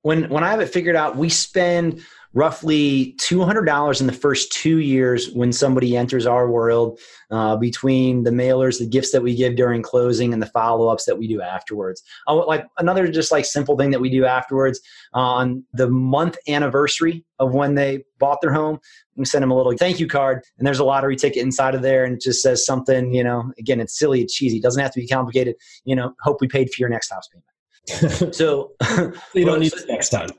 When 0.04 0.30
when 0.30 0.44
I 0.44 0.52
have 0.52 0.60
it 0.60 0.70
figured 0.70 0.96
out, 0.96 1.16
we 1.16 1.30
spend 1.30 2.04
roughly 2.38 3.16
$200 3.18 4.00
in 4.00 4.06
the 4.06 4.14
first 4.14 4.52
two 4.52 4.78
years 4.78 5.32
when 5.32 5.52
somebody 5.52 5.98
enters 5.98 6.28
our 6.28 6.52
world 6.52 7.00
uh, 7.32 7.56
between 7.58 8.24
the 8.24 8.30
mailers 8.30 8.78
the 8.78 8.86
gifts 8.86 9.12
that 9.12 9.24
we 9.24 9.36
give 9.36 9.56
during 9.56 9.82
closing 9.82 10.34
and 10.34 10.42
the 10.42 10.48
follow-ups 10.48 11.06
that 11.06 11.18
we 11.18 11.28
do 11.28 11.42
afterwards. 11.42 12.04
Uh, 12.28 12.46
like 12.46 12.64
another 12.78 13.08
just 13.08 13.32
like 13.32 13.44
simple 13.44 13.76
thing 13.76 13.90
that 13.90 14.00
we 14.00 14.08
do 14.08 14.24
afterwards 14.24 14.80
on 15.16 15.64
the 15.74 15.90
month 15.90 16.38
anniversary 16.48 17.26
of 17.40 17.56
when 17.56 17.74
they 17.74 18.04
bought 18.20 18.40
their 18.42 18.54
home 18.54 18.80
we 19.16 19.26
send 19.26 19.42
them 19.42 19.52
a 19.52 19.56
little 19.56 19.76
thank 19.78 20.00
you 20.00 20.08
card 20.08 20.44
and 20.58 20.66
there's 20.66 20.80
a 20.80 20.84
lottery 20.84 21.16
ticket 21.16 21.42
inside 21.42 21.74
of 21.76 21.82
there 21.82 22.04
and 22.04 22.16
it 22.16 22.22
just 22.22 22.42
says 22.42 22.66
something 22.66 23.14
you 23.14 23.24
know 23.24 23.52
again 23.60 23.80
it's 23.80 23.98
silly 23.98 24.22
it's 24.22 24.34
cheesy 24.34 24.58
it 24.58 24.64
doesn't 24.64 24.82
have 24.82 24.92
to 24.92 25.00
be 25.00 25.08
complicated 25.08 25.56
you 25.86 25.96
know 25.96 26.14
hope 26.22 26.42
we 26.42 26.48
paid 26.48 26.68
for 26.68 26.80
your 26.80 26.90
next 26.90 27.12
house 27.12 27.28
payment. 27.28 28.34
So 28.36 28.72
you 29.34 29.46
don't 29.46 29.60
need 29.60 29.72
this 29.72 29.86
next 29.88 30.10
time 30.10 30.30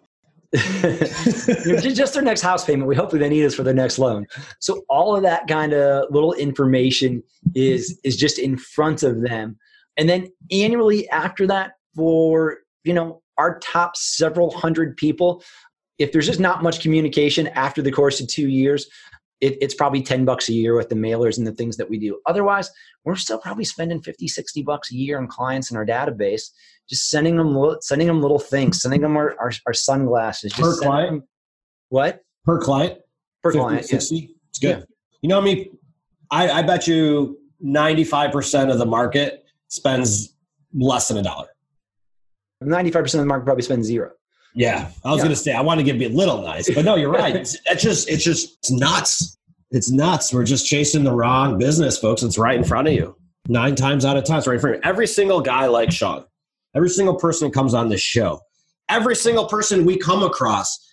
just 0.55 2.15
their 2.15 2.23
next 2.23 2.41
house 2.41 2.65
payment. 2.65 2.89
We 2.89 2.97
hopefully 2.97 3.21
they 3.21 3.29
need 3.29 3.45
us 3.45 3.55
for 3.55 3.63
their 3.63 3.75
next 3.75 3.99
loan. 3.99 4.27
So 4.61 4.83
all 4.89 5.15
of 5.15 5.23
that 5.23 5.47
kind 5.47 5.75
of 5.75 6.07
little 6.11 6.33
information 6.35 7.23
is 7.55 7.99
is 8.03 8.17
just 8.17 8.39
in 8.39 8.57
front 8.57 9.03
of 9.03 9.21
them. 9.23 9.59
And 9.99 10.09
then 10.09 10.29
annually 10.51 11.09
after 11.11 11.47
that, 11.49 11.73
for 11.95 12.59
you 12.85 12.95
know 12.95 13.23
our 13.37 13.59
top 13.59 13.97
several 13.97 14.51
hundred 14.51 14.97
people, 14.97 15.43
if 15.99 16.13
there's 16.13 16.27
just 16.27 16.41
not 16.41 16.63
much 16.63 16.81
communication 16.81 17.49
after 17.49 17.83
the 17.83 17.93
course 17.93 18.21
of 18.21 18.29
two 18.29 18.49
years, 18.49 18.89
it, 19.40 19.57
it's 19.61 19.74
probably 19.74 20.03
10 20.03 20.24
bucks 20.24 20.48
a 20.48 20.53
year 20.53 20.77
with 20.77 20.88
the 20.88 20.94
mailers 20.94 21.38
and 21.38 21.46
the 21.46 21.53
things 21.53 21.77
that 21.77 21.88
we 21.88 21.98
do. 21.98 22.20
Otherwise, 22.27 22.70
we're 23.05 23.16
still 23.16 23.38
probably 23.38 23.64
spending 23.64 24.01
50, 24.01 24.27
60 24.27 24.62
bucks 24.62 24.92
a 24.92 24.96
year 24.96 25.18
on 25.18 25.27
clients 25.27 25.70
in 25.70 25.77
our 25.77 25.87
database, 25.87 26.51
just 26.88 27.09
sending 27.11 27.37
them, 27.37 27.77
sending 27.81 28.09
them 28.09 28.20
little 28.20 28.38
things, 28.38 28.83
sending 28.83 29.01
them 29.01 29.16
our, 29.16 29.37
our, 29.40 29.53
our 29.66 29.72
sunglasses. 29.72 30.53
per 30.53 30.77
client? 30.77 31.11
Them, 31.11 31.22
what? 31.88 32.22
Per 32.44 32.61
client? 32.61 32.98
Per 33.42 33.53
50, 33.53 33.61
client. 33.61 33.85
60? 33.85 34.16
Yeah. 34.16 34.27
It's 34.48 34.59
good. 34.59 34.79
Yeah. 34.79 34.85
You 35.22 35.29
know, 35.29 35.40
I 35.40 35.44
mean, 35.44 35.79
I, 36.31 36.51
I 36.51 36.62
bet 36.62 36.87
you 36.87 37.38
95% 37.64 38.70
of 38.70 38.79
the 38.79 38.87
market 38.87 39.44
spends 39.68 40.35
less 40.74 41.09
than 41.09 41.18
a 41.18 41.22
dollar. 41.22 41.48
95% 42.62 42.96
of 42.96 43.12
the 43.12 43.24
market 43.24 43.44
probably 43.44 43.62
spends 43.62 43.87
zero. 43.87 44.12
Yeah, 44.55 44.91
I 45.05 45.11
was 45.11 45.19
yeah. 45.19 45.25
gonna 45.25 45.37
say 45.37 45.53
I 45.53 45.61
want 45.61 45.79
to 45.79 45.85
give 45.85 46.01
you 46.01 46.09
a 46.09 46.11
little 46.11 46.43
nice, 46.43 46.73
but 46.75 46.85
no, 46.85 46.97
you're 46.97 47.13
right. 47.13 47.37
It's, 47.37 47.57
it's 47.67 47.83
just 47.83 48.09
it's 48.09 48.25
just 48.25 48.59
it's 48.59 48.71
nuts. 48.71 49.37
It's 49.71 49.91
nuts. 49.91 50.33
We're 50.33 50.45
just 50.45 50.67
chasing 50.67 51.05
the 51.05 51.13
wrong 51.13 51.59
business, 51.59 51.99
folks. 51.99 52.23
It's 52.23 52.39
right 52.39 52.57
in 52.57 52.65
front 52.65 52.89
of 52.89 52.95
you. 52.95 53.17
Nine 53.49 53.75
times 53.75 54.05
out 54.05 54.17
of 54.17 54.25
ten, 54.25 54.39
it's 54.39 54.47
right 54.47 54.55
in 54.55 54.61
front 54.61 54.77
of 54.77 54.83
you. 54.85 54.89
Every 54.89 55.07
single 55.07 55.41
guy 55.41 55.67
like 55.67 55.93
Sean, 55.93 56.25
every 56.75 56.91
single 56.91 57.15
person 57.15 57.51
comes 57.51 57.75
on 57.75 57.89
this 57.89 58.01
show, 58.01 58.41
every 58.89 59.17
single 59.17 59.47
person 59.47 59.85
we 59.85 59.97
come 59.97 60.23
across 60.23 60.87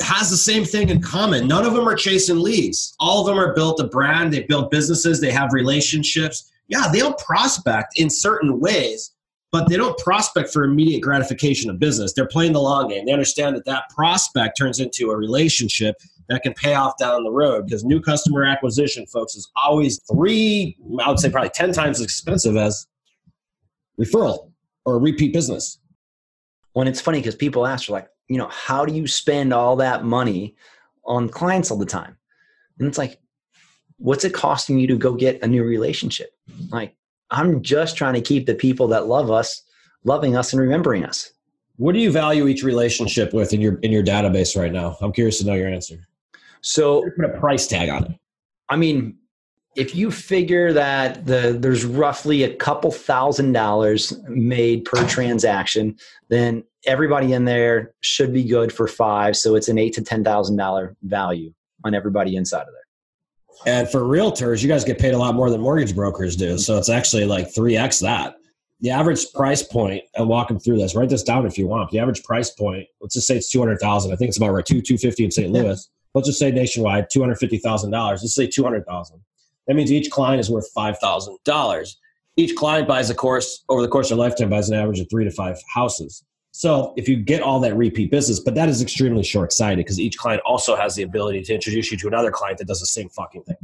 has 0.00 0.30
the 0.30 0.36
same 0.36 0.64
thing 0.64 0.90
in 0.90 1.00
common. 1.00 1.46
None 1.46 1.64
of 1.64 1.72
them 1.72 1.88
are 1.88 1.94
chasing 1.94 2.38
leads. 2.38 2.94
All 3.00 3.20
of 3.20 3.26
them 3.26 3.38
are 3.38 3.54
built 3.54 3.80
a 3.80 3.84
brand. 3.84 4.32
They 4.32 4.42
build 4.42 4.70
businesses. 4.70 5.20
They 5.20 5.30
have 5.30 5.52
relationships. 5.52 6.50
Yeah, 6.68 6.88
they'll 6.92 7.14
prospect 7.14 7.98
in 7.98 8.10
certain 8.10 8.60
ways, 8.60 9.12
but 9.52 9.68
they 9.68 9.76
don't 9.76 9.96
prospect 9.98 10.52
for 10.52 10.64
immediate 10.64 11.00
gratification 11.00 11.70
of 11.70 11.78
business. 11.78 12.12
They're 12.12 12.26
playing 12.26 12.52
the 12.52 12.60
long 12.60 12.88
game. 12.88 13.06
They 13.06 13.12
understand 13.12 13.56
that 13.56 13.64
that 13.66 13.84
prospect 13.94 14.58
turns 14.58 14.80
into 14.80 15.10
a 15.10 15.16
relationship 15.16 15.96
that 16.28 16.42
can 16.42 16.52
pay 16.54 16.74
off 16.74 16.98
down 16.98 17.22
the 17.22 17.30
road 17.30 17.66
because 17.66 17.84
new 17.84 18.00
customer 18.00 18.44
acquisition, 18.44 19.06
folks, 19.06 19.36
is 19.36 19.48
always 19.56 20.00
three, 20.10 20.76
I 21.00 21.08
would 21.08 21.20
say 21.20 21.30
probably 21.30 21.50
10 21.50 21.72
times 21.72 22.00
as 22.00 22.04
expensive 22.04 22.56
as 22.56 22.86
referral 24.00 24.50
or 24.84 24.98
repeat 24.98 25.32
business. 25.32 25.78
When 26.72 26.88
it's 26.88 27.00
funny 27.00 27.20
because 27.20 27.36
people 27.36 27.66
ask, 27.66 27.88
like, 27.88 28.08
you 28.28 28.38
know, 28.38 28.48
how 28.48 28.84
do 28.84 28.92
you 28.92 29.06
spend 29.06 29.54
all 29.54 29.76
that 29.76 30.04
money 30.04 30.56
on 31.04 31.28
clients 31.28 31.70
all 31.70 31.78
the 31.78 31.86
time? 31.86 32.16
And 32.78 32.88
it's 32.88 32.98
like, 32.98 33.18
what's 33.98 34.24
it 34.24 34.34
costing 34.34 34.78
you 34.78 34.86
to 34.88 34.98
go 34.98 35.14
get 35.14 35.42
a 35.42 35.46
new 35.46 35.64
relationship? 35.64 36.30
Like, 36.70 36.94
I'm 37.30 37.62
just 37.62 37.96
trying 37.96 38.14
to 38.14 38.20
keep 38.20 38.46
the 38.46 38.54
people 38.54 38.88
that 38.88 39.06
love 39.06 39.30
us 39.30 39.62
loving 40.04 40.36
us 40.36 40.52
and 40.52 40.60
remembering 40.60 41.04
us. 41.04 41.32
What 41.76 41.92
do 41.92 41.98
you 41.98 42.10
value 42.10 42.46
each 42.48 42.62
relationship 42.62 43.34
with 43.34 43.52
in 43.52 43.60
your 43.60 43.76
in 43.80 43.92
your 43.92 44.02
database 44.02 44.58
right 44.58 44.72
now? 44.72 44.96
I'm 45.02 45.12
curious 45.12 45.38
to 45.40 45.46
know 45.46 45.54
your 45.54 45.68
answer. 45.68 45.96
So 46.62 47.02
put 47.16 47.24
a 47.26 47.38
price 47.38 47.66
tag 47.66 47.90
on 47.90 48.04
it. 48.04 48.12
I 48.68 48.76
mean, 48.76 49.18
if 49.76 49.94
you 49.94 50.10
figure 50.10 50.72
that 50.72 51.26
the 51.26 51.56
there's 51.58 51.84
roughly 51.84 52.44
a 52.44 52.54
couple 52.54 52.90
thousand 52.90 53.52
dollars 53.52 54.14
made 54.28 54.86
per 54.86 55.06
transaction, 55.06 55.96
then 56.28 56.64
everybody 56.86 57.34
in 57.34 57.44
there 57.44 57.92
should 58.00 58.32
be 58.32 58.42
good 58.42 58.72
for 58.72 58.88
five. 58.88 59.36
So 59.36 59.54
it's 59.54 59.68
an 59.68 59.76
eight 59.76 59.92
to 59.94 60.02
ten 60.02 60.24
thousand 60.24 60.56
dollar 60.56 60.96
value 61.02 61.52
on 61.84 61.94
everybody 61.94 62.36
inside 62.36 62.62
of 62.62 62.68
there. 62.72 62.85
And 63.64 63.88
for 63.88 64.00
realtors, 64.00 64.62
you 64.62 64.68
guys 64.68 64.84
get 64.84 64.98
paid 64.98 65.14
a 65.14 65.18
lot 65.18 65.34
more 65.34 65.50
than 65.50 65.60
mortgage 65.60 65.94
brokers 65.94 66.36
do. 66.36 66.58
So 66.58 66.76
it's 66.78 66.88
actually 66.88 67.24
like 67.24 67.52
3x 67.52 68.00
that. 68.02 68.36
The 68.80 68.90
average 68.90 69.32
price 69.32 69.62
point, 69.62 70.04
and 70.16 70.28
walk 70.28 70.48
them 70.48 70.60
through 70.60 70.76
this. 70.76 70.94
Write 70.94 71.08
this 71.08 71.22
down 71.22 71.46
if 71.46 71.56
you 71.56 71.66
want. 71.66 71.90
The 71.90 71.98
average 71.98 72.22
price 72.22 72.50
point, 72.50 72.86
let's 73.00 73.14
just 73.14 73.26
say 73.26 73.36
it's 73.36 73.50
200,000. 73.50 74.12
I 74.12 74.16
think 74.16 74.28
it's 74.28 74.36
about 74.36 74.52
right, 74.52 74.66
two, 74.66 74.82
250 74.82 75.24
in 75.24 75.30
St. 75.30 75.50
Louis. 75.50 75.88
Let's 76.14 76.28
just 76.28 76.38
say 76.38 76.50
nationwide, 76.50 77.08
$250,000. 77.10 77.92
Let's 77.92 78.34
say 78.34 78.46
200,000. 78.46 79.20
That 79.66 79.74
means 79.74 79.90
each 79.90 80.10
client 80.10 80.40
is 80.40 80.50
worth 80.50 80.68
$5,000. 80.76 81.96
Each 82.36 82.54
client 82.54 82.86
buys 82.86 83.08
a 83.08 83.14
course 83.14 83.64
over 83.68 83.80
the 83.80 83.88
course 83.88 84.10
of 84.10 84.18
their 84.18 84.26
lifetime 84.26 84.50
buys 84.50 84.68
an 84.68 84.78
average 84.78 85.00
of 85.00 85.08
three 85.10 85.24
to 85.24 85.30
five 85.30 85.58
houses. 85.72 86.22
So 86.56 86.94
if 86.96 87.06
you 87.06 87.16
get 87.16 87.42
all 87.42 87.60
that 87.60 87.76
repeat 87.76 88.10
business, 88.10 88.40
but 88.40 88.54
that 88.54 88.70
is 88.70 88.80
extremely 88.80 89.22
short 89.22 89.52
sighted 89.52 89.84
because 89.84 90.00
each 90.00 90.16
client 90.16 90.40
also 90.46 90.74
has 90.74 90.94
the 90.94 91.02
ability 91.02 91.42
to 91.42 91.54
introduce 91.54 91.90
you 91.90 91.98
to 91.98 92.06
another 92.06 92.30
client 92.30 92.56
that 92.58 92.66
does 92.66 92.80
the 92.80 92.86
same 92.86 93.10
fucking 93.10 93.42
thing. 93.42 93.58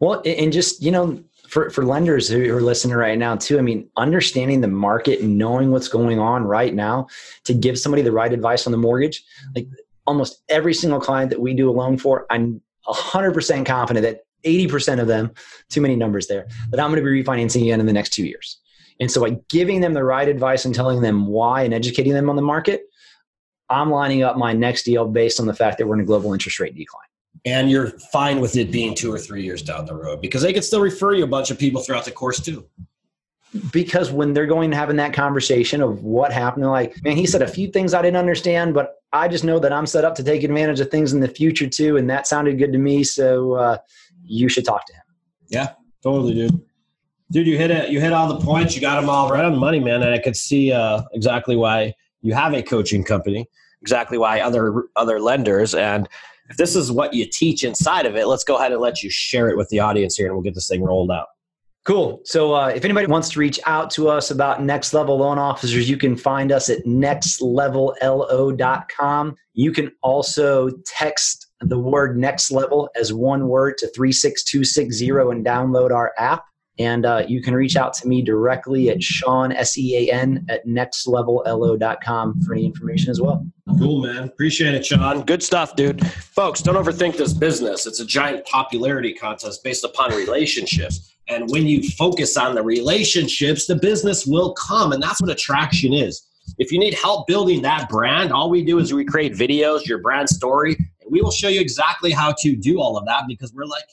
Well, 0.00 0.20
and 0.26 0.52
just, 0.52 0.82
you 0.82 0.90
know, 0.90 1.22
for, 1.46 1.70
for 1.70 1.84
lenders 1.84 2.28
who 2.28 2.52
are 2.52 2.60
listening 2.60 2.96
right 2.96 3.16
now 3.16 3.36
too, 3.36 3.60
I 3.60 3.62
mean, 3.62 3.88
understanding 3.96 4.60
the 4.60 4.66
market 4.66 5.20
and 5.20 5.38
knowing 5.38 5.70
what's 5.70 5.86
going 5.86 6.18
on 6.18 6.42
right 6.42 6.74
now 6.74 7.06
to 7.44 7.54
give 7.54 7.78
somebody 7.78 8.02
the 8.02 8.10
right 8.10 8.32
advice 8.32 8.66
on 8.66 8.72
the 8.72 8.78
mortgage, 8.78 9.24
like 9.54 9.68
almost 10.04 10.42
every 10.48 10.74
single 10.74 10.98
client 10.98 11.30
that 11.30 11.40
we 11.40 11.54
do 11.54 11.70
a 11.70 11.72
loan 11.72 11.96
for, 11.96 12.26
I'm 12.28 12.60
100% 12.88 13.64
confident 13.64 14.02
that 14.02 14.22
80% 14.44 15.00
of 15.00 15.06
them, 15.06 15.30
too 15.70 15.80
many 15.80 15.94
numbers 15.94 16.26
there, 16.26 16.48
that 16.72 16.80
I'm 16.80 16.90
going 16.90 17.02
to 17.02 17.08
be 17.08 17.22
refinancing 17.22 17.62
again 17.62 17.78
in 17.78 17.86
the 17.86 17.92
next 17.92 18.14
two 18.14 18.26
years. 18.26 18.58
And 19.00 19.10
so 19.10 19.20
by 19.20 19.36
giving 19.48 19.80
them 19.80 19.92
the 19.92 20.04
right 20.04 20.28
advice 20.28 20.64
and 20.64 20.74
telling 20.74 21.02
them 21.02 21.26
why 21.26 21.62
and 21.62 21.74
educating 21.74 22.12
them 22.12 22.30
on 22.30 22.36
the 22.36 22.42
market, 22.42 22.82
I'm 23.68 23.90
lining 23.90 24.22
up 24.22 24.36
my 24.36 24.52
next 24.52 24.84
deal 24.84 25.06
based 25.06 25.40
on 25.40 25.46
the 25.46 25.54
fact 25.54 25.78
that 25.78 25.86
we're 25.86 25.94
in 25.94 26.00
a 26.00 26.04
global 26.04 26.32
interest 26.32 26.60
rate 26.60 26.76
decline. 26.76 27.06
And 27.44 27.70
you're 27.70 27.90
fine 28.12 28.40
with 28.40 28.56
it 28.56 28.70
being 28.70 28.94
two 28.94 29.12
or 29.12 29.18
three 29.18 29.42
years 29.42 29.62
down 29.62 29.84
the 29.84 29.94
road 29.94 30.20
because 30.20 30.42
they 30.42 30.52
can 30.52 30.62
still 30.62 30.80
refer 30.80 31.12
you 31.12 31.24
a 31.24 31.28
bunch 31.28 31.50
of 31.50 31.58
people 31.58 31.82
throughout 31.82 32.04
the 32.04 32.10
course 32.10 32.40
too. 32.40 32.66
Because 33.72 34.10
when 34.10 34.32
they're 34.32 34.46
going 34.46 34.70
to 34.70 34.76
having 34.76 34.96
that 34.96 35.12
conversation 35.12 35.80
of 35.80 36.02
what 36.02 36.32
happened, 36.32 36.66
like, 36.66 37.00
man, 37.04 37.16
he 37.16 37.26
said 37.26 37.42
a 37.42 37.46
few 37.46 37.68
things 37.68 37.94
I 37.94 38.02
didn't 38.02 38.16
understand, 38.16 38.74
but 38.74 38.96
I 39.12 39.28
just 39.28 39.44
know 39.44 39.60
that 39.60 39.72
I'm 39.72 39.86
set 39.86 40.04
up 40.04 40.16
to 40.16 40.24
take 40.24 40.42
advantage 40.42 40.80
of 40.80 40.90
things 40.90 41.12
in 41.12 41.20
the 41.20 41.28
future 41.28 41.68
too, 41.68 41.96
and 41.96 42.10
that 42.10 42.26
sounded 42.26 42.58
good 42.58 42.72
to 42.72 42.78
me. 42.78 43.04
So 43.04 43.52
uh, 43.52 43.78
you 44.24 44.48
should 44.48 44.64
talk 44.64 44.86
to 44.86 44.92
him. 44.92 45.02
Yeah, 45.48 45.72
totally, 46.02 46.34
dude 46.34 46.64
dude, 47.34 47.46
you 47.48 47.58
hit 47.58 47.72
it. 47.72 47.90
You 47.90 48.00
hit 48.00 48.12
all 48.12 48.28
the 48.28 48.38
points. 48.42 48.76
You 48.76 48.80
got 48.80 49.00
them 49.00 49.10
all 49.10 49.28
right 49.28 49.44
on 49.44 49.52
the 49.52 49.58
money, 49.58 49.80
man. 49.80 50.02
And 50.02 50.14
I 50.14 50.18
could 50.18 50.36
see 50.36 50.70
uh, 50.72 51.02
exactly 51.12 51.56
why 51.56 51.92
you 52.22 52.32
have 52.32 52.54
a 52.54 52.62
coaching 52.62 53.04
company. 53.04 53.46
Exactly 53.82 54.16
why 54.16 54.40
other 54.40 54.84
other 54.96 55.20
lenders. 55.20 55.74
And 55.74 56.08
if 56.48 56.56
this 56.56 56.74
is 56.76 56.92
what 56.92 57.12
you 57.12 57.26
teach 57.26 57.64
inside 57.64 58.06
of 58.06 58.16
it, 58.16 58.28
let's 58.28 58.44
go 58.44 58.56
ahead 58.56 58.72
and 58.72 58.80
let 58.80 59.02
you 59.02 59.10
share 59.10 59.50
it 59.50 59.58
with 59.58 59.68
the 59.68 59.80
audience 59.80 60.16
here, 60.16 60.28
and 60.28 60.36
we'll 60.36 60.44
get 60.44 60.54
this 60.54 60.68
thing 60.68 60.82
rolled 60.82 61.10
out. 61.10 61.26
Cool. 61.84 62.22
So, 62.24 62.54
uh, 62.54 62.68
if 62.68 62.84
anybody 62.84 63.08
wants 63.08 63.28
to 63.30 63.40
reach 63.40 63.58
out 63.66 63.90
to 63.90 64.08
us 64.08 64.30
about 64.30 64.62
Next 64.62 64.94
Level 64.94 65.18
Loan 65.18 65.38
Officers, 65.38 65.90
you 65.90 65.98
can 65.98 66.16
find 66.16 66.50
us 66.50 66.70
at 66.70 66.86
nextlevello.com. 66.86 69.36
You 69.52 69.72
can 69.72 69.92
also 70.02 70.70
text 70.86 71.48
the 71.60 71.78
word 71.78 72.16
next 72.16 72.50
level 72.50 72.88
as 72.96 73.12
one 73.12 73.48
word 73.48 73.76
to 73.78 73.86
36260 73.88 75.10
and 75.30 75.44
download 75.44 75.90
our 75.90 76.14
app. 76.16 76.46
And 76.78 77.06
uh, 77.06 77.24
you 77.28 77.40
can 77.40 77.54
reach 77.54 77.76
out 77.76 77.94
to 77.94 78.08
me 78.08 78.20
directly 78.20 78.90
at 78.90 79.00
Sean, 79.00 79.52
S 79.52 79.78
E 79.78 80.08
A 80.08 80.12
N, 80.12 80.44
at 80.48 80.66
nextlevello.com 80.66 82.42
for 82.42 82.54
any 82.54 82.66
information 82.66 83.10
as 83.10 83.20
well. 83.20 83.46
Cool, 83.78 84.02
man. 84.02 84.24
Appreciate 84.24 84.74
it, 84.74 84.84
Sean. 84.84 85.22
Good 85.22 85.42
stuff, 85.42 85.76
dude. 85.76 86.04
Folks, 86.06 86.62
don't 86.62 86.74
overthink 86.74 87.16
this 87.16 87.32
business. 87.32 87.86
It's 87.86 88.00
a 88.00 88.06
giant 88.06 88.44
popularity 88.46 89.14
contest 89.14 89.62
based 89.62 89.84
upon 89.84 90.14
relationships. 90.14 91.14
And 91.28 91.48
when 91.50 91.66
you 91.66 91.88
focus 91.90 92.36
on 92.36 92.54
the 92.54 92.62
relationships, 92.62 93.66
the 93.66 93.76
business 93.76 94.26
will 94.26 94.52
come. 94.54 94.92
And 94.92 95.02
that's 95.02 95.20
what 95.20 95.30
attraction 95.30 95.92
is. 95.92 96.26
If 96.58 96.70
you 96.70 96.78
need 96.78 96.94
help 96.94 97.26
building 97.26 97.62
that 97.62 97.88
brand, 97.88 98.32
all 98.32 98.50
we 98.50 98.64
do 98.64 98.78
is 98.78 98.92
we 98.92 99.04
create 99.04 99.32
videos, 99.32 99.86
your 99.86 99.98
brand 99.98 100.28
story, 100.28 100.76
and 101.00 101.10
we 101.10 101.22
will 101.22 101.30
show 101.30 101.48
you 101.48 101.60
exactly 101.60 102.10
how 102.10 102.34
to 102.40 102.56
do 102.56 102.80
all 102.80 102.98
of 102.98 103.06
that 103.06 103.24
because 103.26 103.52
we're 103.54 103.64
like, 103.64 103.84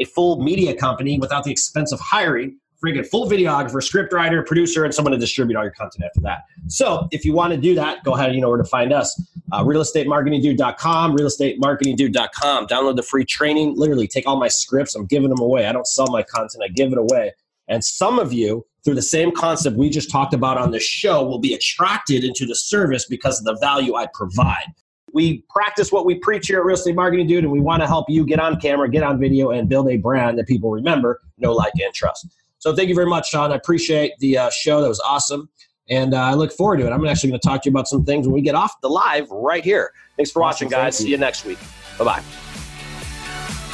a 0.00 0.04
full 0.04 0.42
media 0.42 0.74
company 0.74 1.18
without 1.18 1.44
the 1.44 1.50
expense 1.50 1.92
of 1.92 2.00
hiring 2.00 2.58
freaking 2.82 3.06
full 3.06 3.28
videographer, 3.28 3.82
script 3.82 4.12
writer, 4.12 4.42
producer, 4.42 4.84
and 4.84 4.94
someone 4.94 5.12
to 5.12 5.18
distribute 5.18 5.56
all 5.56 5.62
your 5.62 5.72
content 5.72 6.04
after 6.04 6.20
that. 6.20 6.44
So 6.68 7.08
if 7.10 7.24
you 7.24 7.32
want 7.32 7.52
to 7.52 7.58
do 7.60 7.74
that, 7.74 8.02
go 8.04 8.14
ahead. 8.14 8.34
You 8.34 8.40
know 8.40 8.48
where 8.48 8.58
to 8.58 8.64
find 8.64 8.92
us. 8.92 9.20
Uh, 9.52 9.62
realestatemarketingdude.com, 9.62 11.16
realestatemarketingdude.com. 11.16 12.66
Download 12.66 12.96
the 12.96 13.02
free 13.02 13.24
training. 13.24 13.74
Literally, 13.76 14.08
take 14.08 14.26
all 14.26 14.36
my 14.36 14.48
scripts. 14.48 14.94
I'm 14.94 15.06
giving 15.06 15.28
them 15.28 15.40
away. 15.40 15.66
I 15.66 15.72
don't 15.72 15.86
sell 15.86 16.06
my 16.08 16.22
content. 16.22 16.62
I 16.64 16.68
give 16.68 16.92
it 16.92 16.98
away. 16.98 17.32
And 17.68 17.84
some 17.84 18.18
of 18.18 18.32
you, 18.32 18.66
through 18.84 18.94
the 18.94 19.02
same 19.02 19.30
concept 19.30 19.76
we 19.76 19.90
just 19.90 20.10
talked 20.10 20.32
about 20.32 20.56
on 20.56 20.70
the 20.70 20.80
show, 20.80 21.24
will 21.24 21.38
be 21.38 21.54
attracted 21.54 22.24
into 22.24 22.46
the 22.46 22.54
service 22.54 23.04
because 23.04 23.38
of 23.38 23.44
the 23.44 23.56
value 23.60 23.94
I 23.94 24.06
provide. 24.14 24.72
We 25.12 25.44
practice 25.48 25.90
what 25.92 26.06
we 26.06 26.16
preach 26.16 26.46
here 26.46 26.60
at 26.60 26.64
Real 26.64 26.74
Estate 26.74 26.94
Marketing 26.94 27.26
Dude, 27.26 27.44
and 27.44 27.52
we 27.52 27.60
want 27.60 27.82
to 27.82 27.86
help 27.86 28.06
you 28.08 28.24
get 28.24 28.38
on 28.38 28.60
camera, 28.60 28.88
get 28.88 29.02
on 29.02 29.18
video, 29.18 29.50
and 29.50 29.68
build 29.68 29.88
a 29.90 29.96
brand 29.96 30.38
that 30.38 30.46
people 30.46 30.70
remember, 30.70 31.20
know, 31.38 31.52
like, 31.52 31.72
and 31.82 31.92
trust. 31.92 32.28
So 32.58 32.74
thank 32.76 32.88
you 32.88 32.94
very 32.94 33.08
much, 33.08 33.30
Sean. 33.30 33.52
I 33.52 33.56
appreciate 33.56 34.12
the 34.18 34.38
uh, 34.38 34.50
show. 34.50 34.82
That 34.82 34.88
was 34.88 35.00
awesome. 35.00 35.48
And 35.88 36.14
uh, 36.14 36.18
I 36.18 36.34
look 36.34 36.52
forward 36.52 36.78
to 36.78 36.86
it. 36.86 36.92
I'm 36.92 37.04
actually 37.06 37.30
going 37.30 37.40
to 37.40 37.48
talk 37.48 37.62
to 37.62 37.68
you 37.68 37.72
about 37.72 37.88
some 37.88 38.04
things 38.04 38.26
when 38.26 38.34
we 38.34 38.42
get 38.42 38.54
off 38.54 38.80
the 38.80 38.88
live 38.88 39.28
right 39.30 39.64
here. 39.64 39.92
Thanks 40.16 40.30
for 40.30 40.40
watching, 40.40 40.68
guys. 40.68 40.98
See 40.98 41.10
you 41.10 41.16
next 41.16 41.44
week. 41.44 41.58
Bye 41.98 42.04
bye. 42.04 42.22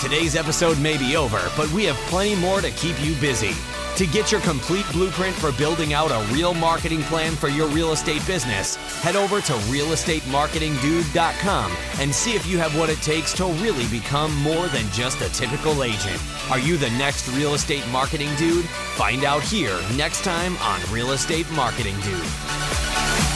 Today's 0.01 0.37
episode 0.37 0.79
may 0.79 0.97
be 0.97 1.17
over, 1.17 1.41
but 1.57 1.71
we 1.73 1.85
have 1.85 1.97
plenty 2.09 2.37
more 2.37 2.61
to 2.61 2.71
keep 2.71 2.99
you 3.03 3.15
busy. 3.17 3.55
To 3.97 4.07
get 4.07 4.31
your 4.31 4.43
complete 4.43 4.85
blueprint 4.93 5.35
for 5.35 5.51
building 5.53 5.95
out 5.95 6.11
a 6.11 6.23
real 6.31 6.53
marketing 6.53 7.01
plan 7.05 7.35
for 7.35 7.49
your 7.49 7.67
real 7.69 7.93
estate 7.93 8.27
business, 8.27 8.77
head 9.01 9.17
over 9.17 9.41
to 9.41 9.55
realestatemarketingdude.com 9.55 11.73
and 11.99 12.15
see 12.15 12.35
if 12.35 12.47
you 12.47 12.59
have 12.59 12.79
what 12.79 12.91
it 12.91 13.01
takes 13.01 13.33
to 13.33 13.47
really 13.47 13.87
become 13.87 14.37
more 14.37 14.69
than 14.69 14.87
just 14.91 15.23
a 15.23 15.31
typical 15.31 15.83
agent. 15.83 16.21
Are 16.51 16.59
you 16.59 16.77
the 16.77 16.91
next 16.91 17.27
real 17.29 17.55
estate 17.55 17.89
marketing 17.89 18.29
dude? 18.37 18.67
Find 18.97 19.25
out 19.25 19.43
here 19.43 19.81
next 19.97 20.25
time 20.25 20.59
on 20.59 20.79
Real 20.93 21.13
Estate 21.13 21.51
Marketing 21.53 21.99
Dude. 22.01 23.36